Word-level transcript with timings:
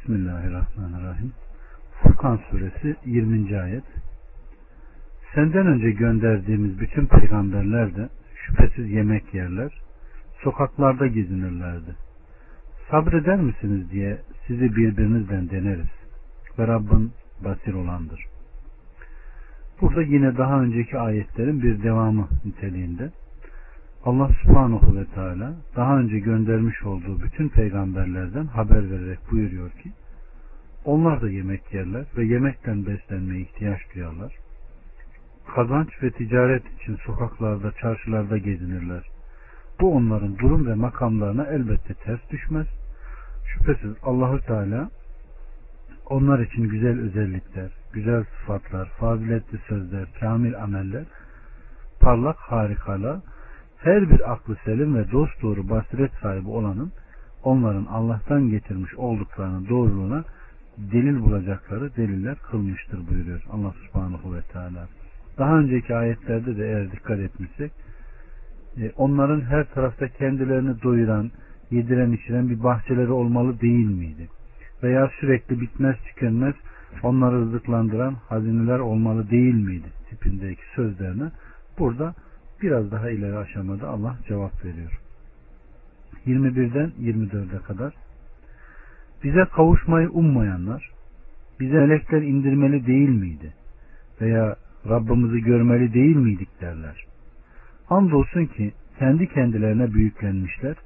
Bismillahirrahmanirrahim. 0.00 1.32
Furkan 2.02 2.40
suresi 2.50 2.96
20. 3.06 3.60
ayet. 3.60 3.84
Senden 5.34 5.66
önce 5.66 5.90
gönderdiğimiz 5.90 6.80
bütün 6.80 7.06
peygamberler 7.06 7.96
de 7.96 8.08
şüphesiz 8.34 8.90
yemek 8.90 9.34
yerler, 9.34 9.72
sokaklarda 10.42 11.06
gezinirlerdi. 11.06 11.94
Sabreder 12.90 13.36
misiniz 13.36 13.90
diye 13.90 14.18
sizi 14.46 14.76
birbirinizden 14.76 15.50
deneriz 15.50 15.90
ve 16.58 16.66
Rabbin 16.66 17.12
basir 17.44 17.74
olandır. 17.74 18.24
Burada 19.80 20.02
yine 20.02 20.36
daha 20.36 20.60
önceki 20.60 20.98
ayetlerin 20.98 21.62
bir 21.62 21.82
devamı 21.82 22.28
niteliğinde 22.44 23.10
Allah 24.04 24.30
subhanahu 24.42 24.96
ve 24.96 25.04
teala 25.04 25.54
daha 25.76 25.98
önce 25.98 26.18
göndermiş 26.18 26.82
olduğu 26.82 27.20
bütün 27.20 27.48
peygamberlerden 27.48 28.46
haber 28.46 28.90
vererek 28.90 29.18
buyuruyor 29.30 29.70
ki 29.70 29.92
onlar 30.84 31.22
da 31.22 31.30
yemek 31.30 31.74
yerler 31.74 32.04
ve 32.16 32.24
yemekten 32.24 32.86
beslenmeye 32.86 33.40
ihtiyaç 33.40 33.80
duyarlar. 33.94 34.32
Kazanç 35.54 36.02
ve 36.02 36.10
ticaret 36.10 36.62
için 36.80 36.96
sokaklarda, 36.96 37.72
çarşılarda 37.72 38.38
gezinirler. 38.38 39.02
Bu 39.80 39.94
onların 39.94 40.38
durum 40.38 40.66
ve 40.66 40.74
makamlarına 40.74 41.46
elbette 41.46 41.94
ters 41.94 42.20
düşmez. 42.30 42.66
Şüphesiz 43.46 43.92
Allahü 44.02 44.40
Teala 44.40 44.90
onlar 46.10 46.38
için 46.38 46.68
güzel 46.68 47.00
özellikler, 47.00 47.70
güzel 47.92 48.24
sıfatlar, 48.24 48.88
faziletli 48.88 49.58
sözler, 49.68 50.08
kamil 50.20 50.62
ameller, 50.62 51.04
parlak 52.00 52.36
harikalar, 52.36 53.20
her 53.82 54.10
bir 54.10 54.32
aklı 54.32 54.56
selim 54.64 54.94
ve 54.94 55.10
dost 55.12 55.42
doğru 55.42 55.68
basiret 55.68 56.12
sahibi 56.22 56.48
olanın 56.48 56.92
onların 57.44 57.84
Allah'tan 57.84 58.50
getirmiş 58.50 58.94
olduklarının 58.94 59.68
doğruluğuna 59.68 60.24
delil 60.78 61.20
bulacakları 61.20 61.96
deliller 61.96 62.36
kılmıştır 62.50 63.08
buyuruyor 63.10 63.42
Allah 63.52 63.74
subhanahu 63.86 64.34
ve 64.34 64.42
teala. 64.42 64.88
Daha 65.38 65.58
önceki 65.58 65.94
ayetlerde 65.94 66.56
de 66.56 66.66
eğer 66.66 66.92
dikkat 66.92 67.18
etmişsek 67.18 67.72
e, 68.76 68.92
onların 68.96 69.40
her 69.40 69.64
tarafta 69.74 70.08
kendilerini 70.08 70.82
doyuran, 70.82 71.30
yediren 71.70 72.12
içiren 72.12 72.48
bir 72.48 72.62
bahçeleri 72.62 73.10
olmalı 73.12 73.60
değil 73.60 73.86
miydi? 73.86 74.28
Veya 74.82 75.10
sürekli 75.20 75.60
bitmez 75.60 75.96
tükenmez 75.96 76.54
onları 77.02 77.40
rızıklandıran 77.40 78.14
hazineler 78.28 78.78
olmalı 78.78 79.30
değil 79.30 79.54
miydi? 79.54 79.86
tipindeki 80.10 80.62
sözlerine 80.76 81.30
burada 81.78 82.14
biraz 82.62 82.90
daha 82.90 83.10
ileri 83.10 83.36
aşamada 83.36 83.88
Allah 83.88 84.16
cevap 84.28 84.64
veriyor. 84.64 85.00
21'den 86.26 86.92
24'e 87.02 87.58
kadar 87.62 87.94
bize 89.24 89.44
kavuşmayı 89.44 90.10
ummayanlar 90.10 90.90
bize 91.60 91.78
melekler 91.78 92.22
indirmeli 92.22 92.86
değil 92.86 93.08
miydi? 93.08 93.54
Veya 94.20 94.56
Rabbimizi 94.88 95.40
görmeli 95.40 95.94
değil 95.94 96.16
miydik 96.16 96.60
derler. 96.60 97.04
Andolsun 97.90 98.46
ki 98.46 98.72
kendi 98.98 99.28
kendilerine 99.28 99.92
büyüklenmişler 99.92 100.76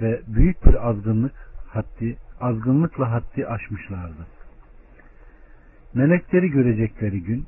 ve 0.00 0.20
büyük 0.26 0.66
bir 0.66 0.88
azgınlık 0.88 1.32
haddi, 1.68 2.16
azgınlıkla 2.40 3.12
haddi 3.12 3.46
aşmışlardı. 3.46 4.26
Melekleri 5.94 6.50
görecekleri 6.50 7.22
gün, 7.22 7.46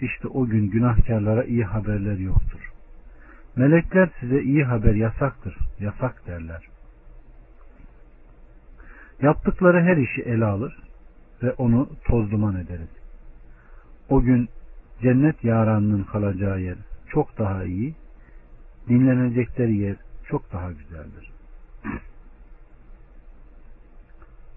işte 0.00 0.28
o 0.28 0.46
gün 0.46 0.70
günahkarlara 0.70 1.44
iyi 1.44 1.64
haberler 1.64 2.18
yoktur. 2.18 2.73
Melekler 3.56 4.10
size 4.20 4.42
iyi 4.42 4.64
haber 4.64 4.94
yasaktır, 4.94 5.56
yasak 5.80 6.26
derler. 6.26 6.68
Yaptıkları 9.22 9.82
her 9.82 9.96
işi 9.96 10.22
ele 10.22 10.44
alır 10.44 10.78
ve 11.42 11.52
onu 11.52 11.88
toz 12.04 12.30
duman 12.30 12.56
ederiz. 12.56 12.88
O 14.08 14.20
gün 14.20 14.48
cennet 15.02 15.44
yaranının 15.44 16.04
kalacağı 16.04 16.60
yer 16.60 16.76
çok 17.08 17.38
daha 17.38 17.64
iyi, 17.64 17.94
dinlenecekleri 18.88 19.76
yer 19.76 19.96
çok 20.28 20.52
daha 20.52 20.72
güzeldir. 20.72 21.32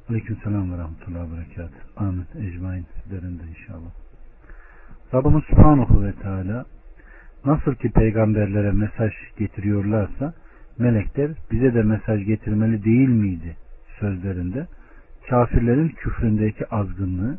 Aleyküm 0.09 0.37
selam 0.43 0.73
ve 0.73 0.77
rahmetullahi 0.77 1.31
ve 1.31 1.37
berekat. 1.37 1.71
Amin. 1.97 2.25
Ecmain 2.35 2.85
sizlerin 3.03 3.41
inşallah. 3.49 3.91
Rabbimiz 5.13 5.43
Subhanahu 5.43 6.03
ve 6.03 6.13
Teala 6.13 6.65
nasıl 7.47 7.75
ki 7.75 7.89
peygamberlere 7.89 8.71
mesaj 8.71 9.13
getiriyorlarsa 9.37 10.33
melekler 10.79 11.31
bize 11.51 11.73
de 11.73 11.83
mesaj 11.83 12.25
getirmeli 12.25 12.83
değil 12.83 13.09
miydi 13.09 13.55
sözlerinde 13.99 14.67
kafirlerin 15.29 15.89
küfründeki 15.89 16.67
azgınlığı 16.67 17.37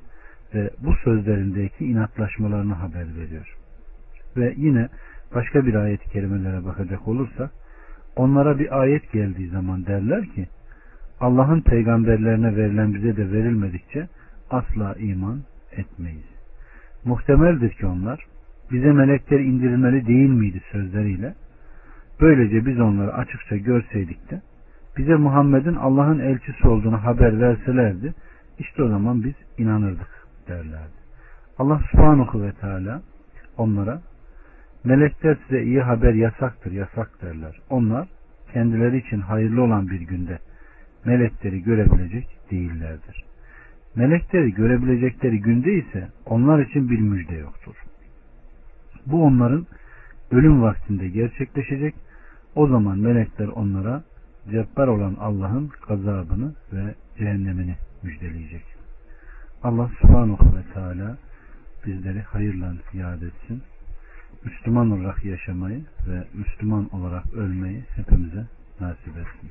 ve 0.55 0.71
bu 0.79 0.95
sözlerindeki 1.05 1.85
inatlaşmalarını 1.85 2.75
haber 2.75 3.07
veriyor. 3.17 3.57
Ve 4.37 4.55
yine 4.57 4.89
başka 5.35 5.67
bir 5.67 5.75
ayet-i 5.75 6.11
kerimelere 6.11 6.65
bakacak 6.65 7.09
olursak 7.09 7.51
onlara 8.17 8.59
bir 8.59 8.81
ayet 8.81 9.13
geldiği 9.13 9.49
zaman 9.49 9.87
derler 9.87 10.25
ki 10.25 10.47
Allah'ın 11.21 11.61
peygamberlerine 11.61 12.57
verilen 12.57 12.95
bize 12.95 13.17
de 13.17 13.33
verilmedikçe 13.33 14.09
asla 14.51 14.95
iman 14.95 15.43
etmeyiz. 15.73 16.29
Muhtemeldir 17.05 17.71
ki 17.71 17.87
onlar 17.87 18.27
bize 18.73 18.93
melekler 18.93 19.41
indirilmeli 19.41 20.07
değil 20.07 20.31
miydi 20.31 20.61
sözleriyle 20.73 21.35
böylece 22.21 22.67
biz 22.67 22.81
onları 22.81 23.15
açıkça 23.15 23.57
görseydik 23.57 24.31
de 24.31 24.41
bize 24.97 25.15
Muhammed'in 25.15 25.75
Allah'ın 25.75 26.19
elçisi 26.19 26.69
olduğunu 26.69 27.05
haber 27.05 27.41
verselerdi 27.41 28.15
işte 28.59 28.83
o 28.83 28.89
zaman 28.89 29.25
biz 29.25 29.35
inanırdık 29.59 30.27
derlerdi. 30.49 30.99
Allah 31.59 31.81
subhanahu 31.91 32.43
ve 32.43 32.53
teala 32.53 33.03
onlara 33.57 34.03
melekler 34.85 35.37
size 35.47 35.63
iyi 35.63 35.81
haber 35.81 36.15
yasaktır 36.15 36.73
yasak 36.73 37.23
derler. 37.23 37.61
Onlar 37.71 38.09
kendileri 38.53 38.99
için 38.99 39.21
hayırlı 39.21 39.63
olan 39.63 39.89
bir 39.89 40.01
günde 40.01 40.39
melekleri 41.05 41.63
görebilecek 41.63 42.29
değillerdir. 42.51 43.25
Melekleri 43.97 44.55
görebilecekleri 44.55 45.41
günde 45.41 45.73
ise 45.73 46.09
onlar 46.27 46.59
için 46.59 46.91
bir 46.91 47.01
müjde 47.01 47.35
yoktur. 47.35 47.75
Bu 49.11 49.25
onların 49.25 49.67
ölüm 50.31 50.63
vaktinde 50.63 51.09
gerçekleşecek. 51.09 51.95
O 52.55 52.69
zaman 52.69 52.99
melekler 52.99 53.47
onlara 53.47 54.03
cebbar 54.51 54.89
olan 54.89 55.17
Allah'ın 55.21 55.71
gazabını 55.89 56.55
ve 56.73 56.95
cehennemini 57.19 57.77
müjdeleyecek. 58.03 58.65
Allah 59.63 59.91
subhanahu 60.01 60.57
ve 60.57 60.73
teala 60.75 61.17
bizleri 61.87 62.23
hayırla 62.23 62.75
yad 62.93 63.23
etsin. 63.23 63.63
Müslüman 64.45 64.91
olarak 64.91 65.25
yaşamayı 65.25 65.81
ve 66.09 66.25
Müslüman 66.35 66.95
olarak 66.95 67.35
ölmeyi 67.35 67.85
hepimize 67.97 68.47
nasip 68.81 69.17
etsin. 69.17 69.51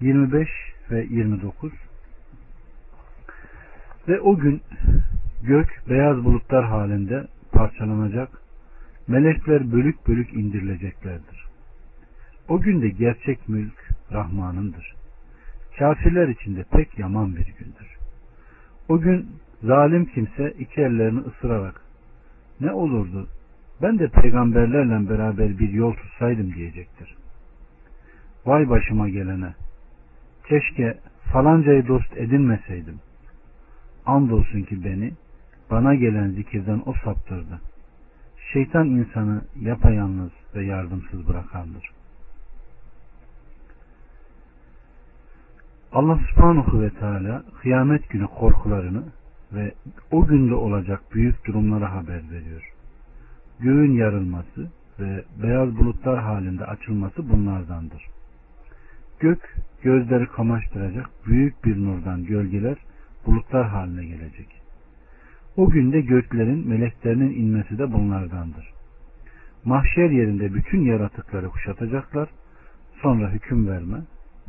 25 0.00 0.48
ve 0.90 1.06
29 1.10 1.72
Ve 4.08 4.20
o 4.20 4.36
gün 4.36 4.62
gök 5.42 5.82
beyaz 5.88 6.24
bulutlar 6.24 6.64
halinde 6.64 7.26
parçalanacak, 7.52 8.28
melekler 9.08 9.72
bölük 9.72 10.08
bölük 10.08 10.34
indirileceklerdir. 10.34 11.46
O 12.48 12.60
günde 12.60 12.88
gerçek 12.88 13.48
mülk 13.48 13.90
Rahman'ındır. 14.12 14.94
Kafirler 15.78 16.28
için 16.28 16.56
de 16.56 16.64
pek 16.72 16.98
yaman 16.98 17.36
bir 17.36 17.46
gündür. 17.46 17.96
O 18.88 19.00
gün 19.00 19.26
zalim 19.62 20.04
kimse 20.04 20.50
iki 20.58 20.80
ellerini 20.80 21.20
ısırarak 21.20 21.82
ne 22.60 22.72
olurdu 22.72 23.28
ben 23.82 23.98
de 23.98 24.08
peygamberlerle 24.08 25.10
beraber 25.10 25.58
bir 25.58 25.68
yol 25.68 25.94
tutsaydım 25.94 26.54
diyecektir. 26.54 27.16
Vay 28.46 28.68
başıma 28.68 29.08
gelene 29.08 29.54
keşke 30.48 30.98
falancayı 31.32 31.88
dost 31.88 32.16
edinmeseydim. 32.16 33.00
Andolsun 34.06 34.62
ki 34.62 34.84
beni 34.84 35.12
bana 35.70 35.94
gelen 35.94 36.30
zikirden 36.30 36.82
o 36.86 36.94
saptırdı. 37.04 37.60
Şeytan 38.52 38.86
insanı 38.86 39.42
yapayalnız 39.60 40.30
ve 40.54 40.64
yardımsız 40.64 41.28
bırakandır. 41.28 41.90
Allah 45.92 46.18
subhanahu 46.30 46.82
ve 46.82 46.90
teala 46.90 47.42
kıyamet 47.62 48.10
günü 48.10 48.26
korkularını 48.26 49.02
ve 49.52 49.74
o 50.10 50.26
günde 50.26 50.54
olacak 50.54 51.00
büyük 51.14 51.46
durumlara 51.46 51.94
haber 51.94 52.30
veriyor. 52.30 52.72
Göğün 53.60 53.92
yarılması 53.92 54.70
ve 55.00 55.24
beyaz 55.42 55.76
bulutlar 55.76 56.22
halinde 56.22 56.64
açılması 56.64 57.30
bunlardandır. 57.30 58.06
Gök 59.20 59.56
gözleri 59.82 60.26
kamaştıracak 60.26 61.10
büyük 61.26 61.64
bir 61.64 61.84
nurdan 61.84 62.24
gölgeler 62.24 62.76
bulutlar 63.26 63.68
haline 63.68 64.04
gelecek. 64.04 64.59
O 65.60 65.70
günde 65.70 66.00
göklerin 66.00 66.68
meleklerinin 66.68 67.30
inmesi 67.30 67.78
de 67.78 67.92
bunlardandır. 67.92 68.72
Mahşer 69.64 70.10
yerinde 70.10 70.54
bütün 70.54 70.80
yaratıkları 70.80 71.48
kuşatacaklar. 71.48 72.28
Sonra 73.02 73.30
hüküm 73.30 73.68
verme, 73.68 73.96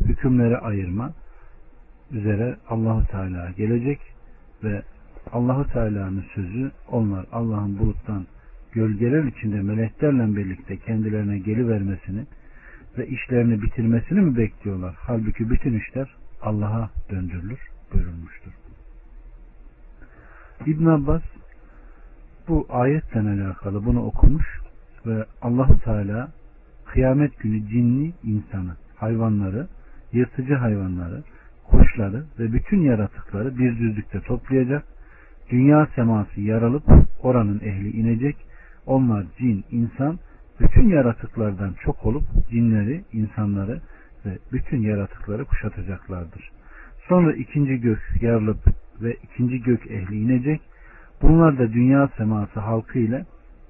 hükümleri 0.05 0.57
ayırma 0.57 1.13
üzere 2.11 2.57
Allahu 2.69 3.07
Teala 3.07 3.51
gelecek 3.57 3.99
ve 4.63 4.81
Allahu 5.31 5.67
Teala'nın 5.67 6.25
sözü 6.35 6.71
onlar 6.87 7.25
Allah'ın 7.31 7.79
buluttan 7.79 8.25
gölgeler 8.71 9.23
içinde 9.23 9.61
meleklerle 9.61 10.35
birlikte 10.35 10.77
kendilerine 10.77 11.39
gelivermesini 11.39 12.25
ve 12.97 13.07
işlerini 13.07 13.61
bitirmesini 13.61 14.21
mi 14.21 14.37
bekliyorlar? 14.37 14.95
Halbuki 14.99 15.49
bütün 15.49 15.79
işler 15.79 16.15
Allah'a 16.41 16.89
döndürülür 17.09 17.59
buyurulmuştur. 17.93 18.60
İbn 20.65 20.85
Abbas 20.85 21.21
bu 22.47 22.65
ayetle 22.69 23.19
alakalı 23.19 23.85
bunu 23.85 24.05
okumuş 24.05 24.59
ve 25.05 25.25
Allahu 25.41 25.79
Teala 25.79 26.31
kıyamet 26.85 27.39
günü 27.39 27.67
cinli 27.67 28.13
insanı, 28.23 28.75
hayvanları, 28.95 29.67
yırtıcı 30.11 30.53
hayvanları, 30.53 31.23
kuşları 31.67 32.23
ve 32.39 32.53
bütün 32.53 32.81
yaratıkları 32.81 33.57
bir 33.57 33.79
düzlükte 33.79 34.21
toplayacak. 34.21 34.83
Dünya 35.51 35.87
seması 35.95 36.41
yaralıp 36.41 36.83
oranın 37.23 37.59
ehli 37.59 37.89
inecek. 37.89 38.35
Onlar 38.85 39.25
cin, 39.37 39.63
insan, 39.71 40.19
bütün 40.59 40.89
yaratıklardan 40.89 41.73
çok 41.83 42.05
olup 42.05 42.23
cinleri, 42.49 43.03
insanları 43.13 43.81
ve 44.25 44.37
bütün 44.51 44.81
yaratıkları 44.81 45.45
kuşatacaklardır. 45.45 46.51
Sonra 47.07 47.33
ikinci 47.33 47.81
gök 47.81 47.99
yarılıp 48.21 48.80
ve 49.03 49.13
ikinci 49.23 49.61
gök 49.61 49.91
ehli 49.91 50.15
inecek. 50.15 50.61
Bunlar 51.21 51.57
da 51.59 51.73
dünya 51.73 52.09
seması 52.17 52.59
halkı 52.59 52.99
ile 52.99 53.25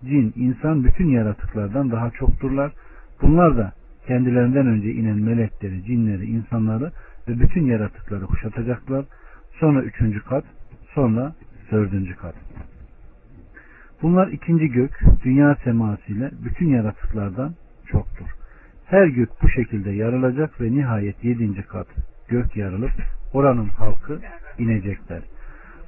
cin, 0.06 0.34
insan 0.36 0.84
bütün 0.84 1.08
yaratıklardan 1.08 1.92
daha 1.92 2.10
çokturlar. 2.12 2.72
Bunlar 3.22 3.58
da 3.58 3.74
kendilerinden 4.08 4.68
önce 4.68 4.92
inen 4.92 5.18
melekleri, 5.18 5.84
cinleri, 5.84 6.26
insanları 6.26 6.92
ve 7.28 7.40
bütün 7.40 7.66
yaratıkları 7.66 8.26
kuşatacaklar. 8.26 9.06
Sonra 9.60 9.82
üçüncü 9.82 10.24
kat, 10.24 10.44
sonra 10.94 11.34
dördüncü 11.72 12.16
kat. 12.16 12.36
Bunlar 14.02 14.28
ikinci 14.28 14.68
gök, 14.68 15.00
dünya 15.24 15.56
seması 15.64 16.12
ile 16.12 16.32
bütün 16.46 16.68
yaratıklardan 16.68 17.54
çoktur. 17.88 18.28
Her 18.86 19.08
gök 19.08 19.30
bu 19.44 19.50
şekilde 19.50 19.92
yarılacak 19.92 20.62
ve 20.62 20.72
nihayet 20.72 21.24
yedinci 21.24 21.62
kat 21.62 21.88
gök 22.28 22.56
yarılıp 22.58 22.92
oranın 23.34 23.68
halkı 23.68 24.20
inecekler. 24.62 25.22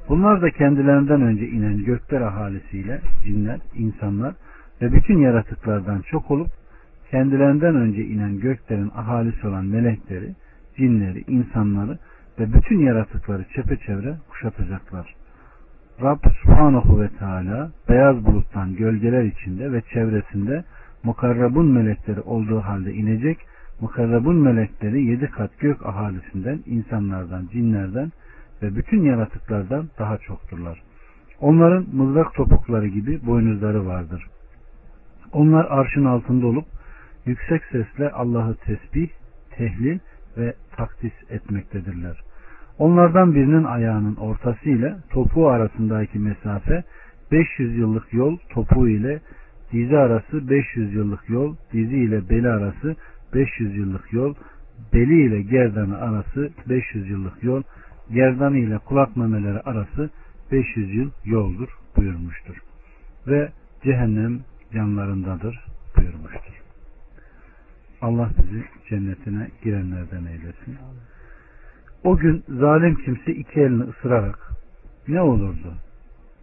Bunlar 0.10 0.42
da 0.42 0.50
kendilerinden 0.50 1.22
önce 1.22 1.48
inen 1.48 1.84
gökler 1.84 2.22
ahalisiyle 2.22 3.02
cinler, 3.25 3.60
insanlar 3.75 4.34
ve 4.81 4.94
bütün 4.94 5.18
yaratıklardan 5.18 6.02
çok 6.02 6.31
olup 6.31 6.48
kendilerinden 7.12 7.75
önce 7.75 8.06
inen 8.06 8.40
göklerin 8.40 8.92
ahalisi 8.96 9.48
olan 9.48 9.66
melekleri, 9.66 10.36
cinleri, 10.78 11.24
insanları 11.28 11.98
ve 12.40 12.54
bütün 12.54 12.80
yaratıkları 12.80 13.46
çepeçevre 13.56 14.16
kuşatacaklar. 14.30 15.16
Rab 16.02 16.20
Subhanahu 16.42 17.02
ve 17.02 17.10
Teala 17.20 17.72
beyaz 17.90 18.25
buluttan 18.25 18.75
gölgeler 18.75 19.24
içinde 19.24 19.72
ve 19.72 19.81
çevresinde 19.94 20.64
mukarrabun 21.04 21.72
melekleri 21.72 22.22
olduğu 22.22 22.60
halde 22.60 22.94
inecek. 22.94 23.38
Mukarrabun 23.81 24.36
melekleri 24.36 25.06
yedi 25.06 25.28
kat 25.28 25.60
gök 25.60 25.86
ahalisinden, 25.86 26.60
insanlardan, 26.66 27.48
cinlerden 27.52 28.12
ve 28.62 28.76
bütün 28.76 29.04
yaratıklardan 29.04 29.90
daha 30.00 30.18
çokturlar. 30.18 30.82
Onların 31.40 31.86
mızrak 31.94 32.34
topukları 32.34 32.88
gibi 32.88 33.26
boynuzları 33.26 33.86
vardır. 33.86 34.28
Onlar 35.34 35.66
arşın 35.66 36.06
altında 36.06 36.48
olup 36.48 36.66
yüksek 37.26 37.62
sesle 37.72 38.12
Allah'ı 38.12 38.56
tesbih, 38.56 39.10
tehlil 39.52 40.00
ve 40.38 40.54
takdis 40.76 41.14
etmektedirler. 41.30 42.22
Onlardan 42.78 43.36
birinin 43.36 43.64
ayağının 43.64 44.16
ortası 44.16 44.70
ile 44.70 44.96
topuğu 45.10 45.48
arasındaki 45.48 46.20
mesafe 46.20 46.84
500 47.32 47.78
yıllık 47.78 48.14
yol 48.14 48.38
topuğu 48.50 48.90
ile 48.90 49.20
dizi 49.72 49.98
arası 49.98 50.50
500 50.50 50.94
yıllık 50.94 51.30
yol, 51.30 51.56
dizi 51.74 51.98
ile 51.98 52.30
beli 52.30 52.50
arası 52.50 52.96
500 53.34 53.76
yıllık 53.76 54.14
yol, 54.14 54.34
beli 54.94 55.26
ile 55.26 55.42
gerdanı 55.42 55.98
arası 55.98 56.50
500 56.70 57.10
yıllık 57.10 57.44
yol, 57.44 57.64
gerdanı 58.13 58.57
ile 58.57 58.77
kulak 58.77 59.18
memeleri 59.18 59.60
arası 59.60 60.10
500 60.51 60.95
yıl 60.95 61.12
yoldur 61.25 61.69
buyurmuştur. 61.98 62.56
Ve 63.27 63.51
cehennem 63.83 64.39
yanlarındadır 64.74 65.65
buyurmuştur. 65.98 66.62
Allah 68.01 68.30
bizi 68.38 68.63
cennetine 68.89 69.48
girenlerden 69.63 70.25
eylesin. 70.25 70.77
O 72.04 72.18
gün 72.18 72.44
zalim 72.48 72.95
kimse 72.95 73.31
iki 73.31 73.60
elini 73.60 73.83
ısırarak 73.83 74.51
ne 75.07 75.21
olurdu? 75.21 75.74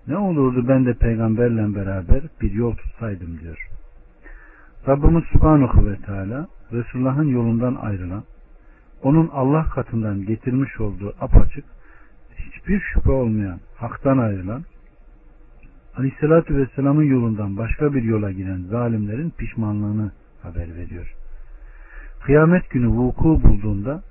Ne 0.06 0.16
olurdu 0.16 0.68
ben 0.68 0.86
de 0.86 0.94
peygamberle 0.94 1.74
beraber 1.74 2.22
bir 2.40 2.52
yol 2.52 2.74
tutsaydım 2.74 3.40
diyor. 3.40 3.68
Rabbimiz 4.88 5.24
Subhanahu 5.32 5.86
ve 5.86 5.96
Teala 5.96 6.48
Resulullah'ın 6.72 7.28
yolundan 7.28 7.74
ayrılan 7.74 8.24
onun 9.02 9.28
Allah 9.32 9.64
katından 9.74 10.26
getirmiş 10.26 10.80
olduğu 10.80 11.14
apaçık 11.20 11.64
hiçbir 12.38 12.80
şüphe 12.80 13.10
olmayan 13.10 13.60
haktan 13.76 14.18
ayrılan 14.18 14.64
Aleyhisselatü 15.96 16.56
Vesselam'ın 16.56 17.02
yolundan 17.02 17.56
başka 17.56 17.94
bir 17.94 18.02
yola 18.02 18.32
giren 18.32 18.62
zalimlerin 18.62 19.30
pişmanlığını 19.30 20.12
haber 20.42 20.74
veriyor. 20.74 21.14
Kıyamet 22.24 22.70
günü 22.70 22.88
vuku 22.88 23.42
bulduğunda 23.42 24.02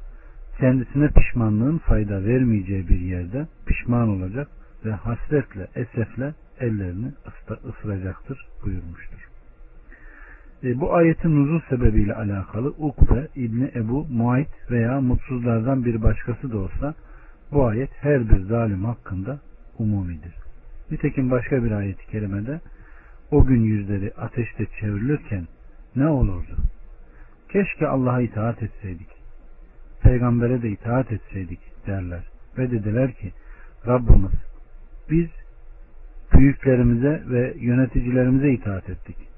kendisine 0.59 1.07
pişmanlığın 1.07 1.77
fayda 1.77 2.23
vermeyeceği 2.25 2.87
bir 2.87 2.99
yerde 2.99 3.47
pişman 3.65 4.09
olacak 4.09 4.47
ve 4.85 4.91
hasretle, 4.91 5.67
esefle 5.75 6.33
ellerini 6.59 7.11
ısıracaktır 7.65 8.47
buyurmuştur. 8.65 9.28
E, 10.63 10.79
bu 10.79 10.93
ayetin 10.93 11.35
nuzul 11.35 11.59
sebebiyle 11.69 12.15
alakalı 12.15 12.69
Ukbe, 12.69 13.27
İbni 13.35 13.71
Ebu 13.75 14.07
Muayt 14.11 14.71
veya 14.71 15.01
mutsuzlardan 15.01 15.85
bir 15.85 16.01
başkası 16.01 16.51
da 16.51 16.57
olsa 16.57 16.93
bu 17.51 17.65
ayet 17.65 17.89
her 18.01 18.29
bir 18.29 18.39
zalim 18.39 18.85
hakkında 18.85 19.39
umumidir. 19.77 20.35
Nitekim 20.91 21.31
başka 21.31 21.63
bir 21.63 21.71
ayet-i 21.71 22.07
kerimede 22.07 22.59
o 23.31 23.45
gün 23.45 23.61
yüzleri 23.61 24.11
ateşte 24.17 24.65
çevrilirken 24.79 25.47
ne 25.95 26.07
olurdu? 26.07 26.55
Keşke 27.49 27.87
Allah'a 27.87 28.21
itaat 28.21 28.63
etseydik. 28.63 29.09
Peygambere 30.01 30.61
de 30.61 30.69
itaat 30.69 31.11
etseydik 31.11 31.59
derler. 31.87 32.23
Ve 32.57 32.71
dediler 32.71 33.11
ki 33.11 33.31
Rabbimiz 33.87 34.31
biz 35.09 35.27
büyüklerimize 36.33 37.23
ve 37.29 37.53
yöneticilerimize 37.59 38.49
itaat 38.49 38.89
ettik. 38.89 39.28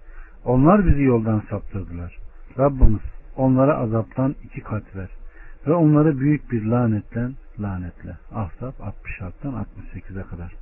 Onlar 0.46 0.86
bizi 0.88 1.04
yoldan 1.04 1.44
saptırdılar. 1.50 2.18
Rabbimiz 2.58 3.02
onlara 3.36 3.78
azaptan 3.78 4.36
iki 4.44 4.62
kat 4.62 4.96
ver 4.96 5.10
ve 5.68 5.74
onları 5.74 6.20
büyük 6.20 6.52
bir 6.52 6.66
lanetle 6.66 7.30
lanetle. 7.60 8.18
Ahzab 8.32 8.74
66'dan 8.74 9.66
68'e 9.84 10.24
kadar. 10.24 10.54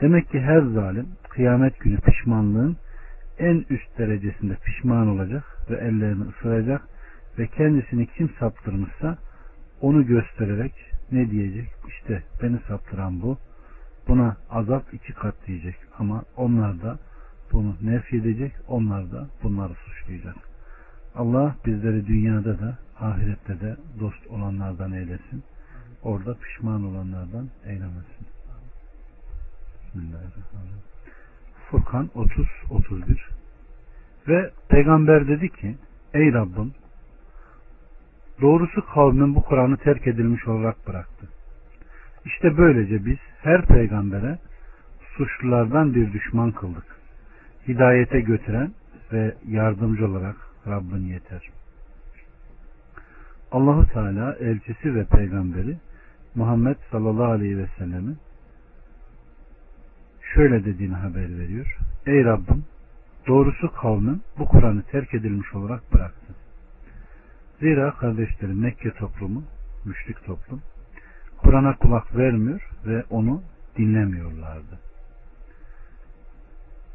Demek 0.00 0.30
ki 0.30 0.40
her 0.40 0.60
zalim 0.60 1.08
kıyamet 1.28 1.80
günü 1.80 2.00
pişmanlığın 2.00 2.76
en 3.38 3.64
üst 3.70 3.98
derecesinde 3.98 4.56
pişman 4.56 5.08
olacak 5.08 5.44
ve 5.70 5.76
ellerini 5.76 6.24
ısıracak 6.24 6.88
ve 7.38 7.46
kendisini 7.46 8.06
kim 8.06 8.30
saptırmışsa 8.38 9.18
onu 9.80 10.06
göstererek 10.06 10.72
ne 11.12 11.30
diyecek? 11.30 11.68
İşte 11.88 12.22
beni 12.42 12.58
saptıran 12.68 13.22
bu. 13.22 13.38
Buna 14.08 14.36
azap 14.50 14.94
iki 14.94 15.12
kat 15.12 15.34
diyecek. 15.46 15.76
Ama 15.98 16.22
onlar 16.36 16.82
da 16.82 16.98
bunu 17.54 17.76
nef 17.82 18.14
edecek. 18.14 18.52
Onlar 18.68 19.12
da 19.12 19.28
bunları 19.42 19.74
suçlayacak. 19.74 20.36
Allah 21.14 21.56
bizleri 21.66 22.06
dünyada 22.06 22.58
da 22.58 22.78
ahirette 23.00 23.60
de 23.60 23.76
dost 24.00 24.26
olanlardan 24.26 24.92
eylesin. 24.92 25.44
Orada 26.02 26.34
pişman 26.34 26.84
olanlardan 26.84 27.48
eylemesin. 27.64 28.26
Bismillahirrahmanirrahim. 29.86 30.82
Furkan 31.70 32.10
30-31 32.70 33.18
Ve 34.28 34.50
peygamber 34.68 35.28
dedi 35.28 35.48
ki 35.48 35.76
Ey 36.14 36.32
Rabbim 36.32 36.72
doğrusu 38.40 38.86
kavmin 38.86 39.34
bu 39.34 39.42
Kur'an'ı 39.42 39.76
terk 39.76 40.06
edilmiş 40.06 40.48
olarak 40.48 40.86
bıraktı. 40.86 41.28
İşte 42.24 42.58
böylece 42.58 43.06
biz 43.06 43.18
her 43.42 43.66
peygambere 43.66 44.38
suçlulardan 45.16 45.94
bir 45.94 46.12
düşman 46.12 46.52
kıldık. 46.52 46.93
Hidayete 47.68 48.20
götüren 48.20 48.72
ve 49.12 49.34
yardımcı 49.48 50.06
olarak 50.06 50.36
Rabbin 50.66 51.06
yeter. 51.06 51.50
Allahu 53.52 53.86
Teala 53.86 54.34
elçisi 54.34 54.94
ve 54.94 55.04
peygamberi 55.04 55.76
Muhammed 56.34 56.76
sallallahu 56.90 57.32
aleyhi 57.32 57.58
ve 57.58 57.66
sellemi 57.78 58.16
şöyle 60.34 60.64
dediğini 60.64 60.94
haber 60.94 61.38
veriyor. 61.38 61.78
Ey 62.06 62.24
Rabbim 62.24 62.64
doğrusu 63.26 63.72
kavmin 63.72 64.22
bu 64.38 64.44
Kur'an'ı 64.44 64.82
terk 64.82 65.14
edilmiş 65.14 65.54
olarak 65.54 65.92
bıraktı. 65.92 66.34
Zira 67.60 67.90
kardeşlerim 67.90 68.60
Mekke 68.60 68.90
toplumu 68.90 69.44
müşrik 69.84 70.24
toplum. 70.24 70.62
Kur'an'a 71.38 71.76
kulak 71.76 72.16
vermiyor 72.16 72.70
ve 72.86 73.04
onu 73.10 73.42
dinlemiyorlardı. 73.78 74.78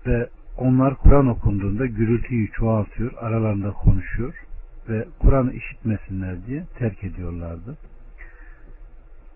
Ve 0.08 0.30
onlar 0.60 0.96
Kur'an 0.96 1.28
okunduğunda 1.28 1.86
gürültüyü 1.86 2.51
çoğaltıyor, 2.51 3.12
aralarında 3.18 3.72
konuşuyor 3.72 4.34
ve 4.89 5.08
Kur'an'ı 5.20 5.54
işitmesinler 5.54 6.46
diye 6.46 6.63
terk 6.80 7.04
ediyorlardı. 7.04 7.78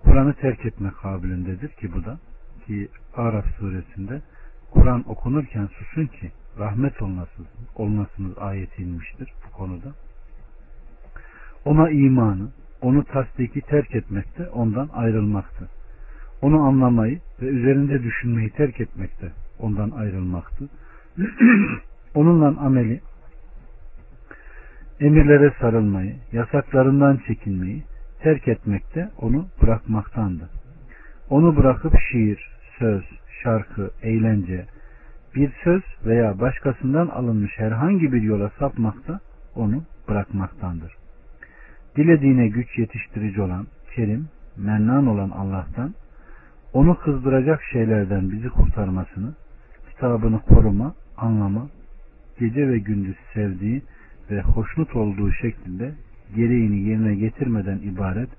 Kur'an'ı 0.04 0.34
terk 0.34 0.66
etme 0.66 0.92
kabilindedir 1.02 1.70
ki 1.70 1.94
bu 1.94 2.06
da 2.06 2.20
ki 2.66 2.90
Araf 3.16 3.46
suresinde 3.60 4.22
Kur'an 4.72 5.10
okunurken 5.10 5.68
susun 5.68 6.06
ki 6.06 6.32
rahmet 6.60 7.02
olunasınız, 7.02 7.48
olunasınız 7.76 8.38
ayeti 8.38 8.84
inmiştir 8.84 9.34
bu 9.48 9.58
konuda. 9.58 9.92
Ona 11.66 11.90
imanı, 11.90 12.48
onu 12.82 13.04
tasdiki 13.04 13.62
terk 13.62 13.96
etmekte 13.96 14.50
ondan 14.50 14.90
ayrılmaktı. 14.94 15.70
Onu 16.42 16.62
anlamayı 16.62 17.20
ve 17.42 17.46
üzerinde 17.46 18.04
düşünmeyi 18.04 18.50
terk 18.50 18.82
etmekte 18.82 19.32
ondan 19.60 19.90
ayrılmaktı. 19.90 20.70
Onunla 22.16 22.62
ameli, 22.62 23.02
emirlere 25.00 25.54
sarılmayı, 25.62 26.16
yasaklarından 26.32 27.20
çekinmeyi 27.28 27.84
terk 28.20 28.48
etmekte 28.48 29.10
onu 29.22 29.48
bırakmaktandı. 29.62 30.50
Onu 31.30 31.58
bırakıp 31.58 31.94
şiir, 32.12 32.50
söz, 32.80 33.04
şarkı, 33.44 33.92
eğlence, 34.02 34.66
bir 35.36 35.52
söz 35.64 35.82
veya 36.06 36.40
başkasından 36.40 37.08
alınmış 37.08 37.52
herhangi 37.58 38.14
bir 38.14 38.22
yola 38.22 38.52
sapmakta 38.60 39.20
onu 39.56 39.84
bırakmaktandır. 40.10 40.96
Dilediğine 41.96 42.48
güç 42.48 42.78
yetiştirici 42.78 43.42
olan, 43.42 43.68
kerim, 43.96 44.28
mennan 44.58 45.08
olan 45.08 45.30
Allah'tan, 45.30 45.94
onu 46.74 47.00
kızdıracak 47.00 47.62
şeylerden 47.72 48.32
bizi 48.32 48.50
kurtarmasını, 48.50 49.34
kitabını 49.90 50.40
koruma, 50.40 50.94
anlama, 51.18 51.70
gece 52.40 52.68
ve 52.68 52.78
gündüz 52.78 53.18
sevdiği 53.34 53.82
ve 54.32 54.42
hoşnut 54.42 54.96
olduğu 54.96 55.32
şeklinde 55.32 55.94
gereğini 56.36 56.90
yerine 56.90 57.16
getirmeden 57.16 57.78
ibaret, 57.78 58.30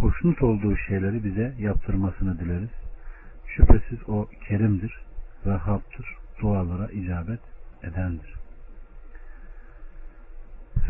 hoşnut 0.00 0.42
olduğu 0.42 0.76
şeyleri 0.76 1.24
bize 1.24 1.54
yaptırmasını 1.58 2.40
dileriz. 2.40 2.70
Şüphesiz 3.46 4.08
o 4.08 4.28
kerimdir, 4.48 5.00
vehhabdır, 5.46 6.16
dualara 6.40 6.86
icabet 6.86 7.40
edendir. 7.82 8.34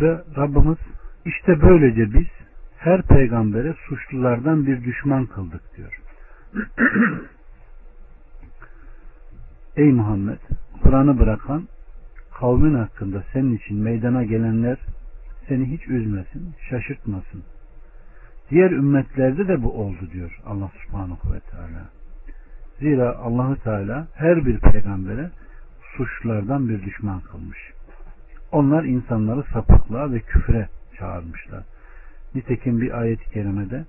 Ve 0.00 0.23
Rabbimiz 0.37 0.79
işte 1.25 1.62
böylece 1.62 2.15
biz 2.15 2.27
her 2.79 3.03
peygambere 3.03 3.75
suçlulardan 3.89 4.67
bir 4.67 4.85
düşman 4.85 5.27
kıldık 5.27 5.77
diyor. 5.77 6.00
Ey 9.77 9.93
Muhammed 9.93 10.39
Kur'an'ı 10.83 11.19
bırakan 11.19 11.69
kavmin 12.35 12.75
hakkında 12.75 13.25
senin 13.33 13.57
için 13.57 13.77
meydana 13.77 14.25
gelenler 14.25 14.79
seni 15.49 15.71
hiç 15.71 15.89
üzmesin, 15.89 16.55
şaşırtmasın. 16.71 17.43
Diğer 18.51 18.71
ümmetlerde 18.71 19.49
de 19.49 19.63
bu 19.63 19.73
oldu 19.73 20.11
diyor 20.13 20.41
Allah 20.47 20.71
subhanahu 20.85 21.33
ve 21.33 21.41
teala. 21.41 21.89
Zira 22.79 23.17
Allahu 23.17 23.57
Teala 23.57 24.07
her 24.15 24.47
bir 24.47 24.59
peygambere 24.59 25.31
suçlulardan 25.97 26.69
bir 26.69 26.83
düşman 26.83 27.21
kılmış. 27.21 27.59
Onlar 28.53 28.85
insanları 28.85 29.43
sapıklığa 29.53 30.13
ve 30.13 30.21
küfre 30.21 30.69
çağırmışlar. 30.99 31.65
Nitekim 32.35 32.81
bir 32.81 33.01
ayet-i 33.01 33.31
kerimede 33.31 33.85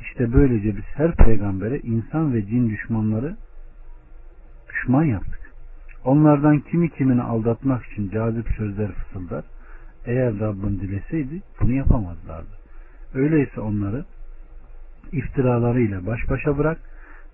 işte 0.00 0.32
böylece 0.32 0.76
biz 0.76 0.84
her 0.94 1.16
peygambere 1.16 1.78
insan 1.78 2.34
ve 2.34 2.46
cin 2.46 2.70
düşmanları 2.70 3.36
düşman 4.68 5.04
yaptık. 5.04 5.39
Onlardan 6.04 6.60
kimi 6.60 6.90
kimini 6.90 7.22
aldatmak 7.22 7.86
için 7.86 8.10
cazip 8.10 8.48
sözler 8.56 8.92
fısıldar. 8.92 9.44
Eğer 10.04 10.40
Rabbin 10.40 10.80
dileseydi 10.80 11.42
bunu 11.60 11.72
yapamazlardı. 11.72 12.60
Öyleyse 13.14 13.60
onları 13.60 14.04
iftiralarıyla 15.12 16.06
baş 16.06 16.20
başa 16.30 16.58
bırak. 16.58 16.78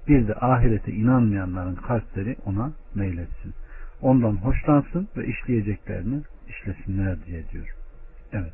Bir 0.09 0.29
de 0.29 0.35
ahirete 0.35 0.93
inanmayanların 0.93 1.75
kalpleri 1.75 2.37
ona 2.47 2.73
meyletsin. 2.95 3.55
Ondan 4.01 4.37
hoşlansın 4.37 5.09
ve 5.17 5.27
işleyeceklerini 5.27 6.23
işlesinler 6.49 7.25
diye 7.27 7.49
diyor. 7.51 7.75
Evet. 8.33 8.53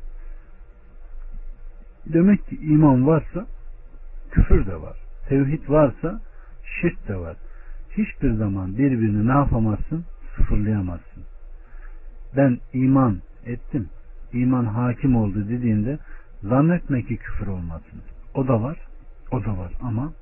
Demek 2.05 2.47
ki 2.47 2.55
iman 2.55 3.07
varsa 3.07 3.45
küfür 4.31 4.65
de 4.65 4.81
var. 4.81 4.97
Tevhid 5.29 5.69
varsa 5.69 6.21
şirk 6.81 7.07
de 7.07 7.15
var. 7.15 7.37
Hiçbir 7.97 8.31
zaman 8.33 8.77
birbirini 8.77 9.27
ne 9.27 9.31
yapamazsın? 9.31 10.05
Sıfırlayamazsın. 10.35 11.23
Ben 12.37 12.59
iman 12.73 13.21
ettim. 13.45 13.89
iman 14.33 14.65
hakim 14.65 15.15
oldu 15.15 15.49
dediğinde 15.49 15.99
zannetme 16.43 17.01
ki 17.01 17.17
küfür 17.17 17.47
olmasın. 17.47 18.01
O 18.33 18.47
da 18.47 18.63
var. 18.63 18.77
O 19.31 19.45
da 19.45 19.57
var 19.57 19.71
ama 19.81 20.13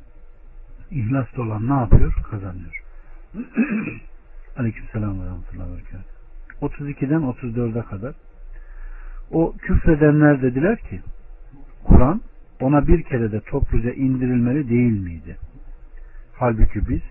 ihlaslı 0.92 1.44
olan 1.44 1.70
ne 1.70 1.74
yapıyor? 1.74 2.14
Kazanıyor. 2.32 2.84
Ve 4.60 4.64
rahmetullahi 5.26 5.70
ve 5.72 6.66
32'den 6.68 7.22
34'e 7.22 7.82
kadar 7.82 8.16
o 9.32 9.54
küfredenler 9.58 10.42
dediler 10.42 10.78
ki 10.78 11.02
Kur'an 11.84 12.22
ona 12.62 12.88
bir 12.88 13.04
kere 13.04 13.32
de 13.32 13.42
topluca 13.42 13.92
indirilmeli 13.92 14.70
değil 14.70 15.02
miydi? 15.02 15.38
Halbuki 16.34 16.90
biz 16.90 17.02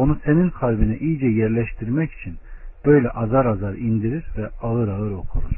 onu 0.00 0.18
senin 0.24 0.50
kalbine 0.50 0.98
iyice 0.98 1.26
yerleştirmek 1.26 2.12
için 2.12 2.38
böyle 2.84 3.10
azar 3.10 3.46
azar 3.46 3.74
indirir 3.74 4.24
ve 4.36 4.48
ağır 4.62 4.88
ağır 4.88 5.10
okuruz. 5.10 5.56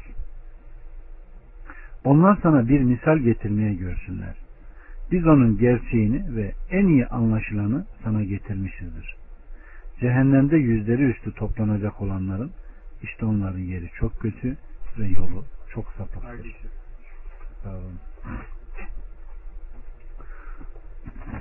Onlar 2.04 2.38
sana 2.42 2.68
bir 2.68 2.80
misal 2.80 3.18
getirmeye 3.18 3.74
görsünler. 3.74 4.34
Biz 5.12 5.26
onun 5.26 5.58
gerçeğini 5.58 6.36
ve 6.36 6.52
en 6.70 6.86
iyi 6.86 7.06
anlaşılanı 7.06 7.86
sana 8.04 8.24
getirmişizdir. 8.24 9.16
Cehennemde 10.00 10.56
yüzleri 10.56 11.02
üstü 11.02 11.32
toplanacak 11.32 12.00
olanların 12.00 12.50
işte 13.02 13.26
onların 13.26 13.58
yeri 13.58 13.90
çok 14.00 14.20
kötü 14.20 14.56
ve 14.98 15.06
yolu 15.06 15.44
çok 15.74 15.92
sapıktır. 15.98 16.56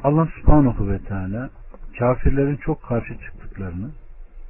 Allah 0.03 0.27
subhanahu 0.41 0.89
ve 0.89 0.99
teala 0.99 1.49
kafirlerin 1.99 2.55
çok 2.55 2.83
karşı 2.83 3.17
çıktıklarını, 3.17 3.91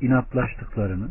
inatlaştıklarını 0.01 1.09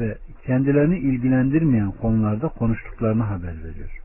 ve 0.00 0.18
kendilerini 0.46 0.98
ilgilendirmeyen 0.98 1.90
konularda 1.90 2.48
konuştuklarını 2.48 3.22
haber 3.22 3.64
veriyor. 3.64 3.98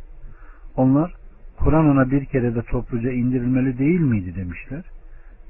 Onlar 0.75 1.13
Kur'an 1.57 1.85
ona 1.85 2.11
bir 2.11 2.25
kere 2.25 2.55
de 2.55 2.61
topluca 2.61 3.11
indirilmeli 3.11 3.77
değil 3.77 3.99
miydi 3.99 4.35
demişler. 4.35 4.83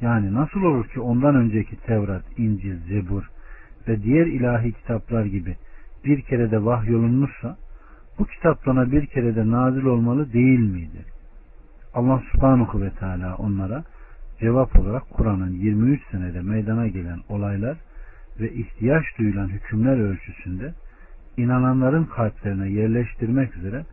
Yani 0.02 0.34
nasıl 0.34 0.64
olur 0.64 0.88
ki 0.88 1.00
ondan 1.00 1.36
önceki 1.36 1.76
Tevrat, 1.76 2.24
İncil, 2.38 2.78
Zebur 2.78 3.30
ve 3.88 4.04
diğer 4.04 4.26
ilahi 4.26 4.72
kitaplar 4.72 5.26
gibi 5.26 5.56
bir 6.06 6.22
kere 6.22 6.52
de 6.52 6.66
vahyolunmuşsa 6.66 7.58
bu 8.20 8.26
kitaplarına 8.26 8.92
bir 8.92 9.06
kere 9.06 9.36
de 9.36 9.52
nazil 9.52 9.86
olmalı 9.86 10.34
değil 10.34 10.60
miydi? 10.60 11.06
Allah 11.94 12.22
subhanahu 12.32 12.82
ve 12.82 12.90
teala 12.90 13.36
onlara 13.36 13.84
cevap 14.40 14.80
olarak 14.80 15.10
Kur'an'ın 15.10 15.52
23 15.52 16.02
senede 16.12 16.42
meydana 16.42 16.88
gelen 16.88 17.20
olaylar 17.30 17.78
ve 18.40 18.54
ihtiyaç 18.54 19.04
duyulan 19.18 19.48
hükümler 19.48 19.98
ölçüsünde 19.98 20.74
inananların 21.38 22.06
kalplerine 22.06 22.70
yerleştirmek 22.70 23.58
üzere 23.58 23.86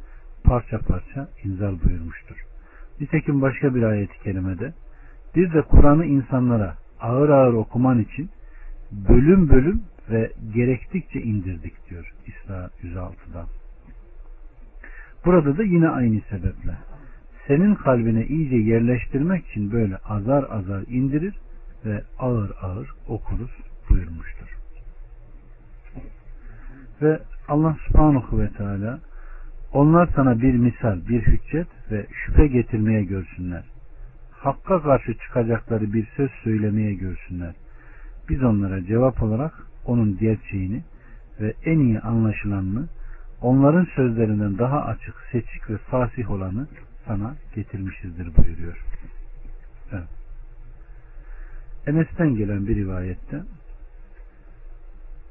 parça 0.44 0.78
parça 0.78 1.28
inzal 1.44 1.82
buyurmuştur. 1.84 2.36
Nitekim 3.00 3.42
başka 3.42 3.74
bir 3.74 3.82
ayet-i 3.82 4.22
kerimede 4.22 4.72
bir 5.36 5.52
de 5.52 5.62
Kur'an'ı 5.62 6.04
insanlara 6.04 6.74
ağır 7.00 7.28
ağır 7.28 7.52
okuman 7.52 7.98
için 7.98 8.30
bölüm 8.92 9.48
bölüm 9.48 9.82
ve 10.10 10.32
gerektikçe 10.54 11.20
indirdik 11.20 11.90
diyor 11.90 12.12
İsra 12.26 12.70
106'da. 12.82 13.46
Burada 15.24 15.58
da 15.58 15.62
yine 15.62 15.88
aynı 15.88 16.20
sebeple 16.20 16.76
senin 17.46 17.74
kalbine 17.74 18.26
iyice 18.26 18.56
yerleştirmek 18.56 19.46
için 19.46 19.72
böyle 19.72 19.96
azar 19.96 20.44
azar 20.50 20.82
indirir 20.88 21.34
ve 21.84 22.02
ağır 22.18 22.50
ağır 22.62 22.90
okuruz 23.08 23.50
buyurmuştur. 23.90 24.56
Ve 27.02 27.20
Allah 27.48 27.76
subhanahu 27.88 28.40
ve 28.40 28.48
teala 28.48 29.00
onlar 29.72 30.08
sana 30.16 30.40
bir 30.40 30.54
misal, 30.54 31.08
bir 31.08 31.22
hüccet 31.22 31.66
ve 31.90 32.06
şüphe 32.12 32.46
getirmeye 32.46 33.04
görsünler. 33.04 33.64
Hakka 34.32 34.82
karşı 34.82 35.14
çıkacakları 35.14 35.92
bir 35.92 36.06
söz 36.16 36.30
söylemeye 36.30 36.94
görsünler. 36.94 37.54
Biz 38.28 38.42
onlara 38.42 38.84
cevap 38.84 39.22
olarak 39.22 39.52
onun 39.84 40.18
gerçeğini 40.18 40.82
ve 41.40 41.54
en 41.64 41.78
iyi 41.78 42.00
anlaşılanını, 42.00 42.88
onların 43.40 43.86
sözlerinden 43.96 44.58
daha 44.58 44.84
açık, 44.84 45.14
seçik 45.32 45.70
ve 45.70 45.76
fasih 45.76 46.30
olanı 46.30 46.66
sana 47.06 47.37
getirmişizdir 47.54 48.37
buyuruyor. 48.37 48.84
Evet. 49.92 50.08
Enes'ten 51.87 52.34
gelen 52.34 52.66
bir 52.66 52.76
rivayette 52.76 53.42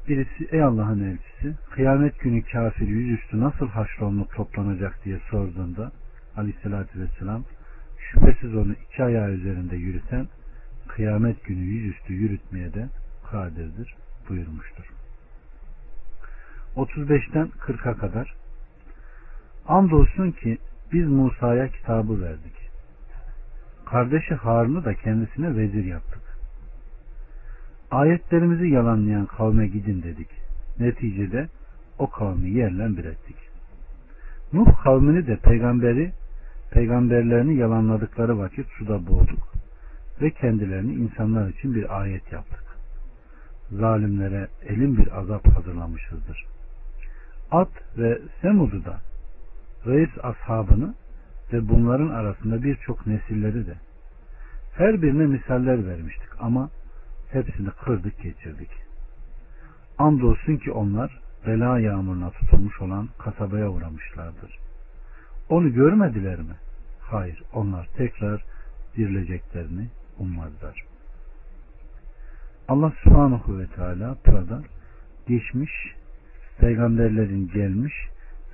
birisi 0.07 0.47
ey 0.51 0.63
Allah'ın 0.63 1.03
elçisi 1.03 1.57
kıyamet 1.71 2.19
günü 2.19 2.43
kafir 2.43 2.87
yüzüstü 2.87 3.39
nasıl 3.39 3.67
haşrolunup 3.67 4.35
toplanacak 4.35 5.05
diye 5.05 5.19
sorduğunda 5.29 5.91
aleyhissalatü 6.37 6.99
vesselam 6.99 7.43
şüphesiz 7.97 8.55
onu 8.55 8.73
iki 8.73 9.03
ayağı 9.03 9.31
üzerinde 9.31 9.75
yürüten 9.75 10.27
kıyamet 10.87 11.43
günü 11.43 11.59
yüzüstü 11.59 12.13
yürütmeye 12.13 12.73
de 12.73 12.89
kadirdir 13.31 13.95
buyurmuştur. 14.29 14.85
35'ten 16.75 17.47
40'a 17.47 17.97
kadar 17.97 18.33
Andolsun 19.67 20.31
ki 20.31 20.57
biz 20.93 21.07
Musa'ya 21.07 21.67
kitabı 21.67 22.21
verdik. 22.21 22.53
Kardeşi 23.85 24.35
Harun'u 24.35 24.85
da 24.85 24.93
kendisine 24.93 25.57
vezir 25.57 25.85
yaptık. 25.85 26.21
Ayetlerimizi 27.91 28.67
yalanlayan 28.67 29.25
kavme 29.25 29.67
gidin 29.67 30.03
dedik. 30.03 30.29
Neticede 30.79 31.47
o 31.99 32.09
kavmi 32.09 32.49
yerle 32.49 32.97
bir 32.97 33.05
ettik. 33.05 33.35
Nuh 34.53 34.83
kavmini 34.83 35.27
de 35.27 35.35
peygamberi 35.35 36.11
peygamberlerini 36.71 37.55
yalanladıkları 37.55 38.39
vakit 38.39 38.67
suda 38.67 39.07
boğduk 39.07 39.53
ve 40.21 40.29
kendilerini 40.29 40.93
insanlar 40.93 41.49
için 41.49 41.75
bir 41.75 42.01
ayet 42.01 42.31
yaptık. 42.31 42.63
Zalimlere 43.71 44.47
elin 44.67 44.97
bir 44.97 45.19
azap 45.19 45.57
hazırlamışızdır. 45.57 46.45
At 47.51 47.71
ve 47.97 48.19
Semud'u 48.41 48.85
da 48.85 49.01
reis 49.85 50.09
ashabını 50.23 50.95
ve 51.53 51.69
bunların 51.69 52.09
arasında 52.09 52.63
birçok 52.63 53.07
nesilleri 53.07 53.67
de 53.67 53.75
her 54.75 55.01
birine 55.01 55.25
misaller 55.25 55.87
vermiştik 55.87 56.29
ama 56.39 56.69
hepsini 57.31 57.69
kırdık 57.69 58.21
geçirdik. 58.21 58.69
Andolsun 59.97 60.57
ki 60.57 60.71
onlar 60.71 61.19
bela 61.47 61.79
yağmuruna 61.79 62.29
tutulmuş 62.29 62.81
olan 62.81 63.09
kasabaya 63.17 63.69
uğramışlardır. 63.69 64.59
Onu 65.49 65.73
görmediler 65.73 66.39
mi? 66.39 66.55
Hayır, 67.01 67.43
onlar 67.53 67.87
tekrar 67.97 68.43
dirileceklerini 68.97 69.87
ummazlar. 70.19 70.83
Allah 72.67 72.93
subhanahu 73.03 73.59
ve 73.59 73.67
teala 73.67 74.15
burada 74.27 74.61
geçmiş 75.27 75.71
peygamberlerin 76.57 77.51
gelmiş 77.53 77.93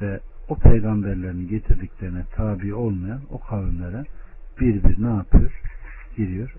ve 0.02 0.20
o 0.50 0.56
peygamberlerin 0.56 1.48
getirdiklerine 1.48 2.24
tabi 2.36 2.74
olmayan 2.74 3.22
o 3.30 3.40
kavimlere 3.40 4.04
bir 4.60 4.84
bir 4.84 5.04
ne 5.04 5.16
yapıyor? 5.16 5.62
Giriyor. 6.18 6.54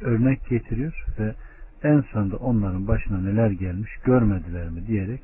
Örnek 0.00 0.48
getiriyor 0.48 1.04
ve 1.18 1.34
en 1.82 2.00
sonunda 2.00 2.36
onların 2.36 2.88
başına 2.88 3.20
neler 3.20 3.50
gelmiş 3.50 3.90
görmediler 4.04 4.68
mi 4.68 4.86
diyerek 4.86 5.20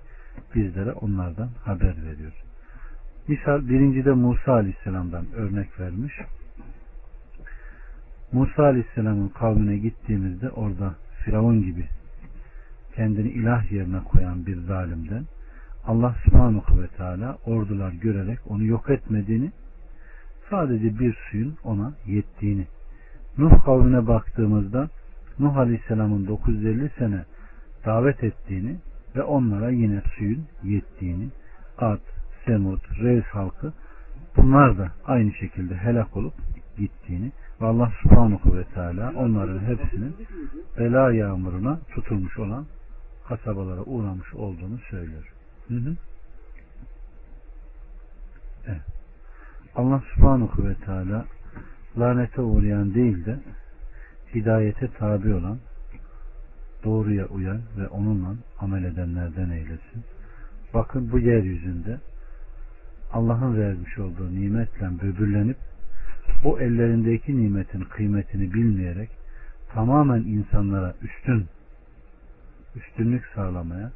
bizlere 0.54 0.92
onlardan 0.92 1.48
haber 1.64 1.94
veriyor. 2.04 2.32
Misal 3.28 3.68
birincide 3.68 4.12
Musa 4.12 4.52
Aleyhisselam'dan 4.52 5.26
örnek 5.36 5.80
vermiş. 5.80 6.14
Musa 8.32 8.62
Aleyhisselam'ın 8.62 9.28
kavmine 9.28 9.76
gittiğimizde 9.76 10.50
orada 10.50 10.94
Firavun 11.24 11.62
gibi 11.62 11.86
kendini 12.96 13.28
ilah 13.28 13.72
yerine 13.72 14.00
koyan 14.00 14.46
bir 14.46 14.56
zalimden 14.56 15.24
Allah 15.86 16.14
subhanahu 16.24 16.82
ve 16.82 16.86
teala 16.88 17.38
ordular 17.46 17.92
görerek 17.92 18.38
onu 18.48 18.64
yok 18.64 18.90
etmediğini 18.90 19.52
sadece 20.50 20.98
bir 20.98 21.18
suyun 21.30 21.56
ona 21.64 21.92
yettiğini 22.06 22.66
Nuh 23.38 23.64
kavmine 23.64 24.06
baktığımızda 24.06 24.88
Nuh 25.38 25.56
Aleyhisselam'ın 25.56 26.26
950 26.26 26.90
sene 26.98 27.24
davet 27.86 28.24
ettiğini 28.24 28.76
ve 29.16 29.22
onlara 29.22 29.70
yine 29.70 30.02
suyun 30.18 30.46
yettiğini 30.64 31.28
Ad, 31.78 32.00
Semud, 32.46 32.80
Reis 33.02 33.24
halkı 33.24 33.72
bunlar 34.36 34.78
da 34.78 34.90
aynı 35.06 35.32
şekilde 35.32 35.76
helak 35.76 36.16
olup 36.16 36.34
gittiğini 36.78 37.32
ve 37.60 37.66
Allah 37.66 37.92
subhanahu 38.02 38.56
ve 38.56 38.64
teala 38.64 39.12
onların 39.16 39.58
hepsinin 39.58 40.16
bela 40.78 41.12
yağmuruna 41.12 41.78
tutulmuş 41.94 42.38
olan 42.38 42.66
kasabalara 43.28 43.82
uğramış 43.82 44.34
olduğunu 44.34 44.78
söylüyor. 44.90 45.39
Hı 45.70 45.74
hı. 45.74 45.96
Evet. 48.66 48.80
Allah 49.74 50.02
subhanahu 50.14 50.68
ve 50.68 50.74
teala 50.74 51.26
lanete 51.98 52.40
uğrayan 52.40 52.94
değil 52.94 53.26
de 53.26 53.38
hidayete 54.34 54.88
tabi 54.88 55.34
olan 55.34 55.58
doğruya 56.84 57.26
uyan 57.26 57.60
ve 57.78 57.88
onunla 57.88 58.34
amel 58.58 58.84
edenlerden 58.84 59.50
eylesin. 59.50 60.04
Bakın 60.74 61.12
bu 61.12 61.18
yeryüzünde 61.18 61.98
Allah'ın 63.12 63.60
vermiş 63.60 63.98
olduğu 63.98 64.34
nimetle 64.34 64.90
böbürlenip 65.02 65.56
o 66.44 66.58
ellerindeki 66.58 67.36
nimetin 67.36 67.80
kıymetini 67.80 68.54
bilmeyerek 68.54 69.10
tamamen 69.72 70.20
insanlara 70.20 70.94
üstün 71.02 71.46
üstünlük 72.76 73.26
sağlamaya 73.34 73.92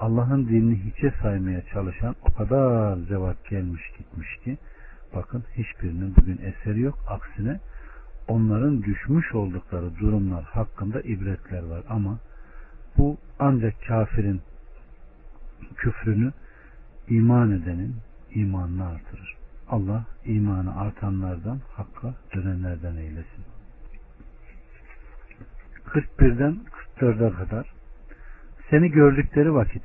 Allah'ın 0.00 0.48
dinini 0.48 0.78
hiçe 0.84 1.10
saymaya 1.22 1.62
çalışan 1.72 2.16
o 2.22 2.32
kadar 2.34 2.98
cevap 3.08 3.48
gelmiş 3.48 3.82
gitmiş 3.98 4.36
ki 4.44 4.58
bakın 5.14 5.44
hiçbirinin 5.56 6.16
bugün 6.16 6.38
eseri 6.42 6.80
yok. 6.80 6.98
Aksine 7.08 7.60
onların 8.28 8.82
düşmüş 8.82 9.34
oldukları 9.34 9.98
durumlar 9.98 10.44
hakkında 10.44 11.00
ibretler 11.00 11.62
var 11.62 11.82
ama 11.88 12.18
bu 12.98 13.18
ancak 13.38 13.74
kafirin 13.86 14.40
küfrünü 15.76 16.32
iman 17.08 17.50
edenin 17.50 17.96
imanını 18.34 18.86
artırır. 18.86 19.36
Allah 19.68 20.04
imanı 20.24 20.80
artanlardan 20.80 21.60
hakka 21.76 22.14
dönenlerden 22.34 22.96
eylesin. 22.96 23.44
41'den 25.86 26.58
44'e 27.00 27.32
kadar 27.32 27.79
seni 28.70 28.90
gördükleri 28.90 29.54
vakit 29.54 29.82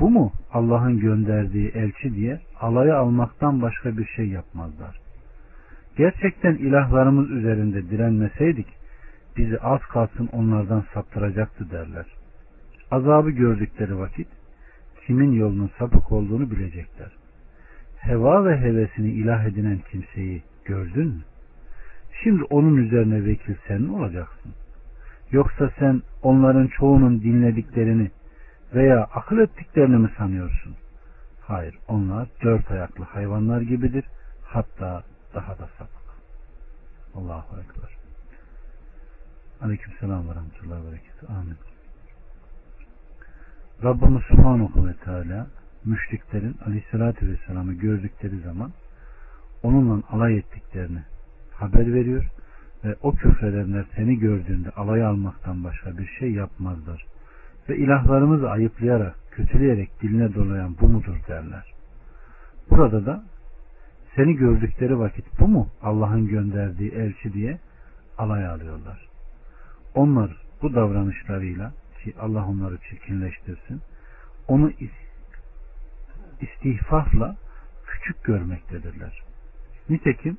bu 0.00 0.10
mu 0.10 0.32
Allah'ın 0.52 0.98
gönderdiği 0.98 1.68
elçi 1.68 2.14
diye 2.14 2.40
alaya 2.60 2.96
almaktan 2.96 3.62
başka 3.62 3.98
bir 3.98 4.04
şey 4.04 4.28
yapmazlar. 4.28 4.98
Gerçekten 5.96 6.54
ilahlarımız 6.54 7.30
üzerinde 7.30 7.90
direnmeseydik 7.90 8.66
bizi 9.36 9.58
az 9.58 9.80
kalsın 9.80 10.28
onlardan 10.32 10.84
saptıracaktı 10.94 11.70
derler. 11.70 12.06
Azabı 12.90 13.30
gördükleri 13.30 13.98
vakit 13.98 14.28
kimin 15.06 15.32
yolunun 15.32 15.70
sapık 15.78 16.12
olduğunu 16.12 16.50
bilecekler. 16.50 17.12
Heva 17.98 18.44
ve 18.44 18.60
hevesini 18.60 19.10
ilah 19.10 19.44
edinen 19.44 19.78
kimseyi 19.90 20.42
gördün 20.64 21.06
mü? 21.06 21.22
Şimdi 22.22 22.42
onun 22.42 22.76
üzerine 22.76 23.24
vekil 23.24 23.54
sen 23.68 23.82
mi 23.82 23.92
olacaksın? 23.92 24.52
Yoksa 25.30 25.70
sen 25.78 26.02
onların 26.22 26.66
çoğunun 26.66 27.22
dinlediklerini 27.22 28.10
veya 28.74 29.04
akıl 29.04 29.38
ettiklerini 29.38 29.96
mi 29.96 30.10
sanıyorsun? 30.18 30.76
Hayır, 31.40 31.78
onlar 31.88 32.28
dört 32.42 32.70
ayaklı 32.70 33.04
hayvanlar 33.04 33.60
gibidir. 33.60 34.04
Hatta 34.44 35.02
daha 35.34 35.58
da 35.58 35.68
sapık. 35.78 36.02
Allahu 37.14 37.60
Ekber. 37.60 37.96
Aleyküm 39.62 39.92
selam 40.00 40.28
ve 40.28 40.34
rahmetullahi 40.34 40.86
ve 40.86 40.90
berekatuhu. 40.90 41.32
Amin. 41.32 41.56
Rabbimiz 43.84 44.22
Subhanahu 44.22 44.86
ve 44.86 44.94
Teala 44.94 45.46
müşriklerin 45.84 46.56
aleyhissalatü 46.66 47.28
vesselam'ı 47.28 47.72
gördükleri 47.72 48.38
zaman 48.38 48.72
onunla 49.62 50.02
alay 50.10 50.36
ettiklerini 50.36 51.02
haber 51.54 51.94
veriyor 51.94 52.24
ve 52.84 52.96
o 53.02 53.14
küfredenler 53.14 53.84
seni 53.96 54.18
gördüğünde 54.18 54.70
alay 54.70 55.04
almaktan 55.04 55.64
başka 55.64 55.98
bir 55.98 56.06
şey 56.06 56.32
yapmazlar 56.32 57.06
ve 57.68 57.76
ilahlarımızı 57.76 58.50
ayıplayarak, 58.50 59.16
kötüleyerek 59.30 60.02
diline 60.02 60.34
dolayan 60.34 60.76
bu 60.80 60.88
mudur 60.88 61.16
derler. 61.28 61.72
Burada 62.70 63.06
da 63.06 63.24
seni 64.16 64.36
gördükleri 64.36 64.98
vakit 64.98 65.40
bu 65.40 65.48
mu 65.48 65.68
Allah'ın 65.82 66.26
gönderdiği 66.26 66.90
elçi 66.92 67.32
diye 67.32 67.58
alay 68.18 68.46
alıyorlar. 68.46 69.08
Onlar 69.94 70.36
bu 70.62 70.74
davranışlarıyla 70.74 71.72
ki 72.02 72.14
Allah 72.20 72.46
onları 72.46 72.78
çirkinleştirsin 72.78 73.80
onu 74.48 74.72
istihfafla 76.40 77.36
küçük 77.86 78.24
görmektedirler. 78.24 79.22
Nitekim 79.88 80.38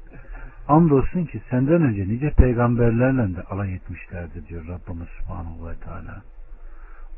andolsun 0.68 1.26
ki 1.26 1.42
senden 1.50 1.82
önce 1.82 2.08
nice 2.08 2.30
peygamberlerle 2.30 3.36
de 3.36 3.42
alay 3.42 3.74
etmişlerdi 3.74 4.48
diyor 4.48 4.68
Rabbimiz 4.68 5.08
Subhanahu 5.08 5.70
ve 5.70 5.76
Teala. 5.76 6.22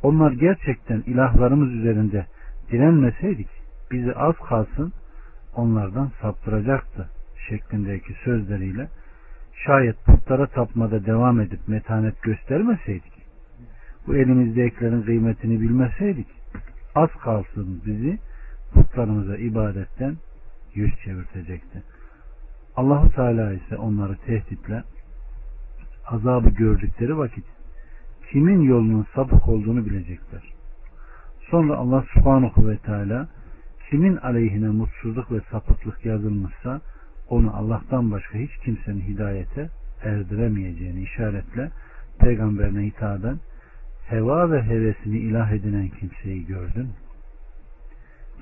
Onlar 0.05 0.31
gerçekten 0.31 1.03
ilahlarımız 1.05 1.73
üzerinde 1.73 2.25
direnmeseydik 2.71 3.47
bizi 3.91 4.13
az 4.13 4.35
kalsın 4.35 4.93
onlardan 5.55 6.11
saptıracaktı 6.21 7.09
şeklindeki 7.49 8.13
sözleriyle 8.23 8.87
şayet 9.65 10.05
putlara 10.05 10.47
tapmada 10.47 11.05
devam 11.05 11.41
edip 11.41 11.67
metanet 11.67 12.21
göstermeseydik 12.21 13.13
bu 14.07 14.15
elimizdekilerin 14.15 15.01
kıymetini 15.01 15.61
bilmeseydik 15.61 16.27
az 16.95 17.09
kalsın 17.23 17.81
bizi 17.85 18.19
putlarımıza 18.73 19.37
ibadetten 19.37 20.15
yüz 20.73 20.91
çevirtecekti. 21.03 21.83
Allahu 22.75 23.11
Teala 23.11 23.53
ise 23.53 23.77
onları 23.77 24.17
tehditle 24.17 24.83
azabı 26.07 26.49
gördükleri 26.49 27.17
vakit 27.17 27.54
kimin 28.31 28.61
yolunun 28.61 29.05
sapık 29.15 29.47
olduğunu 29.47 29.85
bilecekler. 29.85 30.53
Sonra 31.49 31.75
Allah 31.75 32.05
subhanahu 32.13 32.67
ve 32.69 32.77
teala 32.77 33.27
kimin 33.89 34.15
aleyhine 34.17 34.67
mutsuzluk 34.67 35.31
ve 35.31 35.39
sapıklık 35.51 36.05
yazılmışsa 36.05 36.81
onu 37.29 37.55
Allah'tan 37.55 38.11
başka 38.11 38.38
hiç 38.38 38.51
kimsenin 38.57 39.01
hidayete 39.01 39.69
erdiremeyeceğini 40.03 41.01
işaretle 41.01 41.71
peygamberine 42.19 42.85
hitaben 42.85 43.39
heva 44.07 44.51
ve 44.51 44.63
hevesini 44.63 45.17
ilah 45.17 45.51
edinen 45.51 45.89
kimseyi 45.89 46.45
gördün. 46.45 46.89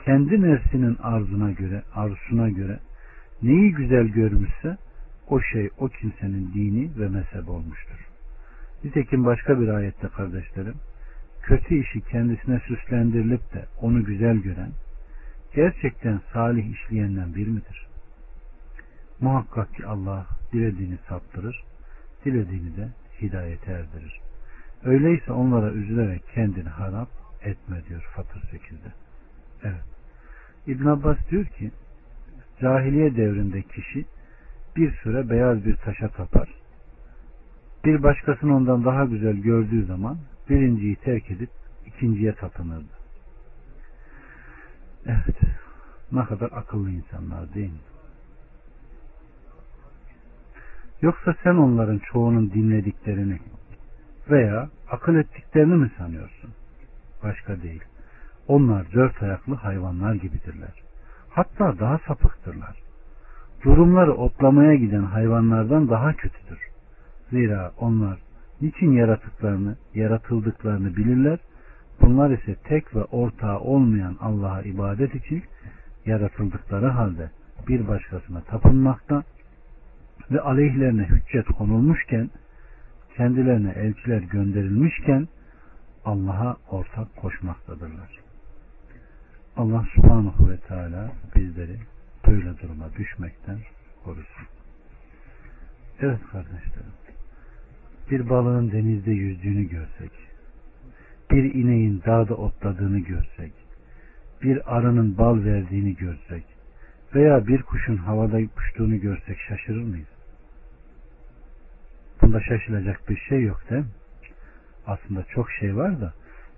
Kendi 0.06 0.42
nefsinin 0.42 0.98
arzuna 1.04 1.52
göre, 1.52 1.84
arzusuna 1.96 2.50
göre 2.50 2.80
neyi 3.42 3.72
güzel 3.72 4.08
görmüşse 4.08 4.78
o 5.28 5.42
şey 5.42 5.70
o 5.78 5.88
kimsenin 5.88 6.54
dini 6.54 7.00
ve 7.00 7.10
mezhep 7.10 7.50
olmuştur. 7.50 8.13
Nitekim 8.84 9.26
başka 9.26 9.62
bir 9.62 9.68
ayette 9.68 10.08
kardeşlerim, 10.08 10.76
kötü 11.42 11.76
işi 11.76 12.02
kendisine 12.02 12.60
süslendirilip 12.60 13.54
de 13.54 13.66
onu 13.82 14.06
güzel 14.06 14.38
gören, 14.38 14.72
gerçekten 15.56 16.22
salih 16.34 16.74
işleyenden 16.74 17.36
bir 17.36 17.48
midir? 17.48 17.88
Muhakkak 19.20 19.76
ki 19.76 19.86
Allah 19.86 20.26
dilediğini 20.54 20.98
saptırır, 21.10 21.64
dilediğini 22.26 22.78
de 22.78 22.90
hidayete 23.22 23.72
erdirir. 23.72 24.20
Öyleyse 24.84 25.32
onlara 25.32 25.72
üzülerek 25.72 26.24
kendini 26.34 26.70
harap 26.70 27.10
etme 27.44 27.82
diyor 27.90 28.12
Fatır 28.16 28.40
8'de. 28.40 28.92
Evet. 29.64 29.84
İbn 30.68 30.88
Abbas 30.88 31.18
diyor 31.32 31.46
ki 31.46 31.72
cahiliye 32.62 33.16
devrinde 33.16 33.62
kişi 33.62 34.06
bir 34.76 34.92
süre 34.92 35.30
beyaz 35.30 35.66
bir 35.66 35.76
taşa 35.76 36.08
tapar. 36.08 36.63
Bir 37.86 38.04
başkasını 38.04 38.56
ondan 38.56 38.86
daha 38.86 39.06
güzel 39.06 39.36
gördüğü 39.36 39.86
zaman 39.86 40.18
birinciyi 40.50 40.96
terk 40.96 41.32
edip 41.32 41.50
ikinciye 41.86 42.36
tapınırdı. 42.36 42.94
Evet. 45.06 45.38
Ne 46.12 46.26
kadar 46.26 46.50
akıllı 46.52 46.90
insanlar 46.90 47.54
değil 47.54 47.70
mi? 47.70 47.80
Yoksa 51.02 51.36
sen 51.44 51.56
onların 51.56 52.00
çoğunun 52.00 52.52
dinlediklerini 52.52 53.40
veya 54.30 54.70
akıl 54.90 55.16
ettiklerini 55.16 55.76
mi 55.76 55.92
sanıyorsun? 55.98 56.52
Başka 57.24 57.62
değil. 57.62 57.84
Onlar 58.48 58.94
dört 58.94 59.24
ayaklı 59.24 59.56
hayvanlar 59.56 60.14
gibidirler. 60.14 60.84
Hatta 61.30 61.80
daha 61.80 62.00
sapıktırlar. 62.08 62.76
Durumları 63.64 64.14
otlamaya 64.14 64.76
giden 64.76 65.04
hayvanlardan 65.04 65.90
daha 65.90 66.14
kötüdür. 66.14 66.73
Zira 67.34 67.72
onlar 67.78 68.20
niçin 68.62 68.92
yaratıklarını, 68.92 69.76
yaratıldıklarını 69.94 70.96
bilirler. 70.96 71.40
Bunlar 72.02 72.32
ise 72.32 72.56
tek 72.56 72.96
ve 72.96 73.04
ortağı 73.04 73.60
olmayan 73.60 74.18
Allah'a 74.20 74.62
ibadet 74.62 75.16
için 75.16 75.44
yaratıldıkları 76.06 76.88
halde 76.88 77.32
bir 77.68 77.88
başkasına 77.88 78.42
tapınmakta 78.42 79.24
ve 80.32 80.42
aleyhlerine 80.42 81.04
hüccet 81.04 81.46
konulmuşken 81.46 82.30
kendilerine 83.18 83.72
elçiler 83.72 84.22
gönderilmişken 84.22 85.28
Allah'a 86.06 86.58
ortak 86.70 87.16
koşmaktadırlar. 87.16 88.20
Allah 89.58 89.86
subhanahu 89.96 90.50
ve 90.50 90.58
teala 90.58 91.12
bizleri 91.36 91.80
böyle 92.28 92.60
duruma 92.60 92.94
düşmekten 92.98 93.58
korusun. 94.04 94.48
Evet 96.00 96.20
kardeşlerim. 96.32 97.03
Bir 98.12 98.30
balığın 98.30 98.72
denizde 98.72 99.12
yüzdüğünü 99.12 99.64
görsek, 99.64 100.12
bir 101.32 101.54
ineğin 101.54 102.02
dağda 102.06 102.36
otladığını 102.36 103.00
görsek, 103.00 103.54
bir 104.44 104.78
arının 104.78 105.18
bal 105.18 105.44
verdiğini 105.44 105.96
görsek 105.96 106.44
veya 107.16 107.48
bir 107.48 107.62
kuşun 107.62 107.98
havada 107.98 108.38
uçtuğunu 108.58 109.00
görsek 109.00 109.38
şaşırır 109.40 109.84
mıyız? 109.84 110.08
Bunda 112.22 112.42
şaşılacak 112.42 113.10
bir 113.10 113.18
şey 113.18 113.42
yok 113.42 113.70
değil 113.70 113.82
mi? 113.82 113.88
Aslında 114.88 115.24
çok 115.24 115.52
şey 115.52 115.76
var 115.76 116.02
da 116.02 116.14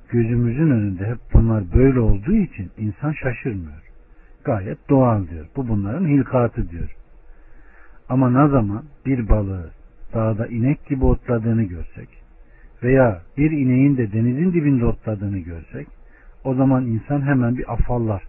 gözümüzün 0.10 0.72
önünde 0.72 1.06
hep 1.06 1.18
bunlar 1.34 1.64
böyle 1.74 2.00
olduğu 2.00 2.36
için 2.36 2.72
insan 2.78 3.12
şaşırmıyor. 3.12 3.82
Gayet 4.44 4.90
doğal 4.90 5.28
diyor. 5.28 5.46
Bu 5.56 5.68
bunların 5.68 6.08
hilkatı 6.08 6.70
diyor. 6.70 6.96
Ama 8.10 8.30
ne 8.30 8.50
zaman 8.50 8.84
bir 9.06 9.30
balığı 9.30 9.72
dağda 10.16 10.48
inek 10.48 10.86
gibi 10.86 11.06
otladığını 11.06 11.64
görsek 11.64 12.10
veya 12.84 13.22
bir 13.38 13.52
ineğin 13.52 13.98
de 13.98 14.12
denizin 14.12 14.54
dibinde 14.54 14.86
otladığını 14.86 15.40
görsek 15.40 15.88
o 16.44 16.56
zaman 16.56 16.86
insan 16.86 17.22
hemen 17.22 17.58
bir 17.58 17.74
afallar. 17.74 18.24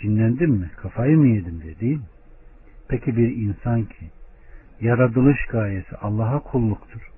Cinlendim 0.00 0.50
mi? 0.50 0.70
Kafayı 0.76 1.18
mı 1.18 1.26
yedim 1.26 1.62
diye 1.62 1.80
değil 1.80 1.96
mi? 1.96 2.06
Peki 2.88 3.16
bir 3.16 3.36
insan 3.36 3.84
ki 3.84 4.10
yaratılış 4.80 5.46
gayesi 5.46 5.96
Allah'a 5.96 6.38
kulluktur. 6.38 7.10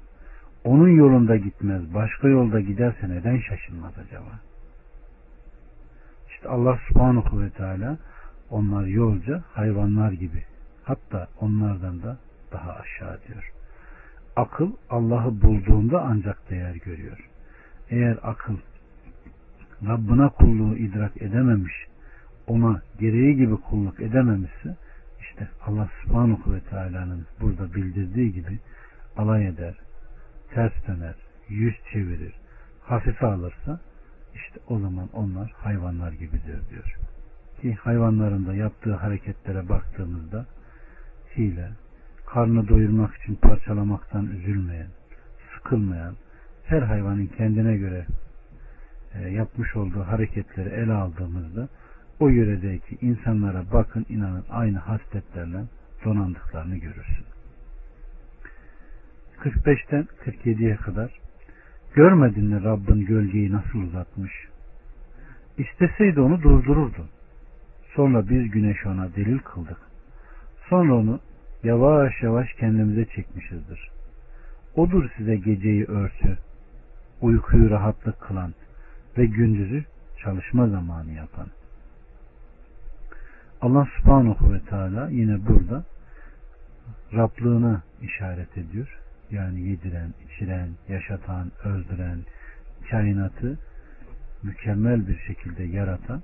Onun 0.64 0.88
yolunda 0.88 1.36
gitmez, 1.36 1.94
başka 1.94 2.28
yolda 2.28 2.60
giderse 2.60 3.08
neden 3.08 3.38
şaşılmaz 3.38 3.92
acaba? 4.06 4.40
İşte 6.30 6.48
Allah 6.48 6.78
subhanahu 6.88 7.42
ve 7.42 7.50
teala 7.50 7.98
onlar 8.50 8.84
yolca 8.84 9.42
hayvanlar 9.52 10.12
gibi. 10.12 10.44
Hatta 10.84 11.28
onlardan 11.40 12.02
da 12.02 12.18
daha 12.52 12.72
aşağı 12.72 13.18
diyor. 13.28 13.52
Akıl 14.36 14.72
Allah'ı 14.90 15.42
bulduğunda 15.42 16.02
ancak 16.02 16.50
değer 16.50 16.74
görüyor. 16.74 17.28
Eğer 17.90 18.18
akıl 18.22 18.56
Rabbına 19.86 20.28
kulluğu 20.28 20.76
idrak 20.76 21.22
edememiş, 21.22 21.86
ona 22.46 22.82
gereği 22.98 23.36
gibi 23.36 23.56
kulluk 23.56 24.00
edememişse 24.00 24.76
işte 25.20 25.48
Allah 25.66 25.88
subhanahu 26.02 26.54
ve 26.54 26.60
teala'nın 26.60 27.26
burada 27.40 27.74
bildirdiği 27.74 28.32
gibi 28.32 28.58
alay 29.16 29.46
eder, 29.46 29.74
ters 30.54 30.72
döner, 30.86 31.14
yüz 31.48 31.74
çevirir, 31.92 32.34
hafife 32.82 33.26
alırsa 33.26 33.80
işte 34.34 34.60
o 34.68 34.78
zaman 34.78 35.08
onlar 35.12 35.50
hayvanlar 35.56 36.12
gibidir 36.12 36.60
diyor. 36.70 36.96
Ki 37.60 37.74
hayvanların 37.74 38.46
da 38.46 38.54
yaptığı 38.54 38.94
hareketlere 38.94 39.68
baktığımızda 39.68 40.46
hile, 41.36 41.70
karnı 42.32 42.68
doyurmak 42.68 43.16
için 43.16 43.34
parçalamaktan 43.34 44.26
üzülmeyen, 44.26 44.88
sıkılmayan, 45.54 46.14
her 46.64 46.82
hayvanın 46.82 47.26
kendine 47.26 47.76
göre 47.76 48.06
e, 49.14 49.28
yapmış 49.28 49.76
olduğu 49.76 50.00
hareketleri 50.00 50.68
ele 50.68 50.92
aldığımızda 50.92 51.68
o 52.20 52.28
yöredeki 52.28 52.98
insanlara 53.00 53.64
bakın 53.72 54.06
inanın 54.08 54.44
aynı 54.50 54.78
hasletlerle 54.78 55.64
donandıklarını 56.04 56.76
görürsün. 56.76 57.24
45'ten 59.40 60.08
47'ye 60.24 60.76
kadar 60.76 61.10
görmedin 61.94 62.44
mi 62.44 62.64
Rabbin 62.64 63.06
gölgeyi 63.06 63.52
nasıl 63.52 63.78
uzatmış? 63.78 64.32
İsteseydi 65.58 66.20
onu 66.20 66.42
durdururdu. 66.42 67.08
Sonra 67.94 68.28
biz 68.28 68.50
güneş 68.50 68.86
ona 68.86 69.14
delil 69.16 69.38
kıldık. 69.38 69.78
Sonra 70.68 70.94
onu 70.94 71.20
yavaş 71.64 72.22
yavaş 72.22 72.52
kendimize 72.52 73.04
çekmişizdir. 73.04 73.90
Odur 74.76 75.10
size 75.16 75.36
geceyi 75.36 75.84
örtü, 75.84 76.38
uykuyu 77.20 77.70
rahatlık 77.70 78.20
kılan 78.20 78.54
ve 79.18 79.26
gündüzü 79.26 79.84
çalışma 80.22 80.68
zamanı 80.68 81.12
yapan. 81.12 81.46
Allah 83.60 83.88
subhanahu 83.98 84.52
ve 84.52 84.60
teala 84.60 85.08
yine 85.10 85.46
burada 85.46 85.84
Rablığına 87.14 87.82
işaret 88.02 88.58
ediyor. 88.58 88.98
Yani 89.30 89.60
yediren, 89.68 90.14
içiren, 90.26 90.68
yaşatan, 90.88 91.52
öldüren, 91.64 92.18
kainatı 92.90 93.58
mükemmel 94.42 95.08
bir 95.08 95.18
şekilde 95.18 95.64
yaratan 95.64 96.22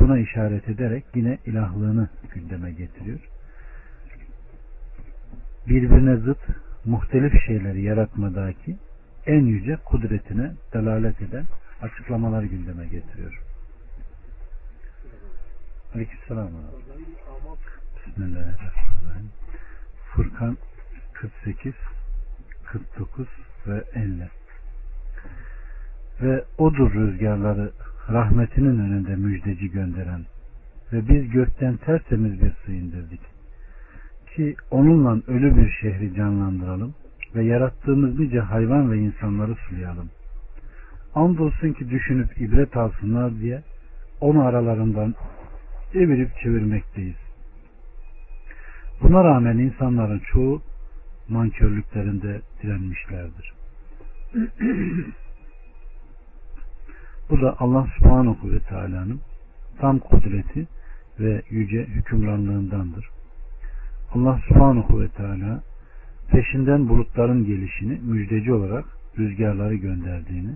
buna 0.00 0.18
işaret 0.18 0.68
ederek 0.68 1.04
yine 1.14 1.38
ilahlığını 1.46 2.08
gündeme 2.34 2.72
getiriyor. 2.72 3.20
Birbirine 5.68 6.16
zıt 6.16 6.38
muhtelif 6.84 7.32
şeyleri 7.46 7.82
yaratmadaki 7.82 8.76
en 9.26 9.40
yüce 9.40 9.76
kudretine 9.76 10.52
delalet 10.72 11.22
eden 11.22 11.44
açıklamalar 11.82 12.42
gündeme 12.42 12.84
getiriyor. 12.84 13.42
Aleykümselam. 15.94 16.50
Bismillahirrahmanirrahim. 17.96 19.30
Furkan 20.14 20.58
48 21.12 21.74
49 22.64 23.26
ve 23.66 23.84
50 23.94 24.28
Ve 26.22 26.44
odur 26.58 26.94
rüzgarları 26.94 27.72
rahmetinin 28.08 28.78
önünde 28.78 29.16
müjdeci 29.16 29.70
gönderen 29.70 30.26
ve 30.92 31.08
biz 31.08 31.30
gökten 31.30 31.76
tertemiz 31.76 32.42
bir 32.42 32.52
su 32.64 32.72
indirdik. 32.72 33.20
Ki 34.36 34.56
onunla 34.70 35.20
ölü 35.26 35.56
bir 35.56 35.70
şehri 35.70 36.14
canlandıralım 36.14 36.94
ve 37.34 37.44
yarattığımız 37.44 38.18
nice 38.18 38.40
hayvan 38.40 38.92
ve 38.92 38.98
insanları 38.98 39.54
sulayalım. 39.54 40.10
Andolsun 41.14 41.72
ki 41.72 41.90
düşünüp 41.90 42.40
ibret 42.40 42.76
alsınlar 42.76 43.38
diye 43.38 43.62
onu 44.20 44.42
aralarından 44.42 45.14
evirip 45.94 46.30
çevirmekteyiz. 46.42 47.16
Buna 49.02 49.24
rağmen 49.24 49.58
insanların 49.58 50.22
çoğu 50.32 50.62
mankörlüklerinde 51.28 52.40
direnmişlerdir. 52.62 53.52
Bu 57.30 57.40
da 57.40 57.56
Allah 57.58 57.86
subhanahu 57.98 58.52
ve 58.52 58.60
teala'nın 58.60 59.20
tam 59.78 59.98
kudreti 59.98 60.66
ve 61.20 61.42
yüce 61.50 61.84
hükümranlığındandır. 61.84 63.19
Allah 64.14 64.40
subhanahu 64.48 65.00
ve 65.00 65.08
teala 65.08 65.62
peşinden 66.30 66.88
bulutların 66.88 67.44
gelişini 67.44 68.00
müjdeci 68.02 68.52
olarak 68.52 68.84
rüzgarları 69.18 69.74
gönderdiğini, 69.74 70.50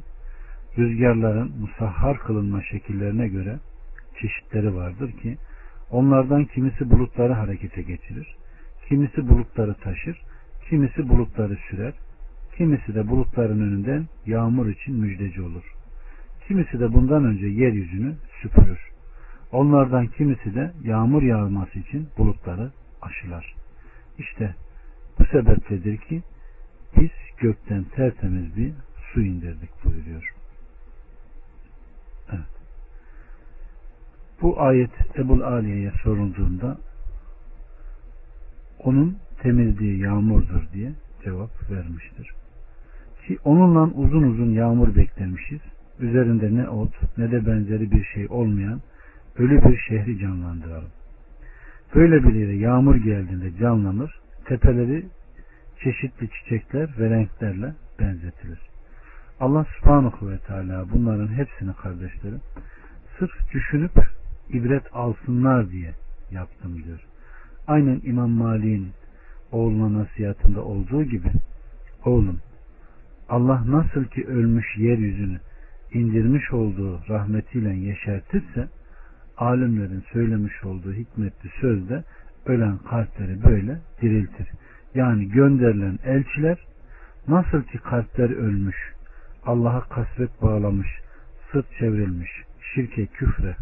rüzgarların 0.79 1.53
musahhar 1.61 2.19
kılınma 2.19 2.63
şekillerine 2.63 3.29
göre 3.29 3.59
çeşitleri 4.21 4.75
vardır 4.75 5.13
ki 5.13 5.37
onlardan 5.91 6.45
kimisi 6.45 6.91
bulutları 6.91 7.33
harekete 7.33 7.83
geçirir, 7.83 8.37
kimisi 8.89 9.29
bulutları 9.29 9.75
taşır, 9.75 10.21
kimisi 10.69 11.09
bulutları 11.09 11.57
sürer, 11.71 11.95
kimisi 12.57 12.95
de 12.95 13.09
bulutların 13.09 13.61
önünden 13.61 14.07
yağmur 14.27 14.67
için 14.67 14.95
müjdeci 14.95 15.43
olur. 15.43 15.65
Kimisi 16.49 16.81
de 16.81 16.93
bundan 16.93 17.25
önce 17.25 17.47
yeryüzünü 17.47 18.15
süpürür. 18.43 18.79
Onlardan 19.53 20.07
kimisi 20.07 20.55
de 20.55 20.73
yağmur 20.83 21.23
yağması 21.23 21.79
için 21.79 22.09
bulutları 22.19 22.71
aşılar. 23.05 23.55
İşte 24.19 24.55
bu 25.19 25.25
sebepledir 25.25 25.97
ki 25.97 26.23
biz 26.97 27.11
gökten 27.39 27.85
tertemiz 27.85 28.57
bir 28.57 28.73
su 29.13 29.21
indirdik 29.23 29.85
buyuruyor. 29.85 30.35
Bu 34.43 34.61
ayet 34.61 34.91
Ebul 35.19 35.41
Aliye'ye 35.41 35.93
sorulduğunda 36.03 36.79
onun 38.79 39.19
temizliği 39.43 39.99
yağmurdur 39.99 40.63
diye 40.73 40.93
cevap 41.25 41.71
vermiştir. 41.71 42.31
Ki 43.27 43.39
onunla 43.45 43.83
uzun 43.83 44.23
uzun 44.23 44.51
yağmur 44.51 44.97
beklemişiz. 44.97 45.61
Üzerinde 46.01 46.55
ne 46.55 46.69
ot 46.69 47.19
ne 47.19 47.31
de 47.31 47.47
benzeri 47.47 47.91
bir 47.91 48.05
şey 48.05 48.27
olmayan 48.31 48.81
ölü 49.37 49.65
bir 49.65 49.79
şehri 49.79 50.19
canlandıralım. 50.19 50.91
Böyle 51.95 52.25
bir 52.25 52.35
yere 52.35 52.57
yağmur 52.57 52.97
geldiğinde 52.97 53.59
canlanır, 53.59 54.21
tepeleri 54.45 55.07
çeşitli 55.83 56.29
çiçekler 56.31 56.95
ve 56.99 57.11
renklerle 57.11 57.75
benzetilir. 58.01 58.59
Allah 59.41 59.67
subhanahu 59.79 60.31
ve 60.31 60.39
teala 60.39 60.87
bunların 60.93 61.29
hepsini 61.29 61.75
kardeşlerim 61.75 62.41
sırf 63.19 63.53
düşünüp 63.55 63.93
ibret 64.49 64.83
alsınlar 64.93 65.71
diye 65.71 65.95
yaptım 66.31 66.85
diyor. 66.85 67.01
Aynen 67.67 68.01
İmam 68.05 68.31
Malik'in 68.31 68.89
oğluna 69.53 69.99
nasihatında 69.99 70.65
olduğu 70.65 71.05
gibi 71.05 71.29
oğlum 72.05 72.41
Allah 73.29 73.65
nasıl 73.67 74.05
ki 74.05 74.27
ölmüş 74.27 74.67
yeryüzünü 74.79 75.41
indirmiş 75.93 76.53
olduğu 76.53 77.01
rahmetiyle 77.09 77.75
yeşertirse 77.75 78.69
alimlerin 79.37 80.05
söylemiş 80.13 80.65
olduğu 80.65 80.93
hikmetli 80.93 81.51
sözde 81.61 82.05
ölen 82.47 82.79
kalpleri 82.79 83.45
böyle 83.45 83.81
diriltir. 84.03 84.49
Yani 84.95 85.29
gönderilen 85.29 85.99
elçiler 86.05 86.59
nasıl 87.29 87.63
ki 87.63 87.79
kalpler 87.79 88.31
ölmüş, 88.31 88.77
Allah'a 89.47 89.81
kasvet 89.81 90.43
bağlamış, 90.43 90.89
sırt 91.53 91.67
çevrilmiş, 91.79 92.31
şirke, 92.75 93.07
küfre 93.07 93.57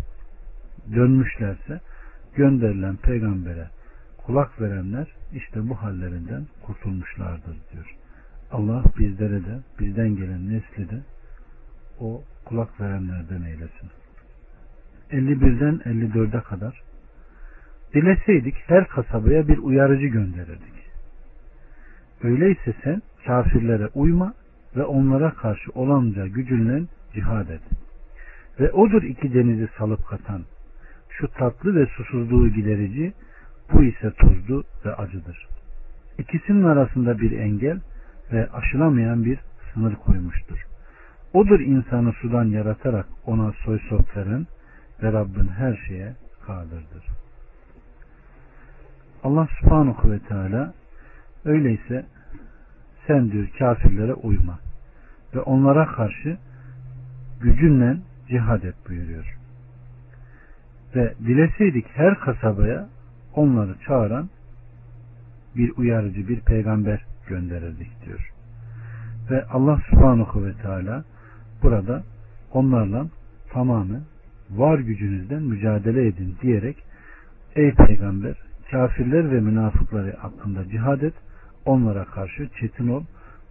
dönmüşlerse 0.94 1.80
gönderilen 2.34 2.96
peygambere 2.96 3.68
kulak 4.26 4.60
verenler 4.60 5.06
işte 5.32 5.68
bu 5.68 5.74
hallerinden 5.74 6.46
kurtulmuşlardır 6.62 7.56
diyor. 7.72 7.96
Allah 8.52 8.84
bizlere 8.98 9.44
de 9.44 9.60
bizden 9.80 10.16
gelen 10.16 10.48
nesli 10.48 10.90
de 10.90 11.02
o 12.00 12.22
kulak 12.44 12.80
verenlerden 12.80 13.42
eylesin. 13.42 14.01
51'den 15.12 15.74
54'e 15.74 16.40
kadar 16.40 16.82
dileseydik 17.94 18.54
her 18.66 18.88
kasabaya 18.88 19.48
bir 19.48 19.58
uyarıcı 19.58 20.06
gönderirdik. 20.06 20.72
Öyleyse 22.22 22.74
sen 22.84 23.02
kafirlere 23.26 23.88
uyma 23.94 24.34
ve 24.76 24.84
onlara 24.84 25.30
karşı 25.30 25.70
olanca 25.74 26.26
gücünle 26.26 26.82
cihad 27.14 27.48
et. 27.48 27.60
Ve 28.60 28.72
odur 28.72 29.02
iki 29.02 29.34
denizi 29.34 29.68
salıp 29.78 30.06
katan, 30.06 30.42
şu 31.08 31.28
tatlı 31.28 31.74
ve 31.74 31.86
susuzluğu 31.86 32.48
giderici, 32.48 33.12
bu 33.72 33.82
ise 33.84 34.10
tuzlu 34.10 34.64
ve 34.84 34.94
acıdır. 34.94 35.48
İkisinin 36.18 36.64
arasında 36.64 37.18
bir 37.18 37.32
engel 37.32 37.80
ve 38.32 38.48
aşılamayan 38.50 39.24
bir 39.24 39.38
sınır 39.74 39.94
koymuştur. 39.94 40.66
Odur 41.32 41.60
insanı 41.60 42.12
sudan 42.12 42.44
yaratarak 42.44 43.06
ona 43.26 43.52
soy 43.64 43.78
sop 43.88 44.16
veren 44.16 44.46
ve 45.02 45.12
Rabbin 45.12 45.48
her 45.48 45.76
şeye 45.88 46.12
kadirdir. 46.46 47.08
Allah 49.24 49.48
subhanahu 49.60 50.10
ve 50.10 50.18
teala 50.18 50.74
öyleyse 51.44 52.06
sen 53.06 53.30
diyor 53.32 53.48
kafirlere 53.58 54.14
uyma 54.14 54.58
ve 55.34 55.40
onlara 55.40 55.86
karşı 55.86 56.38
gücünle 57.40 57.96
cihad 58.28 58.62
et 58.62 58.74
buyuruyor. 58.88 59.38
Ve 60.96 61.14
dileseydik 61.26 61.86
her 61.94 62.20
kasabaya 62.20 62.88
onları 63.34 63.74
çağıran 63.86 64.28
bir 65.56 65.72
uyarıcı, 65.76 66.28
bir 66.28 66.40
peygamber 66.40 67.04
gönderirdik 67.26 68.04
diyor. 68.06 68.32
Ve 69.30 69.44
Allah 69.44 69.80
subhanahu 69.90 70.44
ve 70.44 70.52
teala 70.52 71.04
burada 71.62 72.02
onlarla 72.52 73.06
tamamen 73.52 74.02
var 74.56 74.78
gücünüzden 74.78 75.42
mücadele 75.42 76.06
edin 76.06 76.36
diyerek 76.42 76.76
ey 77.56 77.74
peygamber 77.74 78.36
kafirler 78.70 79.30
ve 79.30 79.40
münafıkları 79.40 80.16
hakkında 80.16 80.68
cihad 80.68 81.02
et 81.02 81.14
onlara 81.64 82.04
karşı 82.04 82.48
çetin 82.60 82.88
ol 82.88 83.04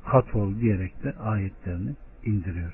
kat 0.06 0.36
ol 0.36 0.60
diyerek 0.60 1.04
de 1.04 1.14
ayetlerini 1.14 1.96
indiriyor. 2.26 2.72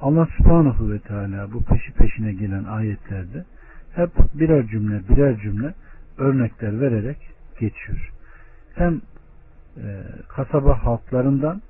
Allah 0.00 0.28
subhanahu 0.36 0.90
ve 0.92 0.98
teala 0.98 1.52
bu 1.52 1.62
peşi 1.64 1.92
peşine 1.92 2.32
gelen 2.32 2.64
ayetlerde 2.64 3.44
hep 3.94 4.10
birer 4.34 4.66
cümle 4.66 5.08
birer 5.08 5.40
cümle 5.40 5.74
örnekler 6.18 6.80
vererek 6.80 7.18
geçiyor. 7.60 8.12
Hem 8.74 9.00
e, 9.76 10.04
kasaba 10.28 10.84
halklarından 10.84 11.62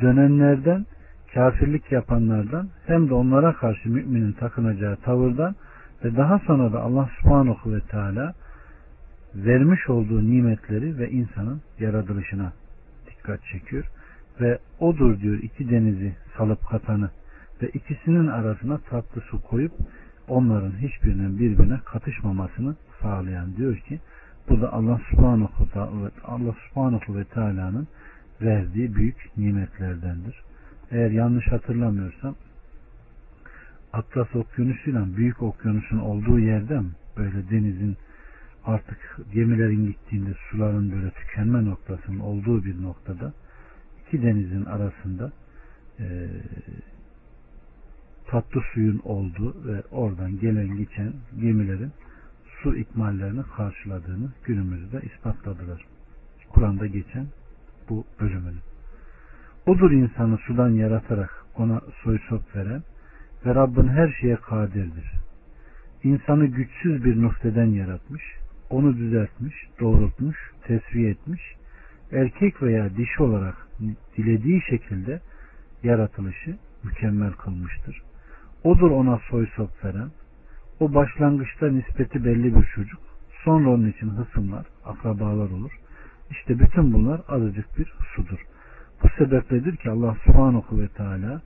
dönenlerden 0.00 0.86
kafirlik 1.34 1.92
yapanlardan 1.92 2.68
hem 2.86 3.08
de 3.08 3.14
onlara 3.14 3.52
karşı 3.52 3.90
müminin 3.90 4.32
takınacağı 4.32 4.96
tavırdan 4.96 5.54
ve 6.04 6.16
daha 6.16 6.38
sonra 6.38 6.72
da 6.72 6.80
Allah 6.80 7.10
subhanahu 7.20 7.74
ve 7.74 7.80
teala 7.80 8.34
vermiş 9.34 9.88
olduğu 9.88 10.30
nimetleri 10.30 10.98
ve 10.98 11.10
insanın 11.10 11.60
yaratılışına 11.78 12.52
dikkat 13.10 13.40
çekiyor 13.52 13.84
ve 14.40 14.58
odur 14.80 15.20
diyor 15.20 15.38
iki 15.38 15.70
denizi 15.70 16.16
salıp 16.36 16.68
katanı 16.68 17.10
ve 17.62 17.68
ikisinin 17.68 18.26
arasına 18.26 18.78
tatlı 18.78 19.20
su 19.20 19.42
koyup 19.42 19.72
onların 20.28 20.72
hiçbirinin 20.72 21.38
birbirine 21.38 21.80
katışmamasını 21.84 22.76
sağlayan 23.02 23.56
diyor 23.56 23.76
ki 23.76 24.00
bu 24.48 24.60
da 24.60 24.72
Allah 24.72 25.00
subhanahu 25.10 25.66
Allah 26.24 26.54
subhanahu 26.68 27.16
ve 27.16 27.24
teala'nın 27.24 27.88
verdiği 28.42 28.94
büyük 28.94 29.30
nimetlerdendir. 29.36 30.49
Eğer 30.90 31.10
yanlış 31.10 31.46
hatırlamıyorsam 31.46 32.34
Atlas 33.92 34.34
Okyanusu'yla 34.34 35.16
Büyük 35.16 35.42
Okyanus'un 35.42 35.98
olduğu 35.98 36.38
yerde 36.38 36.80
mi? 36.80 36.90
Böyle 37.16 37.50
denizin 37.50 37.96
artık 38.64 39.18
gemilerin 39.34 39.86
gittiğinde 39.86 40.34
suların 40.50 40.92
böyle 40.92 41.10
tükenme 41.10 41.64
noktasının 41.64 42.20
olduğu 42.20 42.64
bir 42.64 42.82
noktada 42.82 43.32
iki 44.06 44.22
denizin 44.22 44.64
arasında 44.64 45.32
e, 45.98 46.28
tatlı 48.26 48.60
suyun 48.74 49.00
olduğu 49.04 49.66
ve 49.66 49.82
oradan 49.90 50.38
gelen 50.38 50.76
geçen 50.76 51.12
gemilerin 51.40 51.92
su 52.62 52.76
ikmallerini 52.76 53.42
karşıladığını 53.56 54.32
günümüzde 54.44 55.00
ispatladılar. 55.00 55.86
Kur'an'da 56.48 56.86
geçen 56.86 57.26
bu 57.88 58.04
bölümünü. 58.20 58.69
Odur 59.70 59.90
insanı 59.90 60.38
sudan 60.38 60.70
yaratarak 60.70 61.44
ona 61.56 61.80
soy 62.02 62.18
veren 62.54 62.82
ve 63.46 63.54
Rabbin 63.54 63.88
her 63.88 64.08
şeye 64.20 64.36
kadirdir. 64.36 65.12
İnsanı 66.02 66.46
güçsüz 66.46 67.04
bir 67.04 67.22
noktadan 67.22 67.66
yaratmış, 67.66 68.22
onu 68.70 68.96
düzeltmiş, 68.96 69.54
doğrultmuş, 69.80 70.36
tesviye 70.66 71.10
etmiş, 71.10 71.42
erkek 72.12 72.62
veya 72.62 72.96
dişi 72.96 73.22
olarak 73.22 73.68
dilediği 74.16 74.62
şekilde 74.70 75.20
yaratılışı 75.82 76.56
mükemmel 76.84 77.32
kılmıştır. 77.32 78.02
Odur 78.64 78.90
ona 78.90 79.20
soy 79.30 79.46
veren, 79.84 80.10
o 80.80 80.94
başlangıçta 80.94 81.68
nispeti 81.70 82.24
belli 82.24 82.54
bir 82.54 82.64
çocuk, 82.74 83.00
sonra 83.44 83.70
onun 83.70 83.90
için 83.90 84.08
hısımlar, 84.08 84.66
akrabalar 84.84 85.50
olur. 85.50 85.72
İşte 86.30 86.58
bütün 86.58 86.92
bunlar 86.92 87.20
azıcık 87.28 87.78
bir 87.78 87.94
sudur. 88.16 88.46
Bu 89.02 89.08
sebepledir 89.18 89.76
ki 89.76 89.90
Allah 89.90 90.16
subhanahu 90.24 90.80
ve 90.80 90.88
teala 90.88 91.42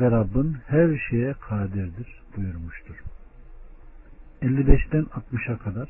ve 0.00 0.10
Rabbin 0.10 0.56
her 0.66 0.98
şeye 1.10 1.32
kadirdir 1.32 2.22
buyurmuştur. 2.36 2.96
55'ten 4.42 5.02
60'a 5.02 5.58
kadar 5.58 5.88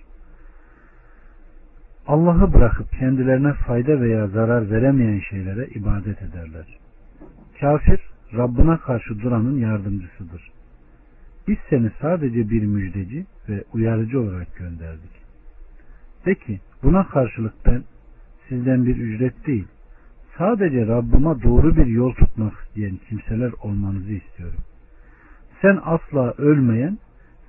Allah'ı 2.06 2.52
bırakıp 2.52 2.92
kendilerine 2.92 3.52
fayda 3.52 4.00
veya 4.00 4.28
zarar 4.28 4.70
veremeyen 4.70 5.20
şeylere 5.30 5.66
ibadet 5.66 6.22
ederler. 6.22 6.78
Kafir 7.60 8.00
Rabbine 8.34 8.76
karşı 8.76 9.20
duranın 9.20 9.58
yardımcısıdır. 9.58 10.50
Biz 11.48 11.56
seni 11.70 11.90
sadece 12.00 12.50
bir 12.50 12.62
müjdeci 12.62 13.26
ve 13.48 13.64
uyarıcı 13.72 14.20
olarak 14.20 14.56
gönderdik. 14.56 15.10
De 16.26 16.34
ki 16.34 16.60
buna 16.82 17.08
karşılık 17.08 17.54
ben 17.66 17.82
sizden 18.48 18.86
bir 18.86 18.96
ücret 18.96 19.46
değil, 19.46 19.66
sadece 20.42 20.86
Rabbime 20.86 21.42
doğru 21.42 21.76
bir 21.76 21.86
yol 21.86 22.12
tutmak 22.14 22.52
isteyen 22.62 22.98
kimseler 23.08 23.52
olmanızı 23.62 24.12
istiyorum. 24.12 24.60
Sen 25.62 25.80
asla 25.84 26.34
ölmeyen 26.38 26.98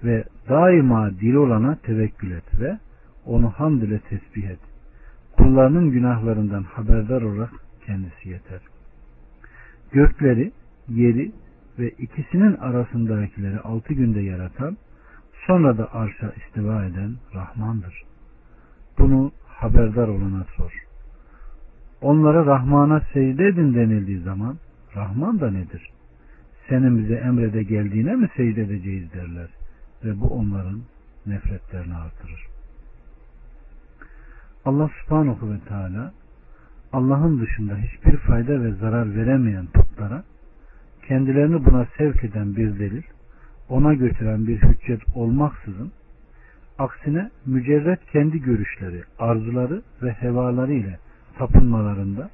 ve 0.04 0.24
daima 0.50 1.12
diri 1.20 1.38
olana 1.38 1.76
tevekkül 1.76 2.32
et 2.32 2.60
ve 2.60 2.78
onu 3.26 3.50
hamd 3.50 3.82
ile 3.82 4.00
tesbih 4.00 4.44
et. 4.44 4.60
Kullarının 5.38 5.92
günahlarından 5.92 6.64
haberdar 6.64 7.22
olarak 7.22 7.50
kendisi 7.86 8.30
yeter. 8.30 8.62
Gökleri, 9.92 10.52
yeri 10.90 11.32
ve 11.80 11.90
ikisinin 11.90 12.56
arasındakileri 12.56 13.60
altı 13.60 13.94
günde 13.94 14.22
yaratan, 14.22 14.78
sonra 15.48 15.78
da 15.78 15.94
arşa 15.94 16.34
istiva 16.38 16.86
eden 16.86 17.16
Rahmandır. 17.36 18.04
Bunu 19.00 19.32
haberdar 19.48 20.08
olana 20.08 20.46
sor. 20.58 20.83
Onlara 22.04 22.46
Rahman'a 22.46 23.02
secde 23.14 23.48
edin 23.48 23.74
denildiği 23.74 24.20
zaman 24.20 24.58
Rahman 24.96 25.40
da 25.40 25.52
nedir? 25.52 25.90
Senin 26.70 26.98
bize 26.98 27.14
emrede 27.14 27.64
geldiğine 27.64 28.16
mi 28.16 28.30
secde 28.38 28.62
edeceğiz 28.62 29.14
derler 29.14 29.48
ve 30.04 30.20
bu 30.20 30.28
onların 30.28 30.82
nefretlerini 31.26 31.96
artırır. 31.96 32.46
Allah 34.66 34.90
subhanahu 35.02 35.52
ve 35.52 35.60
teala 35.68 36.14
Allah'ın 36.94 37.42
dışında 37.42 37.78
hiçbir 37.78 38.18
fayda 38.18 38.64
ve 38.64 38.72
zarar 38.72 39.16
veremeyen 39.16 39.66
putlara 39.66 40.24
kendilerini 41.08 41.66
buna 41.66 41.88
sevk 41.98 42.24
eden 42.24 42.56
bir 42.56 42.80
delil, 42.80 43.04
ona 43.70 43.94
götüren 43.94 44.48
bir 44.48 44.62
hüccet 44.62 45.02
olmaksızın 45.16 45.92
aksine 46.80 47.30
mücerret 47.46 48.00
kendi 48.12 48.42
görüşleri, 48.42 49.04
arzuları 49.20 49.82
ve 50.02 50.12
hevaları 50.12 50.74
ile 50.74 51.00
tapınmalarında 51.38 52.30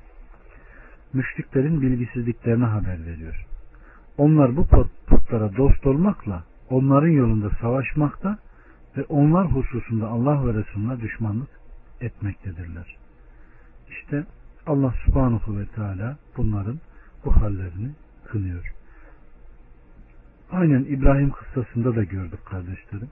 müşriklerin 1.14 1.82
bilgisizliklerine 1.82 2.66
haber 2.66 3.06
veriyor. 3.06 3.46
Onlar 4.18 4.58
bu 4.58 4.68
putlara 5.08 5.58
dost 5.58 5.88
olmakla 5.88 6.44
onların 6.70 7.08
yolunda 7.08 7.50
savaşmakta 7.62 8.38
ve 8.98 9.04
onlar 9.04 9.52
hususunda 9.52 10.08
Allah 10.08 10.48
ve 10.48 10.54
Resulüne 10.54 11.02
düşmanlık 11.02 11.50
etmektedirler. 12.02 12.98
İşte 13.90 14.26
Allah 14.68 14.94
subhanahu 15.06 15.60
ve 15.60 15.66
teala 15.66 16.18
bunların 16.38 16.80
bu 17.26 17.36
hallerini 17.36 17.92
kınıyor. 18.26 18.74
Aynen 20.52 20.84
İbrahim 20.84 21.32
kıssasında 21.32 21.96
da 21.96 22.04
gördük 22.04 22.46
kardeşlerim. 22.46 23.10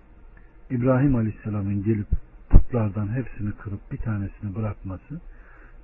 İbrahim 0.70 1.16
Aleyhisselam'ın 1.16 1.84
gelip 1.84 2.08
putlardan 2.50 3.08
hepsini 3.08 3.52
kırıp 3.52 3.92
bir 3.92 3.98
tanesini 3.98 4.56
bırakması 4.56 5.22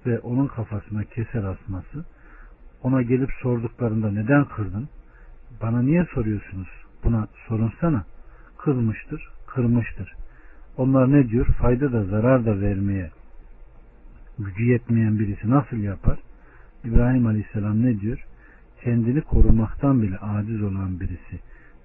ve 0.05 0.19
onun 0.19 0.47
kafasına 0.47 1.03
keser 1.03 1.43
asması 1.43 2.05
ona 2.83 3.01
gelip 3.01 3.29
sorduklarında 3.41 4.11
neden 4.11 4.45
kırdın? 4.45 4.89
Bana 5.61 5.81
niye 5.81 6.05
soruyorsunuz? 6.13 6.67
Buna 7.03 7.27
sorunsana. 7.47 8.05
Kızmıştır, 8.57 9.29
kırmıştır. 9.47 10.15
Onlar 10.77 11.11
ne 11.11 11.29
diyor? 11.29 11.45
Fayda 11.45 11.93
da 11.93 12.03
zarar 12.03 12.45
da 12.45 12.61
vermeye 12.61 13.11
gücü 14.39 14.63
yetmeyen 14.63 15.19
birisi 15.19 15.49
nasıl 15.49 15.77
yapar? 15.77 16.19
İbrahim 16.83 17.27
Aleyhisselam 17.27 17.85
ne 17.85 17.99
diyor? 17.99 18.25
Kendini 18.83 19.21
korumaktan 19.21 20.01
bile 20.01 20.17
aciz 20.17 20.63
olan 20.63 20.99
birisi 20.99 21.39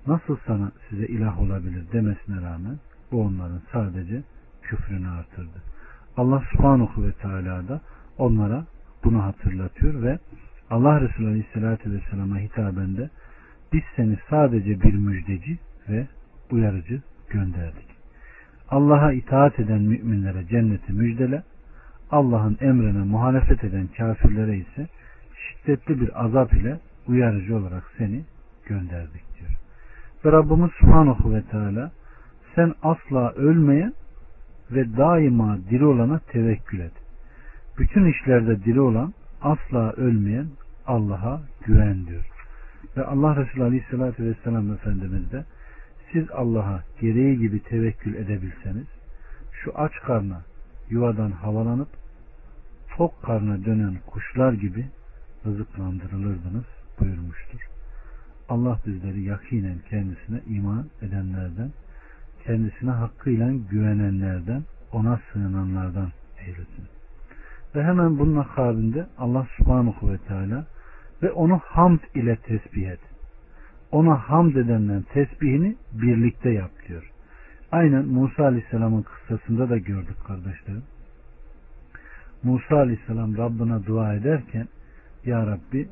nasıl 0.06 0.36
sana 0.46 0.72
size 0.88 1.06
ilah 1.06 1.40
olabilir 1.40 1.84
demesine 1.92 2.36
rağmen 2.36 2.78
bu 3.12 3.22
onların 3.22 3.60
sadece 3.72 4.22
küfrünü 4.62 5.08
artırdı. 5.08 5.62
Allah 6.16 6.42
subhanahu 6.52 7.06
ve 7.06 7.12
teala 7.12 7.68
da 7.68 7.80
onlara 8.18 8.64
bunu 9.04 9.22
hatırlatıyor 9.22 10.02
ve 10.02 10.18
Allah 10.70 11.00
Resulü 11.00 11.26
Aleyhisselatü 11.26 11.92
Vesselam'a 11.92 12.38
hitaben 12.38 12.96
de 12.96 13.10
biz 13.72 13.82
seni 13.96 14.18
sadece 14.30 14.80
bir 14.80 14.94
müjdeci 14.94 15.58
ve 15.88 16.06
uyarıcı 16.50 17.02
gönderdik. 17.30 17.88
Allah'a 18.70 19.12
itaat 19.12 19.60
eden 19.60 19.82
müminlere 19.82 20.46
cenneti 20.46 20.92
müjdele, 20.92 21.42
Allah'ın 22.10 22.58
emrine 22.60 23.04
muhalefet 23.04 23.64
eden 23.64 23.86
kafirlere 23.86 24.56
ise 24.56 24.88
şiddetli 25.34 26.00
bir 26.00 26.24
azap 26.24 26.54
ile 26.54 26.78
uyarıcı 27.08 27.56
olarak 27.56 27.92
seni 27.98 28.24
gönderdik 28.66 29.22
diyor. 29.38 29.50
Ve 30.24 30.32
Rabbimiz 30.32 30.70
Subhanahu 30.80 31.34
ve 31.34 31.42
Teala 31.42 31.90
sen 32.54 32.74
asla 32.82 33.32
ölmeyen 33.32 33.92
ve 34.70 34.96
daima 34.96 35.58
diri 35.70 35.84
olana 35.84 36.18
tevekkül 36.18 36.80
et. 36.80 36.92
Bütün 37.78 38.06
işlerde 38.06 38.64
diri 38.64 38.80
olan 38.80 39.14
asla 39.42 39.92
ölmeyen 39.92 40.46
Allah'a 40.86 41.42
güven 41.66 42.06
diyor. 42.06 42.24
Ve 42.96 43.04
Allah 43.04 43.36
Resulü 43.36 43.62
Aleyhisselatü 43.62 44.24
Vesselam 44.24 44.72
Efendimiz 44.72 45.32
de 45.32 45.44
siz 46.12 46.30
Allah'a 46.30 46.82
gereği 47.00 47.38
gibi 47.38 47.62
tevekkül 47.62 48.14
edebilseniz 48.14 48.86
şu 49.52 49.78
aç 49.78 49.92
karna 50.06 50.42
yuvadan 50.90 51.30
havalanıp 51.30 51.88
tok 52.96 53.22
karna 53.22 53.64
dönen 53.64 53.96
kuşlar 54.06 54.52
gibi 54.52 54.86
rızıklandırılırdınız 55.46 56.64
buyurmuştur. 57.00 57.68
Allah 58.48 58.78
bizleri 58.86 59.22
yakinen 59.22 59.78
kendisine 59.90 60.40
iman 60.46 60.86
edenlerden, 61.02 61.72
kendisine 62.44 62.90
hakkıyla 62.90 63.52
güvenenlerden, 63.70 64.62
ona 64.92 65.20
sığınanlardan 65.32 66.12
eylesin. 66.46 66.97
Ve 67.74 67.84
hemen 67.84 68.18
bunun 68.18 68.36
akabinde 68.36 69.06
Allah 69.18 69.46
subhanahu 69.56 70.12
ve 70.12 70.18
teala 70.18 70.66
ve 71.22 71.32
onu 71.32 71.58
hamd 71.64 72.00
ile 72.14 72.36
tesbih 72.36 72.90
et. 72.90 73.00
Ona 73.90 74.14
hamd 74.14 74.54
edenlerin 74.54 75.02
tesbihini 75.02 75.76
birlikte 75.92 76.50
yap 76.50 76.70
diyor. 76.88 77.10
Aynen 77.72 78.04
Musa 78.04 78.44
Aleyhisselam'ın 78.44 79.02
kıssasında 79.02 79.68
da 79.70 79.78
gördük 79.78 80.16
kardeşlerim. 80.26 80.82
Musa 82.42 82.76
Aleyhisselam 82.76 83.36
Rabbına 83.36 83.86
dua 83.86 84.14
ederken 84.14 84.68
Ya 85.24 85.46
Rabbi 85.46 85.88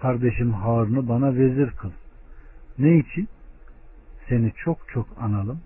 kardeşim 0.00 0.52
Harun'u 0.52 1.08
bana 1.08 1.34
vezir 1.34 1.70
kıl. 1.70 1.90
Ne 2.78 2.98
için? 2.98 3.28
Seni 4.28 4.52
çok 4.64 4.88
çok 4.88 5.06
analım, 5.20 5.60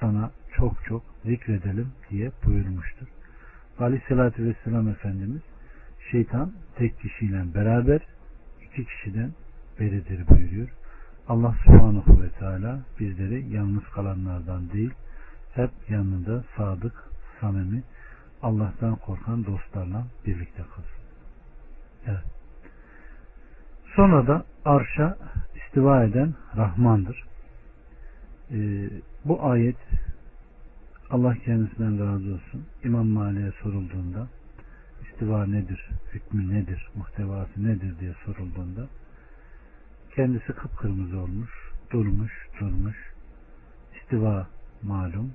sana 0.00 0.30
çok 0.56 0.84
çok 0.84 1.02
zikredelim 1.24 1.88
diye 2.10 2.30
buyurmuştur. 2.46 3.06
Aleyhissalatü 3.80 4.44
Vesselam 4.44 4.88
Efendimiz 4.88 5.42
şeytan 6.10 6.52
tek 6.76 7.00
kişiyle 7.00 7.54
beraber 7.54 8.00
iki 8.62 8.84
kişiden 8.84 9.30
beridir 9.80 10.28
buyuruyor. 10.28 10.68
Allah 11.28 11.54
subhanahu 11.64 12.22
ve 12.22 12.30
teala 12.30 12.80
bizleri 13.00 13.52
yalnız 13.52 13.84
kalanlardan 13.84 14.72
değil 14.72 14.90
hep 15.54 15.70
yanında 15.88 16.44
sadık, 16.56 17.10
samimi, 17.40 17.82
Allah'tan 18.42 18.96
korkan 18.96 19.46
dostlarla 19.46 20.06
birlikte 20.26 20.62
kılsın. 20.62 21.00
Evet. 22.06 22.24
Sonra 23.96 24.26
da 24.26 24.44
arşa 24.64 25.18
istiva 25.54 26.04
eden 26.04 26.34
Rahmandır. 26.56 27.24
Ee, 28.50 28.90
bu 29.24 29.44
ayet 29.44 29.76
Allah 31.10 31.34
kendisinden 31.34 31.98
razı 31.98 32.34
olsun. 32.34 32.66
İmam 32.84 33.06
Mali'ye 33.06 33.52
sorulduğunda 33.62 34.28
istiva 35.02 35.46
nedir, 35.46 35.90
hükmü 36.12 36.54
nedir, 36.54 36.88
muhtevası 36.94 37.64
nedir 37.64 37.98
diye 38.00 38.14
sorulduğunda 38.24 38.88
kendisi 40.16 40.52
kıpkırmızı 40.52 41.18
olmuş, 41.18 41.50
durmuş, 41.90 42.32
durmuş. 42.60 42.96
İstiva 43.94 44.48
malum, 44.82 45.32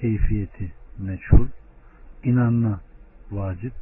keyfiyeti 0.00 0.72
meçhul, 0.98 1.46
inanma 2.24 2.80
vacip, 3.30 3.72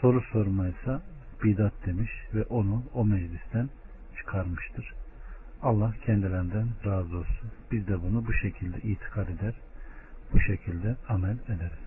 soru 0.00 0.20
sormaysa 0.32 1.02
bidat 1.44 1.72
demiş 1.86 2.10
ve 2.34 2.42
onu 2.42 2.82
o 2.94 3.04
meclisten 3.04 3.68
çıkarmıştır. 4.16 4.94
Allah 5.62 5.94
kendilerinden 6.06 6.68
razı 6.84 7.16
olsun. 7.16 7.50
Biz 7.72 7.88
de 7.88 8.02
bunu 8.02 8.26
bu 8.26 8.32
şekilde 8.32 8.76
itikad 8.76 9.28
eder, 9.28 9.54
bu 10.32 10.40
şekilde 10.40 10.96
amel 11.08 11.36
ederiz. 11.46 11.84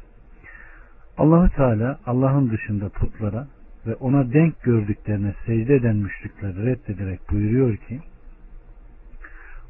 Allahu 1.17 1.49
Teala 1.49 1.99
Allah'ın 2.05 2.49
dışında 2.49 2.89
putlara 2.89 3.47
ve 3.87 3.95
ona 3.95 4.33
denk 4.33 4.63
gördüklerine 4.63 5.33
secde 5.45 5.75
eden 5.75 5.95
müşrikleri 5.95 6.65
reddederek 6.65 7.19
buyuruyor 7.31 7.77
ki 7.77 7.99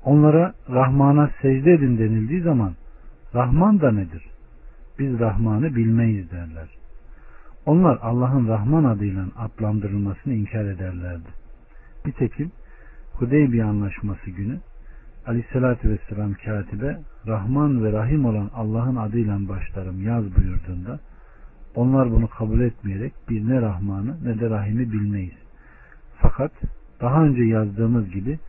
onlara 0.04 0.54
Rahman'a 0.70 1.30
secde 1.42 1.74
edin 1.74 1.98
denildiği 1.98 2.42
zaman 2.42 2.74
Rahman 3.36 3.82
da 3.82 3.92
nedir? 3.92 4.24
Biz 5.00 5.20
Rahman'ı 5.20 5.76
bilmeyiz 5.76 6.32
derler. 6.32 6.68
Onlar 7.66 8.00
Allah'ın 8.02 8.48
Rahman 8.48 8.84
adıyla 8.84 9.26
adlandırılmasını 9.38 10.34
inkar 10.34 10.66
ederlerdi. 10.66 11.30
Nitekim 12.06 12.52
Hudeybiye 13.14 13.64
anlaşması 13.64 14.30
günü 14.30 14.60
Aleyhisselatü 15.28 15.90
Vesselam 15.90 16.34
katibe 16.34 17.00
Rahman 17.28 17.84
ve 17.84 17.92
Rahim 17.92 18.26
olan 18.26 18.50
Allah'ın 18.56 18.96
adıyla 18.96 19.50
başlarım 19.50 20.04
yaz 20.04 20.24
buyurduğunda 20.36 21.00
onlar 21.76 22.12
bunu 22.12 22.28
kabul 22.28 22.60
etmeyerek 22.60 23.14
biz 23.30 23.48
ne 23.48 23.62
Rahman'ı 23.62 24.18
ne 24.24 24.40
de 24.40 24.50
Rahim'i 24.50 24.92
bilmeyiz. 24.92 25.38
Fakat 26.18 26.52
daha 27.02 27.24
önce 27.24 27.44
yazdığımız 27.44 28.10
gibi 28.10 28.40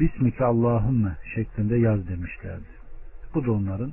Bismike 0.00 0.44
Allahümme 0.44 1.16
şeklinde 1.34 1.76
yaz 1.76 2.08
demişlerdi. 2.08 2.76
Bu 3.34 3.44
da 3.44 3.52
onların 3.52 3.92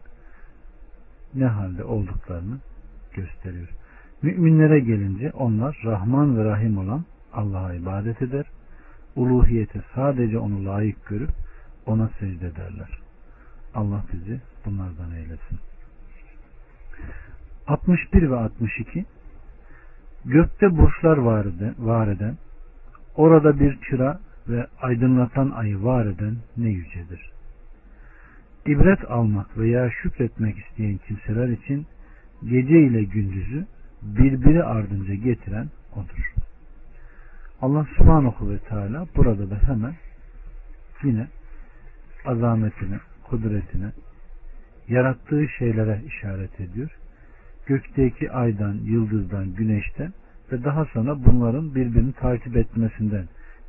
ne 1.35 1.45
halde 1.45 1.83
olduklarını 1.83 2.57
gösteriyor. 3.13 3.69
Müminlere 4.21 4.79
gelince 4.79 5.31
onlar 5.31 5.81
Rahman 5.85 6.37
ve 6.37 6.43
Rahim 6.43 6.77
olan 6.77 7.05
Allah'a 7.33 7.73
ibadet 7.73 8.21
eder. 8.21 8.45
Uluhiyeti 9.15 9.81
sadece 9.95 10.39
onu 10.39 10.65
layık 10.65 11.05
görüp 11.05 11.29
ona 11.86 12.09
secde 12.19 12.47
ederler. 12.47 12.99
Allah 13.75 14.03
bizi 14.13 14.41
bunlardan 14.65 15.11
eylesin. 15.11 15.59
61 17.67 18.29
ve 18.29 18.36
62 18.36 19.05
Gökte 20.25 20.77
burçlar 20.77 21.17
var 21.17 21.45
eden, 21.45 21.75
var 21.79 22.07
eden 22.07 22.38
orada 23.15 23.59
bir 23.59 23.79
çıra 23.81 24.19
ve 24.47 24.67
aydınlatan 24.81 25.49
ayı 25.49 25.84
var 25.84 26.05
eden 26.05 26.36
ne 26.57 26.69
yücedir. 26.69 27.31
İbret 28.65 29.11
almak 29.11 29.57
veya 29.57 29.91
şükretmek 30.01 30.57
isteyen 30.57 30.97
kimseler 30.97 31.47
için 31.47 31.88
gece 32.43 32.79
ile 32.79 33.03
gündüzü 33.03 33.65
birbiri 34.01 34.63
ardınca 34.63 35.13
getiren 35.13 35.69
odur. 35.95 36.34
Allah 37.61 37.88
subhanahu 37.97 38.49
ve 38.49 38.57
teala 38.57 39.07
burada 39.15 39.49
da 39.49 39.55
hemen 39.55 39.95
yine 41.03 41.27
azametine, 42.26 42.99
kudretine, 43.24 43.91
yarattığı 44.88 45.47
şeylere 45.57 46.01
işaret 46.05 46.59
ediyor. 46.59 46.89
Gökteki 47.65 48.32
aydan, 48.32 48.74
yıldızdan, 48.74 49.53
güneşten 49.55 50.13
ve 50.51 50.63
daha 50.63 50.86
sonra 50.86 51.26
bunların 51.26 51.76
birbirini 51.76 52.13
takip 52.13 52.57
etmesinden, 52.57 53.28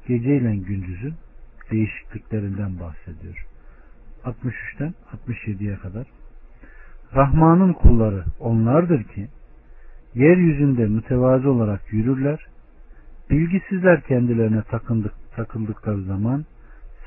gece 0.08 0.36
ile 0.36 0.56
gündüzün 0.56 1.14
değişikliklerinden 1.70 2.80
bahsediyor. 2.80 3.46
63'ten 4.24 4.94
67'ye 5.26 5.76
kadar. 5.76 6.06
Rahman'ın 7.14 7.72
kulları 7.72 8.24
onlardır 8.40 9.04
ki 9.04 9.28
yeryüzünde 10.14 10.86
mütevazı 10.86 11.50
olarak 11.50 11.92
yürürler. 11.92 12.46
Bilgisizler 13.30 14.00
kendilerine 14.00 14.62
takındık, 14.62 15.12
takıldıkları 15.36 16.02
zaman 16.02 16.44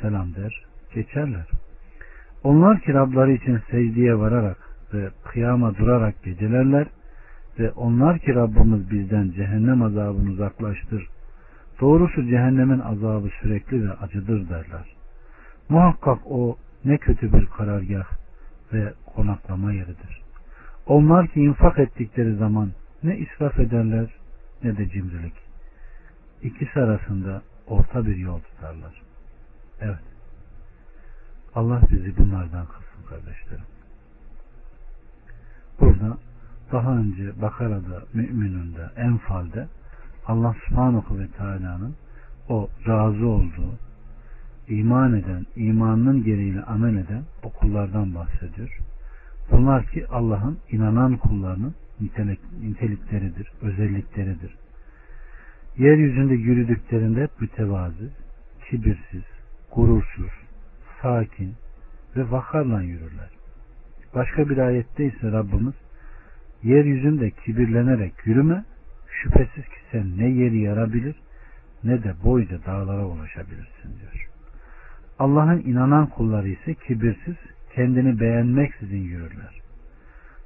selam 0.01 0.35
der, 0.35 0.63
geçerler. 0.93 1.45
Onlar 2.43 2.79
ki 2.79 2.93
Rabları 2.93 3.31
için 3.31 3.59
secdeye 3.71 4.19
vararak 4.19 4.57
ve 4.93 5.09
kıyama 5.23 5.77
durarak 5.77 6.23
gecelerler 6.23 6.87
ve 7.59 7.71
onlar 7.71 8.19
ki 8.19 8.35
Rabbimiz 8.35 8.91
bizden 8.91 9.31
cehennem 9.31 9.81
azabını 9.81 10.29
uzaklaştır. 10.31 11.07
Doğrusu 11.81 12.23
cehennemin 12.23 12.79
azabı 12.79 13.29
sürekli 13.41 13.89
ve 13.89 13.93
acıdır 13.93 14.49
derler. 14.49 14.95
Muhakkak 15.69 16.19
o 16.25 16.57
ne 16.85 16.97
kötü 16.97 17.33
bir 17.33 17.45
karargah 17.45 18.05
ve 18.73 18.93
konaklama 19.15 19.73
yeridir. 19.73 20.21
Onlar 20.87 21.27
ki 21.27 21.41
infak 21.41 21.79
ettikleri 21.79 22.35
zaman 22.35 22.71
ne 23.03 23.17
israf 23.17 23.59
ederler 23.59 24.09
ne 24.63 24.77
de 24.77 24.89
cimrilik. 24.89 25.33
İkisi 26.43 26.79
arasında 26.79 27.41
orta 27.67 28.05
bir 28.05 28.15
yol 28.15 28.39
tutarlar. 28.39 29.01
Evet. 29.81 30.16
Allah 31.57 31.81
bizi 31.91 32.17
bunlardan 32.17 32.65
kılsın 32.65 33.09
kardeşlerim. 33.09 33.65
Burada 35.79 36.17
daha 36.71 36.97
önce 36.97 37.41
Bakara'da, 37.41 38.03
Mümin'inde, 38.13 38.89
Enfal'de 38.95 39.67
Allah 40.27 40.55
subhanahu 40.67 41.19
ve 41.19 41.27
teala'nın 41.27 41.95
o 42.49 42.69
razı 42.87 43.27
olduğu, 43.27 43.73
iman 44.67 45.13
eden, 45.13 45.45
imanının 45.55 46.23
gereğiyle 46.23 46.61
amel 46.63 46.95
eden 46.97 47.23
o 47.43 47.49
kullardan 47.49 48.15
bahsediyor. 48.15 48.77
Bunlar 49.51 49.85
ki 49.85 50.07
Allah'ın 50.07 50.57
inanan 50.71 51.17
kullarının 51.17 51.75
nitelik, 51.99 52.39
nitelikleridir, 52.61 53.51
özellikleridir. 53.61 54.55
Yeryüzünde 55.77 56.33
yürüdüklerinde 56.33 57.23
hep 57.23 57.41
mütevazı, 57.41 58.09
kibirsiz, 58.69 59.23
gurursuz, 59.75 60.46
sakin 61.01 61.55
ve 62.15 62.31
vakarla 62.31 62.81
yürürler. 62.81 63.29
Başka 64.15 64.49
bir 64.49 64.57
ayette 64.57 65.05
ise 65.05 65.31
Rabbimiz 65.31 65.73
yeryüzünde 66.63 67.29
kibirlenerek 67.29 68.13
yürüme 68.25 68.63
şüphesiz 69.07 69.63
ki 69.63 69.79
sen 69.91 70.17
ne 70.17 70.29
yeri 70.29 70.59
yarabilir 70.59 71.15
ne 71.83 72.03
de 72.03 72.13
boyca 72.23 72.65
dağlara 72.65 73.05
ulaşabilirsin 73.05 73.99
diyor. 73.99 74.29
Allah'ın 75.19 75.59
inanan 75.59 76.07
kulları 76.07 76.49
ise 76.49 76.73
kibirsiz 76.73 77.35
kendini 77.75 78.19
beğenmeksizin 78.19 79.01
yürürler. 79.01 79.61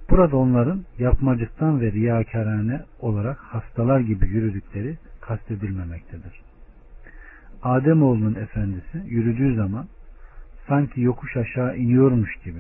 Burada 0.10 0.38
onların 0.38 0.86
yapmacıktan 1.00 1.82
ve 1.82 1.92
riyakarane 1.92 2.82
olarak 3.00 3.38
hastalar 3.38 4.00
gibi 4.00 4.28
yürüdükleri 4.28 4.98
kastedilmemektedir. 5.22 6.42
Ademoğlunun 7.64 8.36
efendisi 8.36 9.04
yürüdüğü 9.06 9.56
zaman 9.56 9.88
sanki 10.72 11.02
yokuş 11.02 11.38
aşağı 11.38 11.78
iniyormuş 11.78 12.36
gibi 12.46 12.60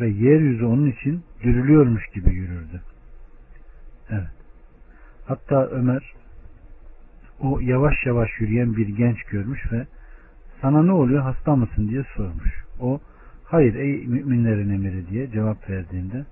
ve 0.00 0.08
yeryüzü 0.08 0.64
onun 0.64 0.90
için 0.90 1.22
dürülüyormuş 1.42 2.06
gibi 2.06 2.34
yürürdü. 2.34 2.80
Evet. 4.10 4.36
Hatta 5.26 5.66
Ömer 5.66 6.12
o 7.40 7.60
yavaş 7.60 8.06
yavaş 8.06 8.40
yürüyen 8.40 8.76
bir 8.76 8.88
genç 8.88 9.22
görmüş 9.22 9.72
ve 9.72 9.86
sana 10.60 10.82
ne 10.82 10.92
oluyor 10.92 11.22
hasta 11.22 11.56
mısın 11.56 11.88
diye 11.88 12.04
sormuş. 12.16 12.64
O 12.80 13.00
hayır 13.44 13.74
ey 13.74 14.06
müminlerin 14.06 14.70
emiri 14.70 15.08
diye 15.08 15.30
cevap 15.30 15.70
verdiğinde 15.70 16.24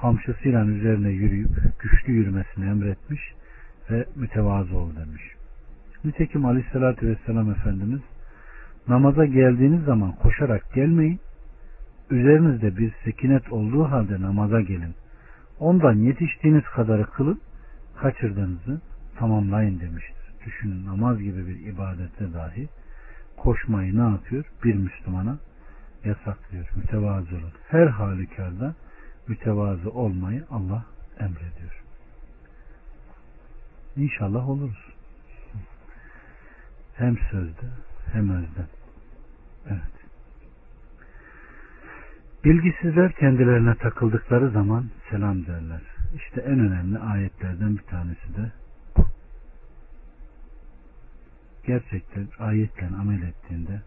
kamçısıyla 0.00 0.66
üzerine 0.66 1.08
yürüyüp 1.08 1.50
güçlü 1.78 2.12
yürümesini 2.12 2.64
emretmiş 2.64 3.20
ve 3.90 4.04
mütevazı 4.16 4.78
ol 4.78 4.90
demiş. 4.96 5.22
Nitekim 6.04 6.44
aleyhissalatü 6.44 7.08
vesselam 7.08 7.50
Efendimiz 7.50 8.00
namaza 8.88 9.24
geldiğiniz 9.24 9.84
zaman 9.84 10.12
koşarak 10.12 10.74
gelmeyin 10.74 11.20
üzerinizde 12.10 12.76
bir 12.76 12.92
sekinet 13.04 13.52
olduğu 13.52 13.84
halde 13.84 14.22
namaza 14.22 14.60
gelin. 14.60 14.94
Ondan 15.58 15.94
yetiştiğiniz 15.94 16.64
kadarı 16.64 17.06
kılın, 17.06 17.40
kaçırdığınızı 17.96 18.80
tamamlayın 19.16 19.80
demiştir. 19.80 20.16
Düşünün 20.46 20.86
namaz 20.86 21.18
gibi 21.18 21.46
bir 21.46 21.66
ibadette 21.66 22.32
dahi 22.34 22.68
koşmayı 23.36 23.98
ne 23.98 24.10
yapıyor? 24.10 24.44
Bir 24.64 24.74
Müslümana 24.74 25.38
yasaklıyor. 26.04 26.68
Mütevazı 26.76 27.36
olun. 27.36 27.52
Her 27.68 27.86
halükarda 27.86 28.74
mütevazı 29.28 29.90
olmayı 29.90 30.44
Allah 30.50 30.84
emrediyor. 31.20 31.82
İnşallah 33.96 34.48
oluruz. 34.48 34.94
Hem 36.94 37.18
sözde 37.30 37.66
hem 38.12 38.30
özde. 38.30 38.77
Evet. 39.68 39.98
Bilgisizler 42.44 43.12
kendilerine 43.12 43.74
takıldıkları 43.74 44.50
zaman 44.50 44.86
selam 45.10 45.46
derler. 45.46 45.80
İşte 46.16 46.40
en 46.40 46.58
önemli 46.58 46.98
ayetlerden 46.98 47.76
bir 47.76 47.82
tanesi 47.82 48.36
de. 48.36 48.52
Gerçekten 51.66 52.28
ayetle 52.38 52.86
amel 53.00 53.22
ettiğinde 53.22 53.82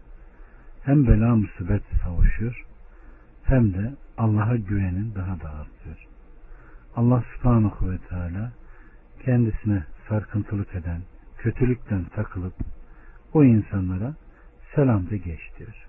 hem 0.84 1.06
bela 1.06 1.36
musibet 1.36 1.82
kavuşuyor 2.04 2.66
hem 3.44 3.74
de 3.74 3.92
Allah'a 4.18 4.56
güvenin 4.56 5.14
daha 5.14 5.40
da 5.40 5.50
artıyor. 5.50 6.06
Allah 6.96 7.24
subhanahu 7.36 7.90
ve 7.90 7.98
teala 7.98 8.52
kendisine 9.24 9.84
sarkıntılık 10.08 10.74
eden, 10.74 11.00
kötülükten 11.38 12.04
takılıp 12.04 12.54
o 13.32 13.44
insanlara 13.44 14.14
selam 14.74 15.10
de 15.10 15.16
geç 15.16 15.40
diyor. 15.58 15.86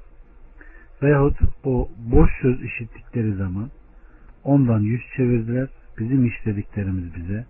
Veyahut 1.03 1.37
o 1.63 1.89
boş 1.97 2.31
söz 2.41 2.61
işittikleri 2.61 3.33
zaman 3.33 3.71
ondan 4.43 4.79
yüz 4.79 5.01
çevirdiler. 5.15 5.69
Bizim 5.99 6.25
işlediklerimiz 6.25 7.15
bize, 7.15 7.45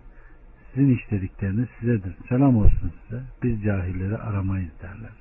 sizin 0.74 0.96
işledikleriniz 0.96 1.68
sizedir. 1.80 2.14
Selam 2.28 2.56
olsun 2.56 2.92
size. 3.02 3.22
Biz 3.42 3.62
cahilleri 3.62 4.16
aramayız 4.16 4.72
derler. 4.82 5.12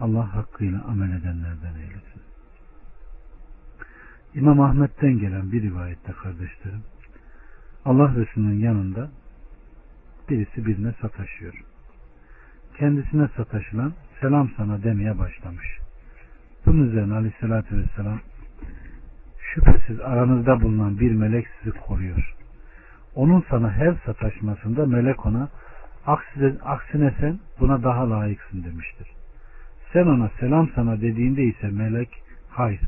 Allah 0.00 0.34
hakkıyla 0.34 0.84
amel 0.84 1.20
edenlerden 1.20 1.74
eylesin. 1.74 2.22
İmam 4.34 4.60
Ahmet'ten 4.60 5.18
gelen 5.18 5.52
bir 5.52 5.62
rivayette 5.62 6.12
kardeşlerim 6.12 6.82
Allah 7.84 8.14
Resulü'nün 8.14 8.58
yanında 8.58 9.10
birisi 10.28 10.66
birine 10.66 10.94
sataşıyor. 11.00 11.64
Kendisine 12.78 13.28
sataşılan 13.36 13.92
selam 14.20 14.50
sana 14.56 14.82
demeye 14.82 15.18
başlamış. 15.18 15.78
Bunun 16.66 16.88
üzerine 16.88 17.14
aleyhissalatü 17.14 17.78
vesselam 17.78 18.20
şüphesiz 19.54 20.00
aranızda 20.00 20.60
bulunan 20.60 21.00
bir 21.00 21.12
melek 21.12 21.46
sizi 21.58 21.78
koruyor. 21.78 22.34
Onun 23.14 23.44
sana 23.50 23.70
her 23.72 23.94
sataşmasında 24.06 24.86
melek 24.86 25.26
ona 25.26 25.48
aksine, 26.06 26.52
aksine 26.64 27.14
sen 27.20 27.38
buna 27.60 27.82
daha 27.82 28.10
layıksın 28.10 28.64
demiştir. 28.64 29.08
Sen 29.92 30.06
ona 30.06 30.30
selam 30.40 30.68
sana 30.74 31.00
dediğinde 31.00 31.42
ise 31.42 31.68
melek 31.68 32.08
hayır 32.50 32.80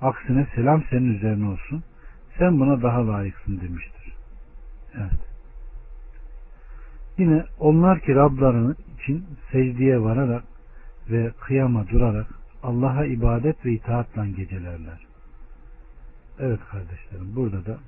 aksine 0.00 0.46
selam 0.54 0.82
senin 0.90 1.14
üzerine 1.14 1.48
olsun 1.48 1.82
sen 2.38 2.60
buna 2.60 2.82
daha 2.82 3.08
layıksın 3.08 3.60
demiştir. 3.60 4.14
Evet. 4.94 5.20
Yine 7.18 7.44
onlar 7.58 8.00
ki 8.00 8.14
Rablarını 8.14 8.74
için 8.94 9.26
secdeye 9.52 10.00
vararak 10.00 10.42
ve 11.10 11.32
kıyama 11.40 11.88
durarak 11.88 12.26
Allah'a 12.62 13.04
ibadet 13.04 13.66
ve 13.66 13.72
itaatla 13.72 14.26
gecelerler. 14.26 15.06
Evet 16.38 16.60
kardeşlerim 16.70 17.36
burada 17.36 17.66
da 17.66 17.78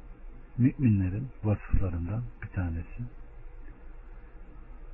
müminlerin 0.59 1.29
vasıflarından 1.45 2.23
bir 2.43 2.49
tanesi. 2.49 3.03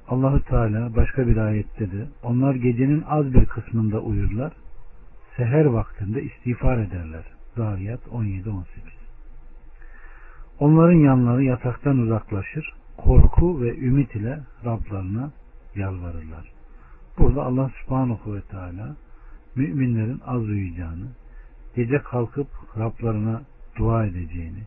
Allahü 0.09 0.43
Teala 0.43 0.97
başka 0.97 1.27
bir 1.27 1.37
ayette 1.37 1.93
de 1.93 2.07
onlar 2.23 2.55
gecenin 2.55 3.05
az 3.09 3.35
bir 3.35 3.47
kısmında 3.47 4.01
uyurlar, 4.01 4.53
seher 5.37 5.65
vaktinde 5.65 6.23
istiğfar 6.23 6.79
ederler. 6.79 7.25
Zariyat 7.57 8.01
17-18 8.07 8.65
Onların 10.59 10.99
yanları 10.99 11.45
yataktan 11.45 11.99
uzaklaşır, 11.99 12.75
korku 12.97 13.63
ve 13.63 13.77
ümit 13.77 14.15
ile 14.15 14.41
Rablarına 14.65 15.31
yalvarırlar. 15.75 16.58
Burada 17.19 17.43
Allah 17.43 17.71
subhanahu 17.85 18.35
ve 18.35 18.41
teala 18.41 18.97
müminlerin 19.55 20.21
az 20.27 20.43
uyuyacağını, 20.43 21.07
gece 21.77 21.99
kalkıp 21.99 22.49
Rablarına 22.79 23.43
dua 23.79 24.07
edeceğini, 24.07 24.63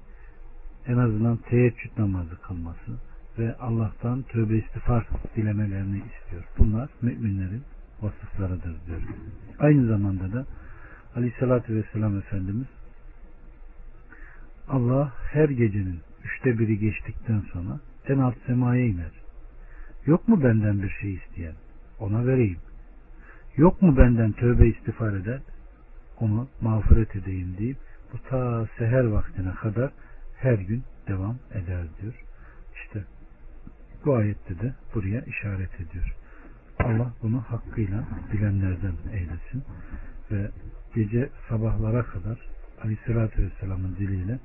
en 0.88 0.98
azından 0.98 1.38
teheccüd 1.38 1.98
namazı 1.98 2.42
kılması 2.42 2.92
ve 3.40 3.56
Allah'tan 3.56 4.22
tövbe 4.22 4.58
istiğfar 4.58 5.08
dilemelerini 5.36 5.98
istiyor. 5.98 6.44
Bunlar 6.58 6.90
müminlerin 7.02 7.64
vasıflarıdır 8.02 8.76
diyor. 8.88 9.02
Aynı 9.60 9.88
zamanda 9.88 10.34
da 10.34 10.46
Aleyhisselatü 11.16 11.76
Vesselam 11.76 12.18
Efendimiz 12.18 12.68
Allah 14.68 15.14
her 15.32 15.50
gecenin 15.50 16.00
üçte 16.24 16.60
biri 16.60 16.80
geçtikten 16.80 17.44
sonra 17.54 17.80
en 18.08 18.18
alt 18.18 18.36
semaya 18.46 18.86
iner. 18.86 19.12
Yok 20.06 20.28
mu 20.28 20.44
benden 20.44 20.84
bir 20.84 20.90
şey 20.90 21.14
isteyen? 21.14 21.56
Ona 22.02 22.28
vereyim. 22.28 22.60
Yok 23.58 23.82
mu 23.82 23.98
benden 23.98 24.32
tövbe 24.32 24.68
istiğfar 24.68 25.14
eden? 25.14 25.42
Onu 26.20 26.48
mağfiret 26.62 27.16
edeyim 27.16 27.56
deyip 27.58 27.78
bu 28.14 28.30
ta 28.30 28.68
seher 28.78 29.04
vaktine 29.04 29.54
kadar 29.54 29.92
her 30.38 30.54
gün 30.54 30.84
devam 31.08 31.38
eder 31.52 31.84
diyor. 32.02 32.14
İşte 32.76 33.04
bu 34.06 34.16
ayette 34.16 34.60
de 34.60 34.74
buraya 34.96 35.22
işaret 35.22 35.76
ediyor. 35.76 36.16
Allah 36.80 37.14
bunu 37.22 37.42
hakkıyla 37.42 38.04
bilenlerden 38.34 38.94
eylesin 39.14 39.64
ve 40.32 40.52
gece 40.96 41.30
sabahlara 41.50 42.04
kadar 42.04 42.40
Aleyhisselatü 42.84 43.44
Vesselam'ın 43.44 43.96
diliyle 43.96 44.40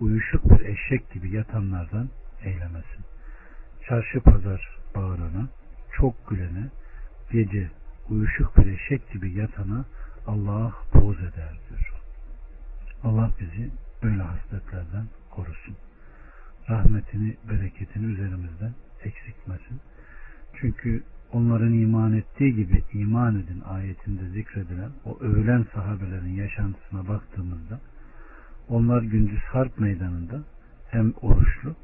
uyuşuk 0.00 0.50
bir 0.50 0.64
eşek 0.64 1.12
gibi 1.12 1.30
yatanlardan 1.30 2.08
eylemesin. 2.44 3.04
Çarşı 3.88 4.20
pazar 4.20 4.78
bağırana, 4.94 5.48
çok 5.92 6.30
gülene, 6.30 6.70
gece 7.34 7.70
uyuşuk 8.10 8.56
bir 8.56 8.66
eşek 8.66 9.12
gibi 9.12 9.32
yatana 9.32 9.84
Allah 10.26 10.72
boğuz 10.94 11.18
eder 11.18 11.58
diyor. 11.68 11.92
Allah 13.04 13.30
bizi 13.40 13.70
böyle 14.02 14.22
hasletlerden 14.22 15.06
korusun. 15.30 15.76
Rahmetini, 16.70 17.36
bereketini 17.50 18.06
üzerimizden 18.06 18.74
eksiltmesin. 19.04 19.80
Çünkü 20.54 21.02
onların 21.32 21.72
iman 21.72 22.12
ettiği 22.12 22.54
gibi 22.54 22.82
iman 22.92 23.34
edin 23.34 23.60
ayetinde 23.60 24.28
zikredilen 24.28 24.90
o 25.04 25.18
övülen 25.20 25.66
sahabelerin 25.74 26.34
yaşantısına 26.34 27.08
baktığımızda 27.08 27.80
onlar 28.68 29.02
gündüz 29.02 29.42
harp 29.42 29.78
meydanında 29.78 30.44
hem 30.90 31.12
oruçlu 31.22 31.74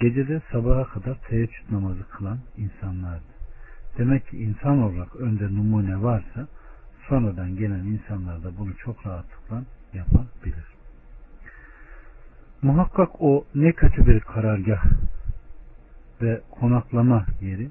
gecede 0.00 0.42
sabaha 0.52 0.84
kadar 0.84 1.14
teheccüd 1.28 1.72
namazı 1.72 2.08
kılan 2.08 2.38
insanlardı. 2.56 3.35
Demek 3.98 4.28
ki 4.28 4.36
insan 4.36 4.82
olarak 4.82 5.16
önde 5.16 5.44
numune 5.44 6.02
varsa 6.02 6.48
sonradan 7.08 7.56
gelen 7.56 7.84
insanlar 7.84 8.44
da 8.44 8.58
bunu 8.58 8.76
çok 8.76 9.06
rahatlıkla 9.06 9.62
yapabilir. 9.94 10.64
Muhakkak 12.62 13.22
o 13.22 13.44
ne 13.54 13.72
kötü 13.72 14.06
bir 14.06 14.20
karargah 14.20 14.84
ve 16.22 16.40
konaklama 16.50 17.26
yeri 17.40 17.68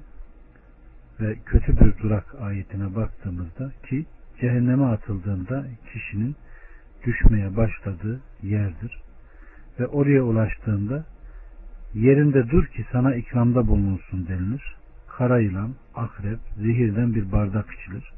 ve 1.20 1.36
kötü 1.46 1.80
bir 1.80 2.02
durak 2.02 2.34
ayetine 2.40 2.96
baktığımızda 2.96 3.72
ki 3.88 4.06
cehenneme 4.40 4.84
atıldığında 4.84 5.64
kişinin 5.92 6.36
düşmeye 7.06 7.56
başladığı 7.56 8.20
yerdir. 8.42 9.00
Ve 9.80 9.86
oraya 9.86 10.22
ulaştığında 10.22 11.04
yerinde 11.94 12.50
dur 12.50 12.66
ki 12.66 12.84
sana 12.92 13.14
ikramda 13.14 13.66
bulunsun 13.66 14.28
denilir. 14.28 14.75
Kara 15.18 15.38
yılan, 15.38 15.74
akrep, 15.94 16.38
zehirden 16.56 17.14
bir 17.14 17.32
bardak 17.32 17.66
içilir. 17.70 18.12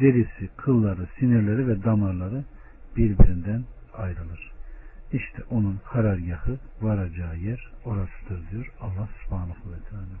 Derisi, 0.00 0.48
kılları, 0.56 1.06
sinirleri 1.18 1.68
ve 1.68 1.84
damarları 1.84 2.44
birbirinden 2.96 3.64
ayrılır. 3.94 4.50
İşte 5.12 5.42
onun 5.50 5.80
karargahı 5.92 6.58
varacağı 6.80 7.36
yer 7.36 7.70
orasıdır 7.84 8.50
diyor 8.50 8.72
Allah 8.80 9.08
subhanahu 9.24 9.72
ve 9.72 9.78
teala. 9.90 10.16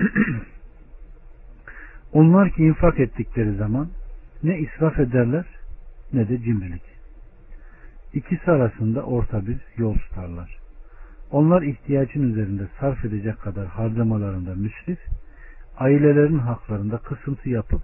Onlar 2.12 2.50
ki 2.50 2.62
infak 2.62 3.00
ettikleri 3.00 3.54
zaman 3.56 3.88
ne 4.42 4.58
israf 4.58 4.98
ederler 4.98 5.44
ne 6.12 6.28
de 6.28 6.42
cimrilik. 6.42 6.82
İkisi 8.14 8.50
arasında 8.50 9.02
orta 9.02 9.46
bir 9.46 9.58
yol 9.76 9.94
tutarlar. 9.94 10.63
Onlar 11.34 11.62
ihtiyacın 11.62 12.30
üzerinde 12.32 12.68
sarf 12.80 13.04
edecek 13.04 13.40
kadar 13.40 13.66
harcamalarında 13.66 14.54
müsrif, 14.54 14.98
ailelerin 15.78 16.38
haklarında 16.38 16.98
kısıntı 16.98 17.48
yapıp 17.48 17.82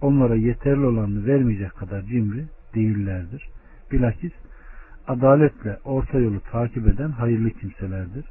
onlara 0.00 0.34
yeterli 0.34 0.86
olanını 0.86 1.26
vermeyecek 1.26 1.76
kadar 1.76 2.02
cimri 2.02 2.44
değillerdir. 2.74 3.48
Bilakis 3.92 4.32
adaletle 5.06 5.78
orta 5.84 6.18
yolu 6.18 6.40
takip 6.40 6.88
eden 6.88 7.10
hayırlı 7.10 7.50
kimselerdir. 7.50 8.24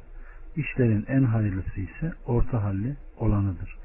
İşlerin 0.56 1.04
en 1.08 1.22
hayırlısı 1.22 1.80
ise 1.80 2.12
orta 2.26 2.62
halli 2.62 2.96
olanıdır. 3.18 3.76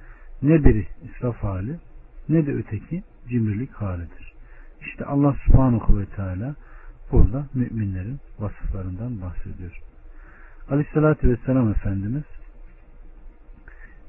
Ne 0.42 0.64
biri 0.64 0.88
israf 1.04 1.38
hali 1.38 1.76
ne 2.30 2.46
de 2.46 2.54
öteki 2.54 3.04
cimrilik 3.30 3.72
halidir. 3.72 4.34
İşte 4.82 5.06
Allah 5.06 5.36
subhanahu 5.46 6.00
ve 6.00 6.06
teala 6.06 6.56
burada 7.12 7.46
müminlerin 7.54 8.20
vasıflarından 8.40 9.22
bahsediyor. 9.22 9.89
Aleyhissalatü 10.70 11.30
vesselam 11.30 11.72
Efendimiz 11.72 12.24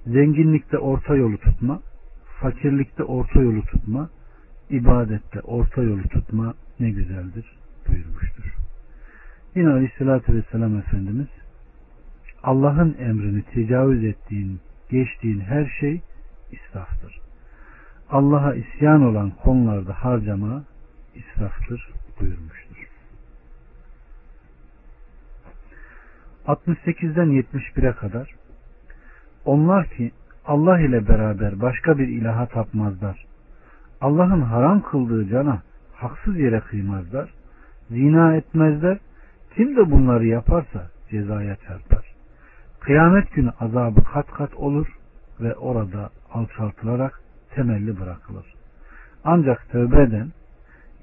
zenginlikte 0.06 0.78
orta 0.78 1.16
yolu 1.16 1.38
tutma, 1.38 1.80
fakirlikte 2.40 3.04
orta 3.04 3.40
yolu 3.40 3.62
tutma, 3.62 4.11
ibadette 4.70 5.40
orta 5.40 5.82
yolu 5.82 6.02
tutma 6.02 6.54
ne 6.80 6.90
güzeldir 6.90 7.56
buyurmuştur. 7.88 8.54
Yine 9.54 9.68
Aleyhisselatü 9.68 10.34
Vesselam 10.34 10.78
Efendimiz 10.78 11.28
Allah'ın 12.42 12.96
emrini 12.98 13.42
tecavüz 13.42 14.04
ettiğin, 14.04 14.61
geçtiğin 14.90 15.40
her 15.40 15.76
şey 15.80 16.00
israftır. 16.52 17.20
Allah'a 18.11 18.54
isyan 18.54 19.02
olan 19.02 19.30
konularda 19.30 19.92
harcama 19.92 20.64
israftır 21.14 21.90
buyurmuştur. 22.20 22.70
68'den 26.51 27.28
71'e 27.28 27.92
kadar 27.92 28.34
onlar 29.44 29.86
ki 29.86 30.11
Allah 30.46 30.80
ile 30.80 31.09
beraber 31.09 31.61
başka 31.61 31.98
bir 31.98 32.09
ilaha 32.09 32.46
tapmazlar. 32.46 33.24
Allah'ın 34.01 34.40
haram 34.40 34.82
kıldığı 34.82 35.28
cana 35.28 35.62
haksız 35.94 36.38
yere 36.38 36.61
kıymazlar. 36.61 37.30
Zina 37.90 38.36
etmezler. 38.36 38.98
Kim 39.57 39.76
de 39.76 39.90
bunları 39.90 40.26
yaparsa 40.26 40.90
cezaya 41.11 41.57
çarpar. 41.57 42.14
Kıyamet 42.80 43.32
günü 43.32 43.51
azabı 43.61 44.05
kat 44.05 44.26
kat 44.26 44.55
olur 44.55 44.86
ve 45.40 45.55
orada 45.55 46.11
alçaltılarak 46.32 47.20
temelli 47.55 48.01
bırakılır. 48.01 48.55
Ancak 49.24 49.68
tövbe 49.70 50.03
eden, 50.03 50.28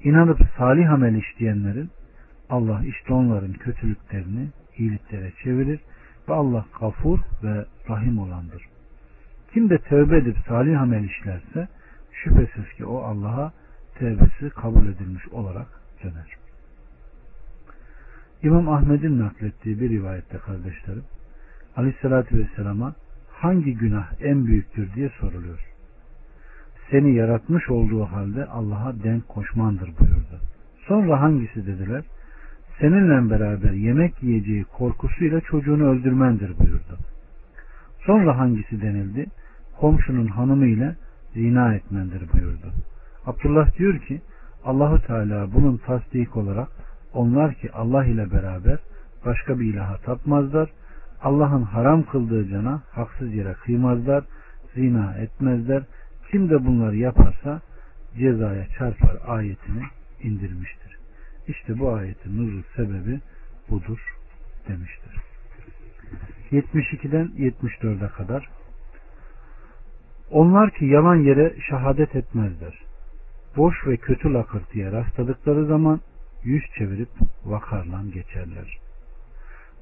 inanıp 0.04 0.38
salih 0.58 0.92
amel 0.92 1.14
işleyenlerin 1.14 1.90
Allah 2.50 2.80
işte 2.84 3.14
onların 3.14 3.52
kötülüklerini 3.52 4.48
iyiliklere 4.78 5.32
çevirir 5.44 5.80
ve 6.28 6.34
Allah 6.34 6.64
kafur 6.78 7.18
ve 7.42 7.64
rahim 7.90 8.18
olandır. 8.18 8.62
Kim 9.52 9.70
de 9.70 9.78
tövbe 9.78 10.18
edip 10.18 10.36
salih 10.48 10.80
amel 10.80 11.04
işlerse 11.04 11.68
şüphesiz 12.12 12.72
ki 12.76 12.86
o 12.86 12.98
Allah'a 12.98 13.52
tevbesi 13.98 14.50
kabul 14.50 14.86
edilmiş 14.88 15.28
olarak 15.28 15.66
döner. 16.04 16.36
İmam 18.42 18.68
Ahmet'in 18.68 19.18
naklettiği 19.18 19.80
bir 19.80 19.90
rivayette 19.90 20.38
kardeşlerim 20.38 21.04
Aleyhisselatü 21.76 22.38
Vesselam'a 22.38 22.94
hangi 23.30 23.74
günah 23.74 24.12
en 24.20 24.46
büyüktür 24.46 24.94
diye 24.94 25.08
soruluyor. 25.20 25.58
Seni 26.90 27.14
yaratmış 27.14 27.70
olduğu 27.70 28.04
halde 28.04 28.46
Allah'a 28.46 29.02
denk 29.02 29.28
koşmandır 29.28 29.98
buyurdu. 30.00 30.40
Sonra 30.86 31.20
hangisi 31.20 31.66
dediler? 31.66 32.04
Seninle 32.80 33.30
beraber 33.30 33.70
yemek 33.70 34.22
yiyeceği 34.22 34.64
korkusuyla 34.64 35.40
çocuğunu 35.40 35.88
öldürmendir 35.88 36.58
buyurdu. 36.58 36.98
Sonra 38.06 38.38
hangisi 38.38 38.82
denildi? 38.82 39.26
Komşunun 39.80 40.26
hanımı 40.26 40.66
ile 40.66 40.96
zina 41.34 41.74
etmendir 41.74 42.22
buyurdu. 42.32 42.72
Abdullah 43.26 43.78
diyor 43.78 43.98
ki 43.98 44.20
Allahu 44.64 45.06
Teala 45.06 45.52
bunun 45.54 45.76
tasdik 45.76 46.36
olarak 46.36 46.68
onlar 47.12 47.54
ki 47.54 47.72
Allah 47.72 48.04
ile 48.04 48.30
beraber 48.30 48.78
başka 49.26 49.60
bir 49.60 49.74
ilaha 49.74 49.96
tapmazlar. 49.96 50.70
Allah'ın 51.22 51.62
haram 51.62 52.02
kıldığı 52.02 52.48
cana 52.48 52.82
haksız 52.90 53.34
yere 53.34 53.52
kıymazlar, 53.52 54.24
zina 54.74 55.14
etmezler. 55.14 55.82
Kim 56.30 56.50
de 56.50 56.66
bunları 56.66 56.96
yaparsa 56.96 57.60
cezaya 58.18 58.66
çarpar 58.78 59.16
ayetini 59.26 59.82
indirmiştir. 60.22 60.87
İşte 61.48 61.78
bu 61.78 61.92
ayetin 61.92 62.36
nuzul 62.38 62.62
sebebi 62.76 63.20
budur 63.70 63.98
demiştir. 64.68 65.16
72'den 66.52 67.26
74'e 67.26 68.08
kadar 68.08 68.48
onlar 70.30 70.70
ki 70.70 70.84
yalan 70.84 71.16
yere 71.16 71.54
şehadet 71.68 72.16
etmezler. 72.16 72.78
Boş 73.56 73.86
ve 73.86 73.96
kötü 73.96 74.32
lakırtıya 74.32 74.92
rastladıkları 74.92 75.66
zaman 75.66 76.00
yüz 76.44 76.62
çevirip 76.78 77.08
vakarla 77.44 78.02
geçerler. 78.14 78.78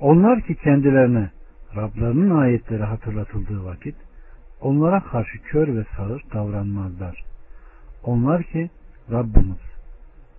Onlar 0.00 0.40
ki 0.40 0.54
kendilerine 0.54 1.30
Rablarının 1.76 2.36
ayetleri 2.38 2.82
hatırlatıldığı 2.82 3.64
vakit 3.64 3.96
onlara 4.60 5.00
karşı 5.00 5.42
kör 5.42 5.76
ve 5.76 5.84
sağır 5.96 6.22
davranmazlar. 6.32 7.24
Onlar 8.02 8.42
ki 8.42 8.70
Rabbimiz 9.10 9.75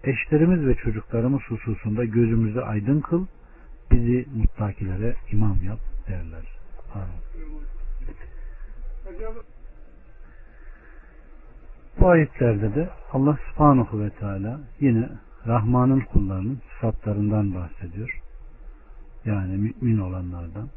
eşlerimiz 0.04 0.68
ve 0.68 0.76
çocuklarımız 0.76 1.41
hususunda 1.41 2.06
gözümüzü 2.06 2.60
aydın 2.60 3.02
kıl, 3.02 3.26
bizi 3.91 4.26
muttakilere 4.36 5.16
imam 5.32 5.58
yap 5.64 5.80
derler. 6.08 6.48
Amin. 6.93 7.28
Bu 12.00 12.10
ayetlerde 12.10 12.76
de 12.76 12.89
Allah 13.12 13.38
subhanahu 13.50 14.02
ve 14.02 14.10
teala 14.10 14.60
yine 14.80 15.10
Rahman'ın 15.48 16.00
kullarının 16.00 16.60
sıfatlarından 16.74 17.56
bahsediyor. 17.56 18.22
Yani 19.26 19.58
mümin 19.58 19.98
olanlardan. 19.98 20.70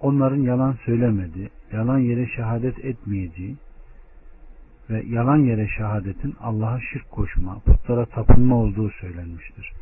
Onların 0.00 0.40
yalan 0.40 0.76
söylemediği, 0.84 1.50
yalan 1.72 1.98
yere 1.98 2.26
şehadet 2.26 2.84
etmeyeceği 2.84 3.56
ve 4.90 5.02
yalan 5.06 5.36
yere 5.36 5.68
şehadetin 5.68 6.36
Allah'a 6.40 6.80
şirk 6.80 7.10
koşma, 7.10 7.58
putlara 7.58 8.06
tapınma 8.06 8.56
olduğu 8.56 8.90
söylenmiştir. 8.90 9.72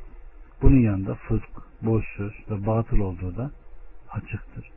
Bunun 0.63 0.81
yanında 0.81 1.15
fısk, 1.15 1.51
boş 1.83 2.05
söz 2.17 2.33
ve 2.51 2.67
batıl 2.67 2.99
olduğu 2.99 3.37
da 3.37 3.51
açıktır. 4.11 4.71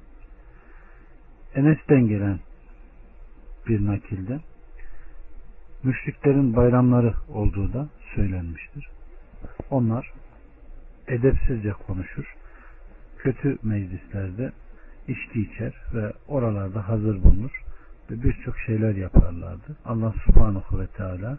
Enes'ten 1.55 2.07
gelen 2.07 2.39
bir 3.67 3.85
nakilde 3.85 4.39
müşriklerin 5.83 6.55
bayramları 6.55 7.13
olduğu 7.29 7.73
da 7.73 7.89
söylenmiştir. 8.15 8.89
Onlar 9.69 10.11
edepsizce 11.07 11.71
konuşur, 11.71 12.35
kötü 13.17 13.57
meclislerde 13.63 14.51
içki 15.07 15.41
içer 15.41 15.73
ve 15.93 16.13
oralarda 16.27 16.89
hazır 16.89 17.23
bulunur 17.23 17.64
ve 18.11 18.23
birçok 18.23 18.57
şeyler 18.59 18.95
yaparlardı. 18.95 19.77
Allah 19.85 20.13
subhanahu 20.25 20.79
ve 20.79 20.87
teala 20.87 21.37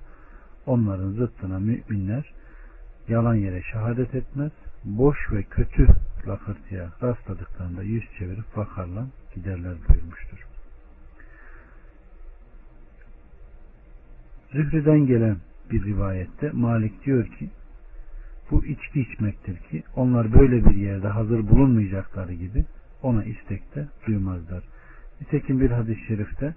onların 0.67 1.11
zıttına 1.11 1.59
müminler 1.59 2.33
yalan 3.09 3.35
yere 3.35 3.63
şehadet 3.63 4.15
etmez, 4.15 4.53
boş 4.85 5.33
ve 5.33 5.43
kötü 5.43 5.87
lakırtıya 6.29 6.91
rastladıklarında 7.03 7.83
yüz 7.83 8.05
çevirip 8.19 8.57
bakarlar 8.57 9.05
giderler 9.35 9.75
buyurmuştur. 9.89 10.47
Zühri'den 14.53 15.07
gelen 15.07 15.37
bir 15.71 15.85
rivayette 15.85 16.51
Malik 16.51 17.05
diyor 17.05 17.27
ki 17.27 17.51
bu 18.51 18.65
içki 18.65 19.01
içmektir 19.01 19.57
ki 19.57 19.83
onlar 19.97 20.33
böyle 20.33 20.65
bir 20.65 20.77
yerde 20.77 21.09
hazır 21.09 21.49
bulunmayacakları 21.49 22.35
gibi 22.35 22.65
ona 23.03 23.25
istekte 23.25 23.89
duymazlar. 24.07 24.63
Nitekim 25.21 25.61
bir 25.61 25.71
hadis-i 25.71 26.07
şerifte 26.07 26.55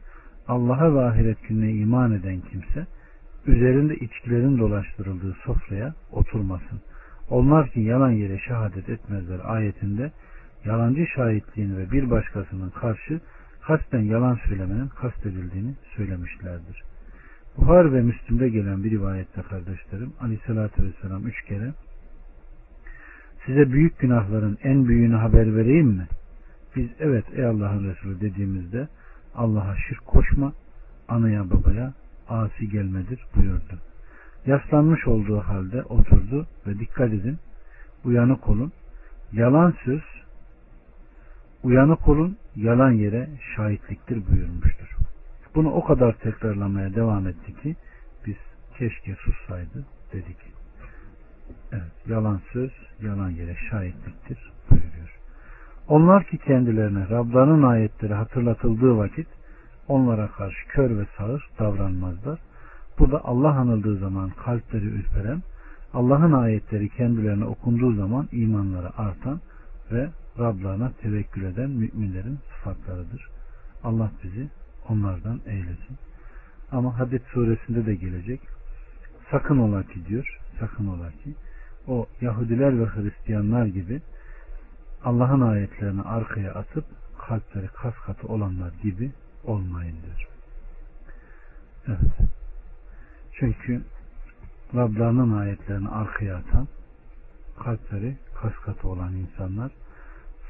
Allah'a 0.47 0.95
ve 0.95 1.01
ahiret 1.01 1.47
gününe 1.47 1.71
iman 1.71 2.11
eden 2.11 2.41
kimse 2.41 2.87
üzerinde 3.45 3.95
içkilerin 3.95 4.57
dolaştırıldığı 4.57 5.33
sofraya 5.45 5.93
oturmasın. 6.11 6.81
Onlar 7.29 7.69
ki 7.69 7.79
yalan 7.79 8.11
yere 8.11 8.39
şehadet 8.39 8.89
etmezler 8.89 9.39
ayetinde 9.43 10.11
yalancı 10.65 11.05
şahitliğin 11.15 11.77
ve 11.77 11.91
bir 11.91 12.09
başkasının 12.09 12.69
karşı 12.69 13.21
kasten 13.61 14.01
yalan 14.01 14.39
söylemenin 14.47 14.87
kastedildiğini 14.87 15.73
söylemişlerdir. 15.95 16.83
Buhar 17.57 17.93
ve 17.93 18.01
Müslüm'de 18.01 18.49
gelen 18.49 18.83
bir 18.83 18.91
rivayette 18.91 19.41
kardeşlerim 19.41 20.13
Aleyhisselatü 20.21 20.83
Vesselam 20.83 21.27
üç 21.27 21.41
kere 21.41 21.73
size 23.45 23.71
büyük 23.71 23.99
günahların 23.99 24.57
en 24.63 24.87
büyüğünü 24.87 25.15
haber 25.15 25.55
vereyim 25.55 25.87
mi? 25.87 26.07
Biz 26.75 26.89
evet 26.99 27.25
ey 27.33 27.45
Allah'ın 27.45 27.89
Resulü 27.89 28.21
dediğimizde 28.21 28.87
Allah'a 29.35 29.75
şirk 29.77 30.05
koşma, 30.05 30.53
anaya 31.07 31.49
babaya 31.49 31.93
asi 32.29 32.69
gelmedir 32.69 33.25
buyurdu. 33.35 33.79
Yaslanmış 34.45 35.07
olduğu 35.07 35.39
halde 35.39 35.83
oturdu 35.83 36.47
ve 36.67 36.79
dikkat 36.79 37.13
edin 37.13 37.37
uyanık 38.05 38.49
olun. 38.49 38.71
Yalan 39.31 39.73
söz 39.85 40.01
uyanık 41.63 42.07
olun 42.07 42.37
yalan 42.55 42.91
yere 42.91 43.29
şahitliktir 43.55 44.27
buyurmuştur. 44.27 44.95
Bunu 45.55 45.71
o 45.71 45.83
kadar 45.85 46.13
tekrarlamaya 46.13 46.95
devam 46.95 47.27
etti 47.27 47.61
ki 47.61 47.75
biz 48.25 48.37
keşke 48.77 49.15
sussaydı 49.15 49.85
dedik. 50.13 50.37
Evet, 51.71 51.91
yalan 52.07 52.41
söz, 52.53 52.71
yalan 53.01 53.29
yere 53.29 53.55
şahitliktir. 53.69 54.51
Onlar 55.89 56.23
ki 56.23 56.37
kendilerine 56.37 57.09
Rablarının 57.09 57.63
ayetleri 57.63 58.13
hatırlatıldığı 58.13 58.97
vakit 58.97 59.27
onlara 59.87 60.27
karşı 60.27 60.67
kör 60.67 60.97
ve 60.97 61.05
sağır 61.17 61.49
davranmazlar. 61.59 62.39
Bu 62.99 63.11
da 63.11 63.25
Allah 63.25 63.51
anıldığı 63.51 63.97
zaman 63.97 64.29
kalpleri 64.29 64.85
ürperen, 64.85 65.41
Allah'ın 65.93 66.33
ayetleri 66.33 66.89
kendilerine 66.89 67.45
okunduğu 67.45 67.93
zaman 67.93 68.27
imanları 68.31 68.97
artan 68.97 69.39
ve 69.91 70.09
Rablarına 70.39 70.91
tevekkül 71.01 71.43
eden 71.43 71.69
müminlerin 71.69 72.39
sıfatlarıdır. 72.55 73.29
Allah 73.83 74.11
bizi 74.23 74.49
onlardan 74.89 75.39
eylesin. 75.45 75.97
Ama 76.71 76.99
Hadid 76.99 77.21
suresinde 77.33 77.85
de 77.85 77.95
gelecek. 77.95 78.41
sakın 79.31 79.57
ola 79.57 79.83
ki 79.83 80.05
diyor 80.09 80.39
sakın 80.59 80.87
ola 80.87 81.09
ki 81.11 81.35
o 81.87 82.05
Yahudiler 82.21 82.79
ve 82.79 82.85
Hristiyanlar 82.85 83.65
gibi 83.65 84.01
Allah'ın 85.03 85.41
ayetlerini 85.41 86.01
arkaya 86.01 86.53
atıp 86.53 86.85
kalpleri 87.19 87.67
kas 87.67 87.93
katı 88.05 88.27
olanlar 88.27 88.71
gibi 88.83 89.11
olmayın 89.43 89.95
diyor. 90.05 90.27
Evet. 91.87 92.29
Çünkü 93.33 93.81
Rablarının 94.75 95.37
ayetlerini 95.37 95.89
arkaya 95.89 96.37
atan 96.37 96.67
kalpleri 97.59 98.17
kas 98.35 98.53
katı 98.53 98.87
olan 98.87 99.13
insanlar 99.13 99.71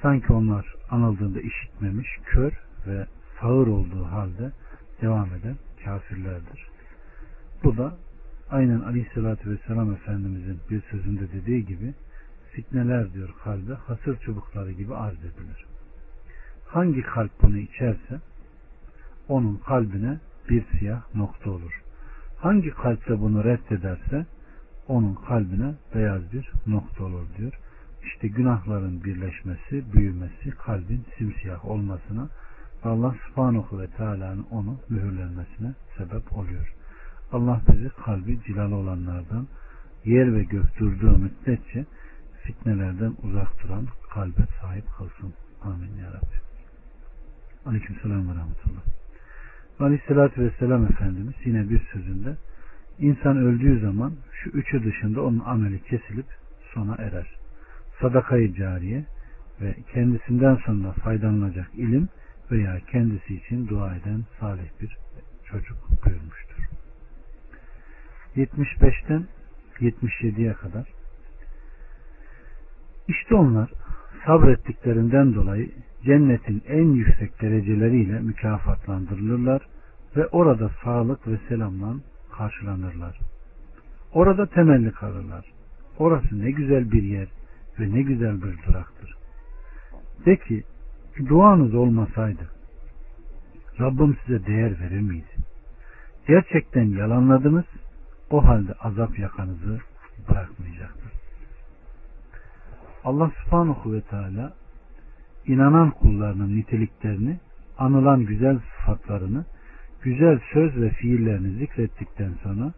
sanki 0.02 0.34
onlar 0.34 0.76
anıldığında 0.90 1.42
işitmemiş, 1.42 2.08
kör 2.26 2.54
ve 2.88 3.06
sağır 3.42 3.68
olduğu 3.68 4.06
halde 4.06 4.52
devam 5.02 5.34
eden 5.34 5.56
kafirlerdir. 5.86 6.68
Bu 7.64 7.78
da 7.78 7.96
aynen 8.50 8.80
Aleyhisselatü 8.80 9.50
Vesselam 9.50 9.94
Efendimizin 9.94 10.60
bir 10.70 10.82
sözünde 10.82 11.32
dediği 11.32 11.66
gibi 11.66 11.94
fitneler 12.52 13.14
diyor 13.14 13.30
kalbe 13.44 13.74
hasır 13.74 14.18
çubukları 14.18 14.72
gibi 14.72 14.96
arz 14.96 15.20
edilir. 15.20 15.66
Hangi 16.66 17.02
kalp 17.02 17.32
bunu 17.42 17.58
içerse 17.58 18.20
onun 19.28 19.58
kalbine 19.58 20.20
bir 20.50 20.64
siyah 20.80 21.16
nokta 21.16 21.52
olur. 21.52 21.82
Hangi 22.38 22.70
kalpte 22.70 23.20
bunu 23.22 23.44
reddederse 23.44 24.26
onun 24.88 25.16
kalbine 25.16 25.74
beyaz 25.96 26.34
bir 26.34 26.52
nokta 26.68 27.04
olur 27.04 27.26
diyor. 27.38 27.54
İşte 28.04 28.28
günahların 28.28 29.04
birleşmesi, 29.04 29.94
büyümesi, 29.94 30.52
kalbin 30.52 31.06
simsiyah 31.18 31.66
olmasına 31.66 32.30
Allah 32.84 33.16
subhanahu 33.28 33.80
ve 33.80 33.88
teala'nın 33.88 34.46
onu 34.52 34.78
mühürlenmesine 34.90 35.74
sebep 35.98 36.38
oluyor. 36.38 36.74
Allah 37.32 37.62
bizi 37.68 37.90
kalbi 37.90 38.40
cilalı 38.48 38.76
olanlardan 38.76 39.48
yer 40.06 40.36
ve 40.36 40.44
gök 40.44 40.80
durduğu 40.80 41.18
müddetçe 41.18 41.86
fitnelerden 42.50 43.16
uzak 43.24 43.64
duran 43.64 43.88
kalbe 44.14 44.42
sahip 44.62 44.86
kılsın. 44.98 45.34
Amin 45.62 45.98
ya 46.02 46.08
Rabbi. 46.08 46.38
Aleyküm 47.66 47.96
selam 48.02 48.30
ve 48.30 48.36
rahmetullah. 48.36 48.82
Aleyhissalatü 49.80 50.42
vesselam 50.42 50.86
Efendimiz 50.86 51.34
yine 51.46 51.70
bir 51.70 51.82
sözünde 51.94 52.38
insan 53.00 53.38
öldüğü 53.38 53.80
zaman 53.80 54.14
şu 54.32 54.50
üçü 54.50 54.84
dışında 54.84 55.22
onun 55.22 55.40
ameli 55.40 55.84
kesilip 55.84 56.26
sona 56.74 56.96
erer. 56.96 57.28
Sadakayı 58.02 58.54
cariye 58.54 59.06
ve 59.62 59.76
kendisinden 59.94 60.56
sonra 60.56 60.92
faydalanacak 60.92 61.70
ilim 61.74 62.10
veya 62.52 62.80
kendisi 62.92 63.36
için 63.36 63.68
dua 63.68 63.96
eden 63.96 64.24
salih 64.40 64.70
bir 64.82 64.98
çocuk 65.46 65.78
buyurmuştur. 66.06 66.70
75'ten 68.36 69.28
77'ye 69.80 70.54
kadar 70.54 70.99
işte 73.10 73.36
onlar 73.36 73.70
sabrettiklerinden 74.26 75.36
dolayı 75.36 75.72
cennetin 76.06 76.64
en 76.68 76.86
yüksek 76.86 77.42
dereceleriyle 77.42 78.20
mükafatlandırılırlar 78.20 79.62
ve 80.16 80.28
orada 80.28 80.72
sağlık 80.84 81.28
ve 81.28 81.38
selamla 81.50 81.96
karşılanırlar. 82.38 83.20
Orada 84.14 84.46
temelli 84.46 84.92
kalırlar. 84.92 85.46
Orası 85.98 86.42
ne 86.42 86.52
güzel 86.52 86.92
bir 86.92 87.04
yer 87.04 87.28
ve 87.80 87.94
ne 87.94 88.02
güzel 88.02 88.42
bir 88.42 88.58
duraktır. 88.68 89.16
De 90.26 90.38
ki 90.38 90.64
duanız 91.30 91.76
olmasaydı 91.76 92.50
Rabbim 93.80 94.18
size 94.26 94.46
değer 94.46 94.80
verir 94.80 95.02
miydi? 95.02 95.36
Gerçekten 96.28 96.86
yalanladınız 96.86 97.66
o 98.30 98.46
halde 98.46 98.74
azap 98.74 99.20
yakanızı 99.20 99.80
bırakmayacaktır. 100.30 101.19
Allah 103.04 103.32
subhanahu 103.44 103.94
ve 103.94 104.02
teala 104.02 104.54
inanan 105.48 105.92
kullarının 105.92 106.56
niteliklerini, 106.56 107.40
anılan 107.78 108.26
güzel 108.26 108.60
sıfatlarını, 108.60 109.46
güzel 110.02 110.40
söz 110.54 110.82
ve 110.82 110.90
fiillerini 110.90 111.60
zikrettikten 111.60 112.34
sonra 112.44 112.74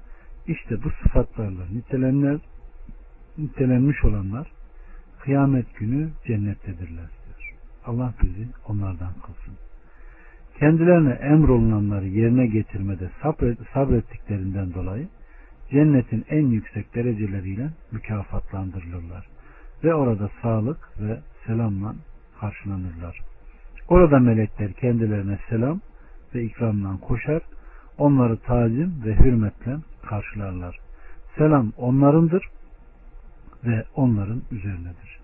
işte 0.47 0.83
bu 0.83 0.89
sıfatlarla 1.03 1.65
nitelenler, 1.73 2.39
nitelenmiş 3.37 4.03
olanlar 4.03 4.51
kıyamet 5.19 5.75
günü 5.75 6.09
cennettedirler 6.27 7.09
diyor. 7.25 7.55
Allah 7.85 8.13
bizi 8.23 8.47
onlardan 8.67 9.13
kılsın. 9.13 9.53
Kendilerine 10.59 11.11
emrolunanları 11.11 12.07
yerine 12.07 12.47
getirmede 12.47 13.09
sabrettiklerinden 13.73 14.73
dolayı 14.73 15.07
cennetin 15.71 16.25
en 16.29 16.47
yüksek 16.47 16.95
dereceleriyle 16.95 17.69
mükafatlandırılırlar. 17.91 19.30
Ve 19.83 19.93
orada 19.93 20.29
sağlık 20.41 20.77
ve 20.99 21.19
selamla 21.45 21.95
karşılanırlar. 22.39 23.19
Orada 23.87 24.19
melekler 24.19 24.73
kendilerine 24.73 25.39
selam 25.49 25.79
ve 26.35 26.43
ikramla 26.43 26.99
koşar, 26.99 27.41
onları 27.97 28.37
tazim 28.37 29.01
ve 29.05 29.15
hürmetle 29.15 29.77
karşılarlar. 30.01 30.79
Selam 31.37 31.71
onlarındır 31.77 32.43
ve 33.63 33.83
onların 33.95 34.41
üzerinedir. 34.51 35.19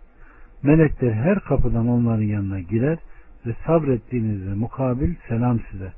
Melekler 0.63 1.11
her 1.11 1.39
kapıdan 1.39 1.87
onların 1.87 2.23
yanına 2.23 2.59
girer 2.59 2.97
ve 3.45 3.55
sabrettiğinizde 3.65 4.53
mukabil 4.53 5.15
selam 5.27 5.59
size. 5.71 5.93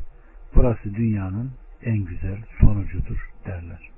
Burası 0.55 0.95
dünyanın 0.95 1.51
en 1.83 1.97
güzel 1.97 2.37
sonucudur 2.61 3.29
derler. 3.45 3.89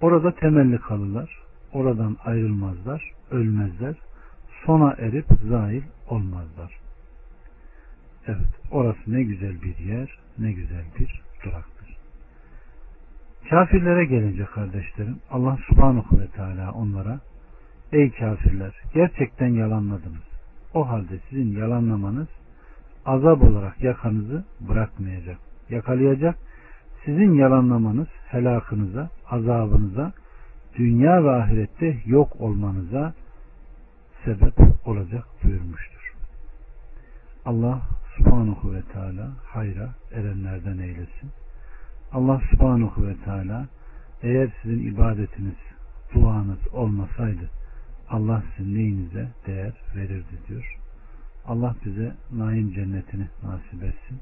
Orada 0.00 0.34
temelli 0.34 0.78
kalırlar. 0.78 1.43
Oradan 1.74 2.16
ayrılmazlar, 2.24 3.12
ölmezler. 3.30 3.94
Sona 4.66 4.92
erip 4.92 5.26
zahil 5.48 5.82
olmazlar. 6.08 6.78
Evet, 8.26 8.50
orası 8.70 9.00
ne 9.06 9.22
güzel 9.22 9.62
bir 9.62 9.78
yer, 9.78 10.18
ne 10.38 10.52
güzel 10.52 10.84
bir 10.98 11.22
duraktır. 11.44 11.96
Kafirlere 13.50 14.04
gelince 14.04 14.44
kardeşlerim, 14.44 15.18
Allah 15.30 15.58
subhanahu 15.68 16.18
ve 16.18 16.26
teala 16.26 16.72
onlara, 16.72 17.20
ey 17.92 18.10
kafirler, 18.10 18.74
gerçekten 18.94 19.48
yalanladınız. 19.48 20.24
O 20.74 20.88
halde 20.88 21.18
sizin 21.28 21.58
yalanlamanız 21.58 22.28
azap 23.06 23.42
olarak 23.42 23.82
yakanızı 23.82 24.44
bırakmayacak, 24.60 25.38
yakalayacak 25.70 26.36
sizin 27.04 27.34
yalanlamanız 27.34 28.08
helakınıza, 28.28 29.10
azabınıza, 29.30 30.12
dünya 30.78 31.24
ve 31.24 31.30
ahirette 31.30 31.96
yok 32.06 32.40
olmanıza 32.40 33.14
sebep 34.24 34.54
olacak 34.84 35.24
buyurmuştur. 35.44 36.14
Allah 37.44 37.82
subhanahu 38.16 38.74
ve 38.74 38.82
teala 38.82 39.30
hayra 39.44 39.88
erenlerden 40.12 40.78
eylesin. 40.78 41.30
Allah 42.12 42.40
subhanahu 42.50 43.06
ve 43.06 43.16
teala 43.24 43.66
eğer 44.22 44.50
sizin 44.62 44.86
ibadetiniz, 44.86 45.58
duanız 46.14 46.68
olmasaydı 46.72 47.50
Allah 48.10 48.42
sizin 48.56 48.74
neyinize 48.74 49.28
değer 49.46 49.72
verirdi 49.96 50.38
diyor. 50.48 50.78
Allah 51.46 51.76
bize 51.84 52.14
naim 52.32 52.72
cennetini 52.74 53.28
nasip 53.42 53.82
etsin. 53.82 54.18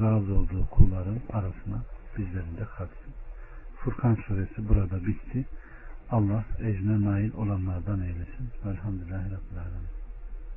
Razı 0.00 0.34
olduğu 0.34 0.66
kulların 0.70 1.18
arasına 1.32 1.82
bizlerin 2.18 2.56
de 2.56 2.64
kalsın. 2.78 3.12
Furkan 3.76 4.14
suresi 4.14 4.68
burada 4.68 5.06
bitti. 5.06 5.44
Allah 6.10 6.44
ecrine 6.58 7.04
nail 7.04 7.32
olanlardan 7.34 8.00
eylesin. 8.00 8.48
Velhamdülillahi 8.64 9.24
Rabbil 9.24 9.58
Alemin. 9.58 9.95